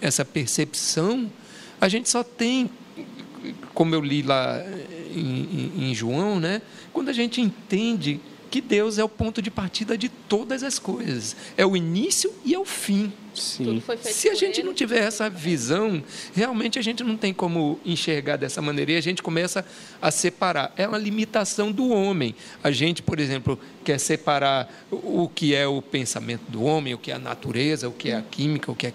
essa 0.00 0.24
percepção 0.24 1.30
a 1.80 1.88
gente 1.88 2.08
só 2.08 2.22
tem, 2.22 2.70
como 3.74 3.94
eu 3.94 4.00
li 4.00 4.22
lá 4.22 4.62
em, 5.14 5.72
em, 5.76 5.90
em 5.90 5.94
João, 5.94 6.40
né? 6.40 6.62
quando 6.92 7.10
a 7.10 7.12
gente 7.12 7.40
entende 7.40 8.20
que 8.54 8.60
Deus 8.60 8.98
é 8.98 9.02
o 9.02 9.08
ponto 9.08 9.42
de 9.42 9.50
partida 9.50 9.98
de 9.98 10.08
todas 10.08 10.62
as 10.62 10.78
coisas. 10.78 11.34
É 11.56 11.66
o 11.66 11.76
início 11.76 12.32
e 12.44 12.54
é 12.54 12.58
o 12.58 12.64
fim. 12.64 13.12
Sim. 13.34 13.82
Se 14.00 14.28
a 14.28 14.34
gente 14.34 14.62
não 14.62 14.72
tiver 14.72 15.00
essa 15.00 15.28
visão, 15.28 16.00
realmente 16.32 16.78
a 16.78 16.82
gente 16.82 17.02
não 17.02 17.16
tem 17.16 17.34
como 17.34 17.80
enxergar 17.84 18.36
dessa 18.36 18.62
maneira 18.62 18.92
e 18.92 18.96
a 18.96 19.00
gente 19.00 19.24
começa 19.24 19.66
a 20.00 20.08
separar. 20.12 20.72
É 20.76 20.86
uma 20.86 20.98
limitação 20.98 21.72
do 21.72 21.88
homem. 21.88 22.32
A 22.62 22.70
gente, 22.70 23.02
por 23.02 23.18
exemplo, 23.18 23.58
quer 23.82 23.98
separar 23.98 24.72
o 24.88 25.28
que 25.28 25.52
é 25.52 25.66
o 25.66 25.82
pensamento 25.82 26.48
do 26.48 26.62
homem, 26.62 26.94
o 26.94 26.98
que 26.98 27.10
é 27.10 27.14
a 27.14 27.18
natureza, 27.18 27.88
o 27.88 27.92
que 27.92 28.10
é 28.10 28.14
a 28.14 28.22
química, 28.22 28.70
o 28.70 28.76
que 28.76 28.86
é. 28.86 28.92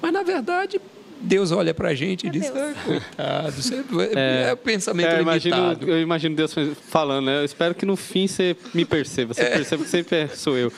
Mas, 0.00 0.12
na 0.12 0.22
verdade, 0.22 0.80
Deus 1.22 1.52
olha 1.52 1.72
para 1.72 1.90
a 1.90 1.94
gente 1.94 2.24
e 2.24 2.28
é 2.28 2.30
diz, 2.30 2.50
ah, 2.50 2.74
coitado, 2.84 4.02
é, 4.02 4.06
é, 4.14 4.50
é 4.50 4.56
pensamento 4.56 5.08
é, 5.08 5.18
limitado. 5.18 5.88
eu 5.88 6.00
imagino 6.00 6.34
Deus 6.34 6.54
falando, 6.88 7.26
né? 7.26 7.40
Eu 7.40 7.44
espero 7.44 7.74
que 7.74 7.86
no 7.86 7.96
fim 7.96 8.26
você 8.26 8.56
me 8.74 8.84
perceba, 8.84 9.32
você 9.32 9.42
é. 9.42 9.50
perceba 9.50 9.84
que 9.84 9.90
sempre 9.90 10.28
sou 10.34 10.56
eu. 10.58 10.72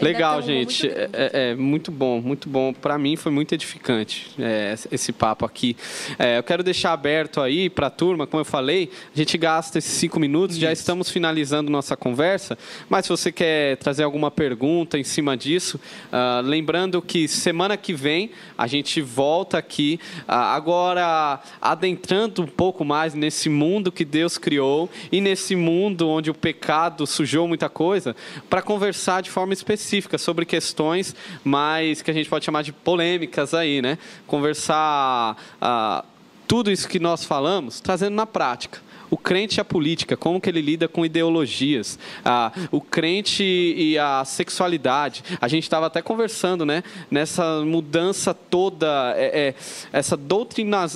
Legal, 0.00 0.40
gente. 0.42 0.86
Muito 0.86 1.00
é, 1.12 1.50
é, 1.50 1.54
muito 1.54 1.90
bom, 1.90 2.20
muito 2.20 2.48
bom. 2.48 2.72
Para 2.72 2.98
mim 2.98 3.16
foi 3.16 3.32
muito 3.32 3.54
edificante 3.54 4.30
é, 4.38 4.74
esse 4.90 5.12
papo 5.12 5.44
aqui. 5.44 5.76
É, 6.18 6.38
eu 6.38 6.42
quero 6.42 6.62
deixar 6.62 6.92
aberto 6.92 7.40
aí 7.40 7.68
para 7.68 7.88
a 7.88 7.90
turma, 7.90 8.26
como 8.26 8.40
eu 8.40 8.44
falei, 8.44 8.90
a 9.14 9.18
gente 9.18 9.36
gasta 9.36 9.78
esses 9.78 9.92
cinco 9.92 10.18
minutos, 10.18 10.56
Isso. 10.56 10.64
já 10.64 10.72
estamos 10.72 11.10
finalizando 11.10 11.70
nossa 11.70 11.96
conversa, 11.96 12.56
mas 12.88 13.06
se 13.06 13.10
você 13.10 13.32
quer 13.32 13.76
trazer 13.76 14.02
alguma 14.02 14.30
pergunta 14.30 14.98
em 14.98 15.04
cima 15.04 15.36
disso, 15.36 15.80
uh, 16.12 16.42
lembrando 16.42 17.00
que 17.02 17.28
semana 17.28 17.76
que 17.76 17.92
vem 17.92 18.30
a 18.56 18.66
gente 18.66 19.00
volta 19.00 19.58
aqui, 19.58 19.98
uh, 20.22 20.32
agora 20.32 21.40
adentrando 21.60 22.42
um 22.42 22.46
pouco 22.46 22.84
mais 22.84 23.14
nesse 23.14 23.48
mundo 23.48 23.92
que 23.92 24.04
Deus 24.04 24.38
criou 24.38 24.88
e 25.10 25.20
nesse 25.20 25.56
mundo 25.56 26.08
onde 26.08 26.30
o 26.30 26.34
pecado 26.34 27.06
sujou 27.06 27.46
muita 27.48 27.68
coisa, 27.68 28.14
para 28.48 28.62
conversar 28.62 29.22
de 29.22 29.30
forma 29.30 29.52
específica 29.52 29.69
específica 29.70 30.18
sobre 30.18 30.44
questões 30.44 31.14
mais 31.44 32.02
que 32.02 32.10
a 32.10 32.14
gente 32.14 32.28
pode 32.28 32.44
chamar 32.44 32.62
de 32.62 32.72
polêmicas 32.72 33.54
aí, 33.54 33.80
né? 33.80 33.98
Conversar 34.26 35.36
ah, 35.60 36.04
tudo 36.48 36.70
isso 36.70 36.88
que 36.88 36.98
nós 36.98 37.24
falamos, 37.24 37.80
trazendo 37.80 38.14
na 38.14 38.26
prática 38.26 38.80
o 39.12 39.16
crente 39.16 39.58
e 39.58 39.60
a 39.60 39.64
política, 39.64 40.16
como 40.16 40.40
que 40.40 40.48
ele 40.48 40.60
lida 40.60 40.86
com 40.86 41.04
ideologias, 41.04 41.98
ah, 42.24 42.52
o 42.70 42.80
crente 42.80 43.42
e 43.42 43.98
a 43.98 44.24
sexualidade. 44.24 45.24
A 45.40 45.48
gente 45.48 45.64
estava 45.64 45.86
até 45.86 46.00
conversando, 46.00 46.64
né? 46.64 46.84
Nessa 47.10 47.60
mudança 47.64 48.32
toda, 48.32 49.14
é, 49.16 49.48
é, 49.48 49.54
essa 49.92 50.16
doutrina, 50.16 50.86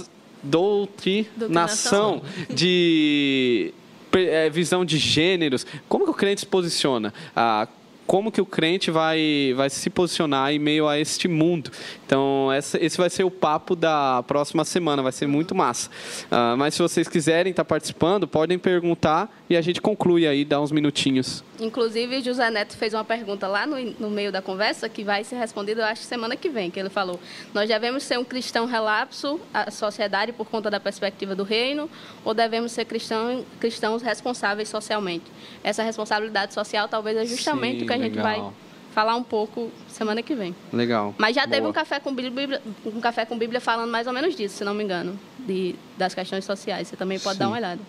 doutrinação 0.44 2.22
de 2.48 3.74
é, 4.12 4.48
visão 4.48 4.84
de 4.84 4.96
gêneros. 4.96 5.66
Como 5.88 6.04
que 6.04 6.10
o 6.10 6.14
crente 6.14 6.42
se 6.42 6.46
posiciona? 6.46 7.12
Ah, 7.34 7.66
como 8.06 8.30
que 8.30 8.40
o 8.40 8.46
crente 8.46 8.90
vai, 8.90 9.52
vai 9.56 9.70
se 9.70 9.88
posicionar 9.90 10.52
em 10.52 10.58
meio 10.58 10.86
a 10.88 10.98
este 10.98 11.28
mundo. 11.28 11.70
Então, 12.06 12.52
essa, 12.52 12.82
esse 12.82 12.96
vai 12.98 13.08
ser 13.08 13.24
o 13.24 13.30
papo 13.30 13.74
da 13.74 14.22
próxima 14.26 14.64
semana, 14.64 15.02
vai 15.02 15.12
ser 15.12 15.26
muito 15.26 15.54
massa. 15.54 15.90
Uh, 16.26 16.56
mas 16.56 16.74
se 16.74 16.82
vocês 16.82 17.08
quiserem 17.08 17.50
estar 17.50 17.64
participando, 17.64 18.28
podem 18.28 18.58
perguntar 18.58 19.34
e 19.48 19.56
a 19.56 19.60
gente 19.60 19.80
conclui 19.80 20.26
aí, 20.26 20.44
dá 20.44 20.60
uns 20.60 20.70
minutinhos. 20.70 21.42
Inclusive, 21.60 22.20
José 22.20 22.50
Neto 22.50 22.76
fez 22.76 22.92
uma 22.94 23.04
pergunta 23.04 23.46
lá 23.46 23.66
no, 23.66 23.78
no 23.98 24.10
meio 24.10 24.32
da 24.32 24.42
conversa 24.42 24.88
que 24.88 25.04
vai 25.04 25.24
ser 25.24 25.36
respondida, 25.36 25.82
eu 25.82 25.86
acho, 25.86 26.02
semana 26.02 26.36
que 26.36 26.48
vem, 26.48 26.70
que 26.70 26.78
ele 26.78 26.90
falou, 26.90 27.18
nós 27.52 27.68
devemos 27.68 28.02
ser 28.02 28.18
um 28.18 28.24
cristão 28.24 28.66
relapso 28.66 29.40
à 29.52 29.70
sociedade 29.70 30.32
por 30.32 30.46
conta 30.46 30.70
da 30.70 30.80
perspectiva 30.80 31.34
do 31.34 31.44
reino 31.44 31.88
ou 32.24 32.34
devemos 32.34 32.72
ser 32.72 32.84
cristão, 32.84 33.44
cristãos 33.60 34.02
responsáveis 34.02 34.68
socialmente? 34.68 35.24
Essa 35.62 35.82
responsabilidade 35.82 36.52
social 36.52 36.88
talvez 36.88 37.16
é 37.16 37.24
justamente 37.24 37.78
Sim, 37.78 37.84
o 37.84 37.86
que 37.86 37.92
a 37.92 37.98
gente 37.98 38.16
legal. 38.16 38.40
vai 38.42 38.63
falar 38.94 39.16
um 39.16 39.24
pouco 39.24 39.72
semana 39.88 40.22
que 40.22 40.36
vem. 40.36 40.54
Legal. 40.72 41.14
Mas 41.18 41.34
já 41.34 41.42
Boa. 41.42 41.52
teve 41.52 41.66
um 41.66 41.72
café 41.72 41.98
com 41.98 42.14
Bíblia, 42.14 42.62
um 42.86 43.00
café 43.00 43.26
com 43.26 43.36
Bíblia 43.36 43.60
falando 43.60 43.90
mais 43.90 44.06
ou 44.06 44.12
menos 44.12 44.36
disso, 44.36 44.58
se 44.58 44.64
não 44.64 44.72
me 44.72 44.84
engano, 44.84 45.18
de, 45.40 45.74
das 45.98 46.14
questões 46.14 46.44
sociais. 46.44 46.86
Você 46.86 46.96
também 46.96 47.18
pode 47.18 47.34
Sim. 47.34 47.40
dar 47.40 47.48
uma 47.48 47.56
olhada. 47.56 47.80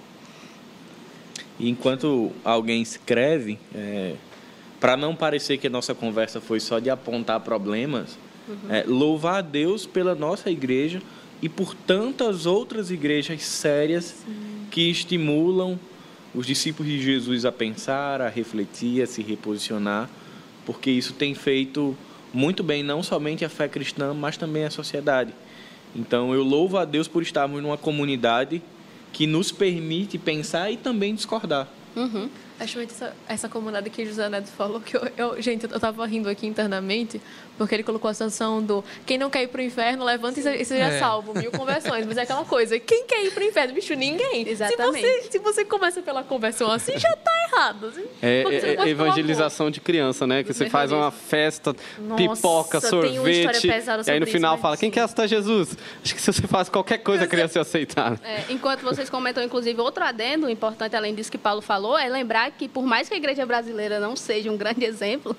E 1.60 1.70
enquanto 1.70 2.32
alguém 2.44 2.82
escreve, 2.82 3.60
é, 3.74 4.16
para 4.80 4.98
não 4.98 5.16
parecer 5.16 5.60
que 5.60 5.68
a 5.68 5.70
nossa 5.70 5.94
conversa 5.94 6.42
foi 6.42 6.60
só 6.60 6.80
de 6.80 6.90
apontar 6.90 7.40
problemas, 7.42 8.18
uhum. 8.50 8.74
é, 8.74 8.84
louvar 8.88 9.36
a 9.36 9.42
Deus 9.42 9.86
pela 9.86 10.16
nossa 10.16 10.50
igreja 10.50 11.04
e 11.40 11.48
por 11.48 11.76
tantas 11.76 12.48
outras 12.48 12.90
igrejas 12.90 13.44
sérias 13.44 14.06
Sim. 14.26 14.66
que 14.72 14.90
estimulam 14.90 15.80
os 16.34 16.48
discípulos 16.48 16.92
de 16.92 17.00
Jesus 17.00 17.46
a 17.46 17.52
pensar, 17.52 18.22
a 18.22 18.28
refletir, 18.28 19.04
a 19.04 19.06
se 19.06 19.22
reposicionar 19.22 20.10
porque 20.66 20.90
isso 20.90 21.14
tem 21.14 21.34
feito 21.34 21.96
muito 22.34 22.64
bem 22.64 22.84
não 22.84 23.02
somente 23.02 23.46
a 23.46 23.50
fé 23.50 23.68
cristã, 23.68 24.14
mas 24.14 24.38
também 24.38 24.66
a 24.66 24.70
sociedade. 24.70 25.34
Então 25.96 26.34
eu 26.34 26.44
louvo 26.44 26.78
a 26.78 26.86
Deus 26.86 27.08
por 27.08 27.24
estarmos 27.24 27.62
numa 27.62 27.78
comunidade 27.78 28.62
que 29.14 29.26
nos 29.26 29.52
permite 29.52 30.18
pensar 30.18 30.70
e 30.70 30.76
também 30.76 31.16
discordar. 31.16 31.70
Uhum. 31.96 32.30
Acho 32.60 32.78
muito 32.78 32.92
essa, 32.92 33.16
essa 33.28 33.50
comunidade 33.50 33.90
que 33.90 34.06
José 34.06 34.28
Neto 34.30 34.48
falou, 34.48 34.82
que 34.82 34.98
eu, 34.98 35.10
eu, 35.18 35.42
gente, 35.42 35.64
eu 35.64 35.80
tava 35.80 36.06
rindo 36.06 36.28
aqui 36.28 36.46
internamente, 36.46 37.22
porque 37.58 37.76
ele 37.76 37.84
colocou 37.84 38.10
a 38.10 38.14
situação 38.14 38.62
do 38.62 38.84
quem 39.06 39.18
não 39.18 39.30
quer 39.30 39.44
ir 39.44 39.48
pro 39.48 39.62
inferno, 39.62 40.04
levanta 40.04 40.40
e 40.40 40.66
seja 40.66 40.86
é. 40.86 41.00
salvo, 41.00 41.34
mil 41.38 41.52
conversões. 41.52 42.06
Mas 42.06 42.18
é 42.18 42.22
aquela 42.22 42.46
coisa, 42.46 42.80
quem 42.80 43.06
quer 43.06 43.24
ir 43.26 43.32
pro 43.32 43.44
inferno? 43.44 43.74
Bicho, 43.74 43.94
ninguém. 43.94 44.48
Exatamente. 44.48 45.02
Se 45.02 45.22
você, 45.22 45.32
se 45.32 45.40
você 45.40 45.66
começa 45.66 46.02
pela 46.02 46.24
conversão 46.24 46.72
assim, 46.72 46.98
já 46.98 47.16
tá 47.16 47.32
errado. 47.52 47.88
Assim, 47.88 48.06
é, 48.22 48.44
é 48.86 48.90
evangelização 48.90 49.70
de 49.72 49.80
criança, 49.80 50.28
né? 50.28 50.44
Que 50.44 50.54
você 50.54 50.70
faz 50.70 50.92
uma 50.92 51.12
festa, 51.12 51.76
Nossa, 52.00 52.16
pipoca, 52.16 52.82
sorvete, 52.82 53.68
e 53.68 54.12
aí 54.12 54.20
no 54.20 54.28
final 54.28 54.56
isso, 54.56 54.62
fala, 54.62 54.78
quem 54.78 54.92
quer 54.92 55.02
aceitar 55.02 55.28
Jesus? 55.28 55.78
Acho 56.04 56.16
que 56.16 56.22
se 56.22 56.32
você 56.32 56.48
faz 56.48 56.70
qualquer 56.70 57.00
coisa, 57.00 57.24
a 57.24 57.28
criança 57.28 57.60
ia 57.60 57.62
aceitar. 57.62 58.20
É, 58.24 58.44
enquanto 58.50 58.82
vocês 58.82 59.10
comentam, 59.10 59.44
inclusive, 59.44 59.80
outro 59.80 60.04
adendo 60.04 60.50
importante, 60.50 60.96
além 60.96 61.14
disso 61.14 61.32
que 61.32 61.38
Paulo 61.38 61.62
falou, 61.62 61.98
é 61.98 62.08
lembrar 62.08 62.52
que 62.52 62.68
por 62.68 62.84
mais 62.84 63.08
que 63.08 63.14
a 63.14 63.18
igreja 63.18 63.46
brasileira 63.46 64.00
não 64.00 64.16
seja 64.16 64.52
um 64.52 64.58
grande 64.58 64.84
exemplo, 64.86 65.36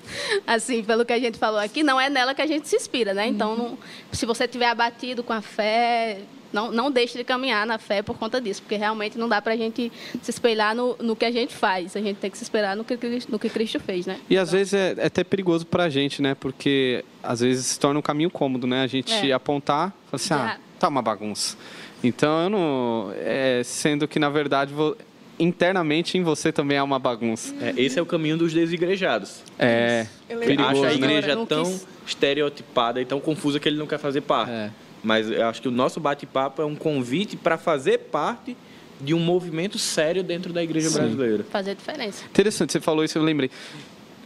assim, 0.46 0.82
pelo 0.82 1.04
que 1.04 1.12
a 1.12 1.18
gente 1.18 1.38
falou 1.38 1.60
aqui, 1.60 1.82
não 1.82 2.00
é 2.00 2.05
nela 2.08 2.34
que 2.34 2.42
a 2.42 2.46
gente 2.46 2.68
se 2.68 2.76
inspira, 2.76 3.12
né? 3.14 3.26
Então, 3.26 3.56
não, 3.56 3.78
se 4.12 4.26
você 4.26 4.44
estiver 4.44 4.68
abatido 4.68 5.22
com 5.22 5.32
a 5.32 5.40
fé, 5.40 6.20
não, 6.52 6.70
não 6.70 6.90
deixe 6.90 7.18
de 7.18 7.24
caminhar 7.24 7.66
na 7.66 7.78
fé 7.78 8.02
por 8.02 8.16
conta 8.18 8.40
disso, 8.40 8.62
porque 8.62 8.76
realmente 8.76 9.18
não 9.18 9.28
dá 9.28 9.42
para 9.42 9.52
a 9.52 9.56
gente 9.56 9.92
se 10.22 10.30
espelhar 10.30 10.74
no, 10.74 10.96
no 11.00 11.14
que 11.14 11.24
a 11.24 11.30
gente 11.30 11.54
faz, 11.54 11.96
a 11.96 12.00
gente 12.00 12.16
tem 12.16 12.30
que 12.30 12.38
se 12.38 12.44
esperar 12.44 12.76
no 12.76 12.84
que, 12.84 12.98
no 13.28 13.38
que 13.38 13.48
Cristo 13.48 13.80
fez, 13.80 14.06
né? 14.06 14.18
E 14.28 14.38
às 14.38 14.52
vezes 14.52 14.74
é, 14.74 14.94
é 14.96 15.06
até 15.06 15.22
perigoso 15.22 15.66
para 15.66 15.84
a 15.84 15.88
gente, 15.90 16.22
né? 16.22 16.34
Porque 16.34 17.04
às 17.22 17.40
vezes 17.40 17.66
se 17.66 17.80
torna 17.80 17.98
um 17.98 18.02
caminho 18.02 18.30
cômodo, 18.30 18.66
né? 18.66 18.82
A 18.82 18.86
gente 18.86 19.30
é. 19.30 19.32
apontar, 19.32 19.92
falar 20.10 20.14
assim, 20.14 20.34
ah, 20.34 20.58
tá 20.78 20.88
uma 20.88 21.02
bagunça. 21.02 21.56
Então, 22.02 22.44
eu 22.44 22.50
não. 22.50 23.12
É, 23.16 23.62
sendo 23.64 24.06
que, 24.06 24.18
na 24.18 24.28
verdade, 24.28 24.72
vou, 24.72 24.96
internamente 25.38 26.16
em 26.16 26.22
você 26.22 26.52
também 26.52 26.78
há 26.78 26.84
uma 26.84 26.98
bagunça. 26.98 27.54
É, 27.60 27.74
esse 27.76 27.98
é 27.98 28.02
o 28.02 28.06
caminho 28.06 28.36
dos 28.36 28.52
desigrejados. 28.52 29.42
É. 29.58 30.06
Perigoso, 30.28 30.68
acha 30.68 30.80
a 30.80 30.88
né? 30.88 30.94
igreja 30.94 31.36
né? 31.36 31.46
tão 31.48 31.64
quis... 31.64 31.86
estereotipada 32.06 33.00
e 33.00 33.04
tão 33.04 33.20
confusa 33.20 33.60
que 33.60 33.68
ele 33.68 33.78
não 33.78 33.86
quer 33.86 33.98
fazer 33.98 34.22
parte. 34.22 34.52
É. 34.52 34.70
Mas 35.02 35.30
eu 35.30 35.46
acho 35.46 35.62
que 35.62 35.68
o 35.68 35.70
nosso 35.70 36.00
bate-papo 36.00 36.60
é 36.60 36.64
um 36.64 36.74
convite 36.74 37.36
para 37.36 37.56
fazer 37.56 37.98
parte 37.98 38.56
de 39.00 39.14
um 39.14 39.20
movimento 39.20 39.78
sério 39.78 40.22
dentro 40.22 40.52
da 40.52 40.62
igreja 40.62 40.88
Sim. 40.88 40.98
brasileira. 40.98 41.44
Fazer 41.44 41.74
diferença. 41.74 42.24
Interessante, 42.24 42.72
você 42.72 42.80
falou 42.80 43.04
isso, 43.04 43.18
eu 43.18 43.22
lembrei. 43.22 43.50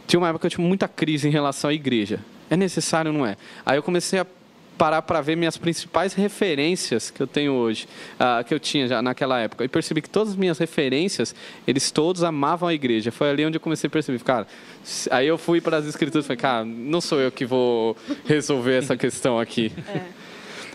Tinha 0.07 0.19
uma 0.19 0.29
época 0.29 0.41
que 0.41 0.47
eu 0.47 0.57
tinha 0.57 0.67
muita 0.67 0.87
crise 0.87 1.27
em 1.27 1.31
relação 1.31 1.69
à 1.69 1.73
igreja. 1.73 2.19
É 2.49 2.57
necessário, 2.57 3.13
não 3.13 3.25
é? 3.25 3.37
Aí 3.65 3.77
eu 3.77 3.83
comecei 3.83 4.19
a 4.19 4.25
parar 4.81 5.03
para 5.03 5.21
ver 5.21 5.37
minhas 5.37 5.57
principais 5.57 6.15
referências 6.15 7.11
que 7.11 7.21
eu 7.21 7.27
tenho 7.27 7.53
hoje, 7.53 7.87
uh, 8.15 8.43
que 8.43 8.51
eu 8.51 8.59
tinha 8.59 8.87
já 8.87 8.99
naquela 8.99 9.39
época, 9.39 9.63
e 9.63 9.67
percebi 9.67 10.01
que 10.01 10.09
todas 10.09 10.29
as 10.29 10.35
minhas 10.35 10.57
referências, 10.57 11.35
eles 11.67 11.91
todos 11.91 12.23
amavam 12.23 12.67
a 12.67 12.73
igreja. 12.73 13.11
Foi 13.11 13.29
ali 13.29 13.45
onde 13.45 13.57
eu 13.57 13.61
comecei 13.61 13.87
a 13.87 13.91
perceber, 13.91 14.17
cara. 14.23 14.47
Aí 15.11 15.27
eu 15.27 15.37
fui 15.37 15.61
para 15.61 15.77
as 15.77 15.85
escrituras 15.85 16.25
e 16.25 16.27
falei, 16.27 16.41
cara, 16.41 16.65
não 16.65 16.99
sou 16.99 17.21
eu 17.21 17.31
que 17.31 17.45
vou 17.45 17.95
resolver 18.25 18.75
essa 18.75 18.97
questão 18.97 19.39
aqui. 19.39 19.71
É. 19.87 20.01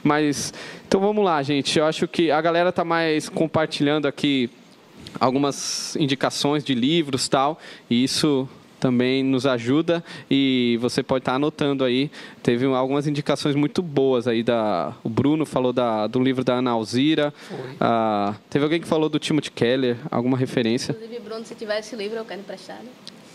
Mas, 0.04 0.54
então 0.86 1.00
vamos 1.00 1.24
lá, 1.24 1.42
gente. 1.42 1.76
Eu 1.76 1.84
acho 1.84 2.06
que 2.06 2.30
a 2.30 2.40
galera 2.40 2.70
tá 2.70 2.84
mais 2.84 3.28
compartilhando 3.28 4.06
aqui 4.06 4.48
algumas 5.18 5.96
indicações 5.96 6.62
de 6.62 6.76
livros 6.76 7.26
tal, 7.26 7.58
e 7.90 8.04
isso 8.04 8.48
também 8.86 9.20
nos 9.24 9.46
ajuda 9.46 10.02
e 10.30 10.78
você 10.80 11.02
pode 11.02 11.22
estar 11.22 11.34
anotando 11.34 11.82
aí. 11.82 12.08
Teve 12.40 12.66
algumas 12.66 13.08
indicações 13.08 13.56
muito 13.56 13.82
boas 13.82 14.28
aí 14.28 14.44
da. 14.44 14.94
O 15.02 15.08
Bruno 15.08 15.44
falou 15.44 15.72
da, 15.72 16.06
do 16.06 16.22
livro 16.22 16.44
da 16.44 16.54
Ana 16.54 16.70
Alzira. 16.70 17.34
Ah, 17.80 18.36
teve 18.48 18.64
alguém 18.64 18.80
que 18.80 18.86
falou 18.86 19.08
do 19.08 19.18
Timothy 19.18 19.50
Keller, 19.50 19.96
alguma 20.08 20.38
referência? 20.38 20.92
Inclusive, 20.92 21.18
Bruno, 21.20 21.44
se 21.44 21.56
tiver 21.56 21.80
esse 21.80 21.96
livro, 21.96 22.16
eu 22.18 22.24
quero 22.24 22.40
emprestar. 22.40 22.78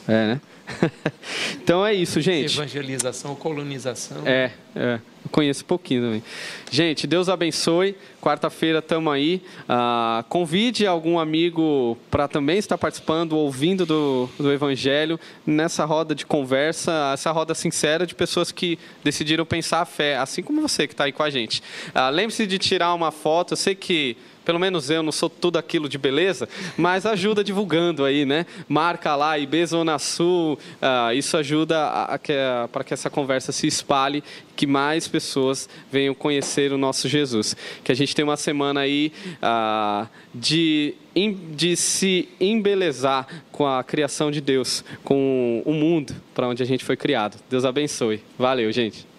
É, 0.07 0.27
né? 0.27 0.41
então 1.61 1.85
é 1.85 1.93
isso, 1.93 2.21
gente. 2.21 2.57
Evangelização, 2.57 3.35
colonização. 3.35 4.25
É, 4.25 4.51
é. 4.75 4.99
Conheço 5.29 5.63
um 5.63 5.67
pouquinho 5.67 6.03
também. 6.03 6.23
Gente, 6.71 7.05
Deus 7.05 7.29
abençoe. 7.29 7.95
Quarta-feira 8.19 8.79
estamos 8.79 9.13
aí. 9.13 9.41
Ah, 9.69 10.25
convide 10.27 10.87
algum 10.87 11.19
amigo 11.19 11.97
para 12.09 12.27
também 12.27 12.57
estar 12.57 12.77
participando, 12.77 13.33
ouvindo 13.33 13.85
do, 13.85 14.29
do 14.37 14.51
Evangelho, 14.51 15.19
nessa 15.45 15.85
roda 15.85 16.15
de 16.15 16.25
conversa, 16.25 17.11
essa 17.13 17.31
roda 17.31 17.53
sincera 17.53 18.05
de 18.05 18.15
pessoas 18.15 18.51
que 18.51 18.79
decidiram 19.03 19.45
pensar 19.45 19.81
a 19.81 19.85
fé, 19.85 20.17
assim 20.17 20.41
como 20.41 20.61
você 20.61 20.87
que 20.87 20.93
está 20.93 21.03
aí 21.03 21.11
com 21.11 21.23
a 21.23 21.29
gente. 21.29 21.61
Ah, 21.93 22.09
Lembre-se 22.09 22.47
de 22.47 22.57
tirar 22.57 22.93
uma 22.93 23.11
foto. 23.11 23.53
Eu 23.53 23.57
sei 23.57 23.75
que 23.75 24.17
pelo 24.43 24.59
menos 24.59 24.89
eu 24.89 25.03
não 25.03 25.11
sou 25.11 25.29
tudo 25.29 25.57
aquilo 25.57 25.87
de 25.87 25.97
beleza, 25.97 26.47
mas 26.77 27.05
ajuda 27.05 27.43
divulgando 27.43 28.05
aí, 28.05 28.25
né? 28.25 28.45
Marca 28.67 29.15
lá, 29.15 29.37
IB 29.37 29.65
Zona 29.65 29.99
Sul, 29.99 30.57
uh, 30.81 31.13
isso 31.13 31.37
ajuda 31.37 32.19
para 32.71 32.83
que 32.83 32.93
essa 32.93 33.09
conversa 33.09 33.51
se 33.51 33.67
espalhe, 33.67 34.23
que 34.55 34.67
mais 34.67 35.07
pessoas 35.07 35.69
venham 35.91 36.13
conhecer 36.13 36.71
o 36.71 36.77
nosso 36.77 37.07
Jesus. 37.07 37.55
Que 37.83 37.91
a 37.91 37.95
gente 37.95 38.15
tenha 38.15 38.25
uma 38.25 38.37
semana 38.37 38.81
aí 38.81 39.11
uh, 39.37 40.07
de, 40.33 40.95
de 41.55 41.75
se 41.75 42.29
embelezar 42.39 43.27
com 43.51 43.67
a 43.67 43.83
criação 43.83 44.31
de 44.31 44.41
Deus, 44.41 44.83
com 45.03 45.61
o 45.65 45.73
mundo 45.73 46.15
para 46.33 46.47
onde 46.47 46.63
a 46.63 46.65
gente 46.65 46.83
foi 46.83 46.97
criado. 46.97 47.37
Deus 47.49 47.65
abençoe. 47.65 48.23
Valeu, 48.37 48.71
gente. 48.71 49.10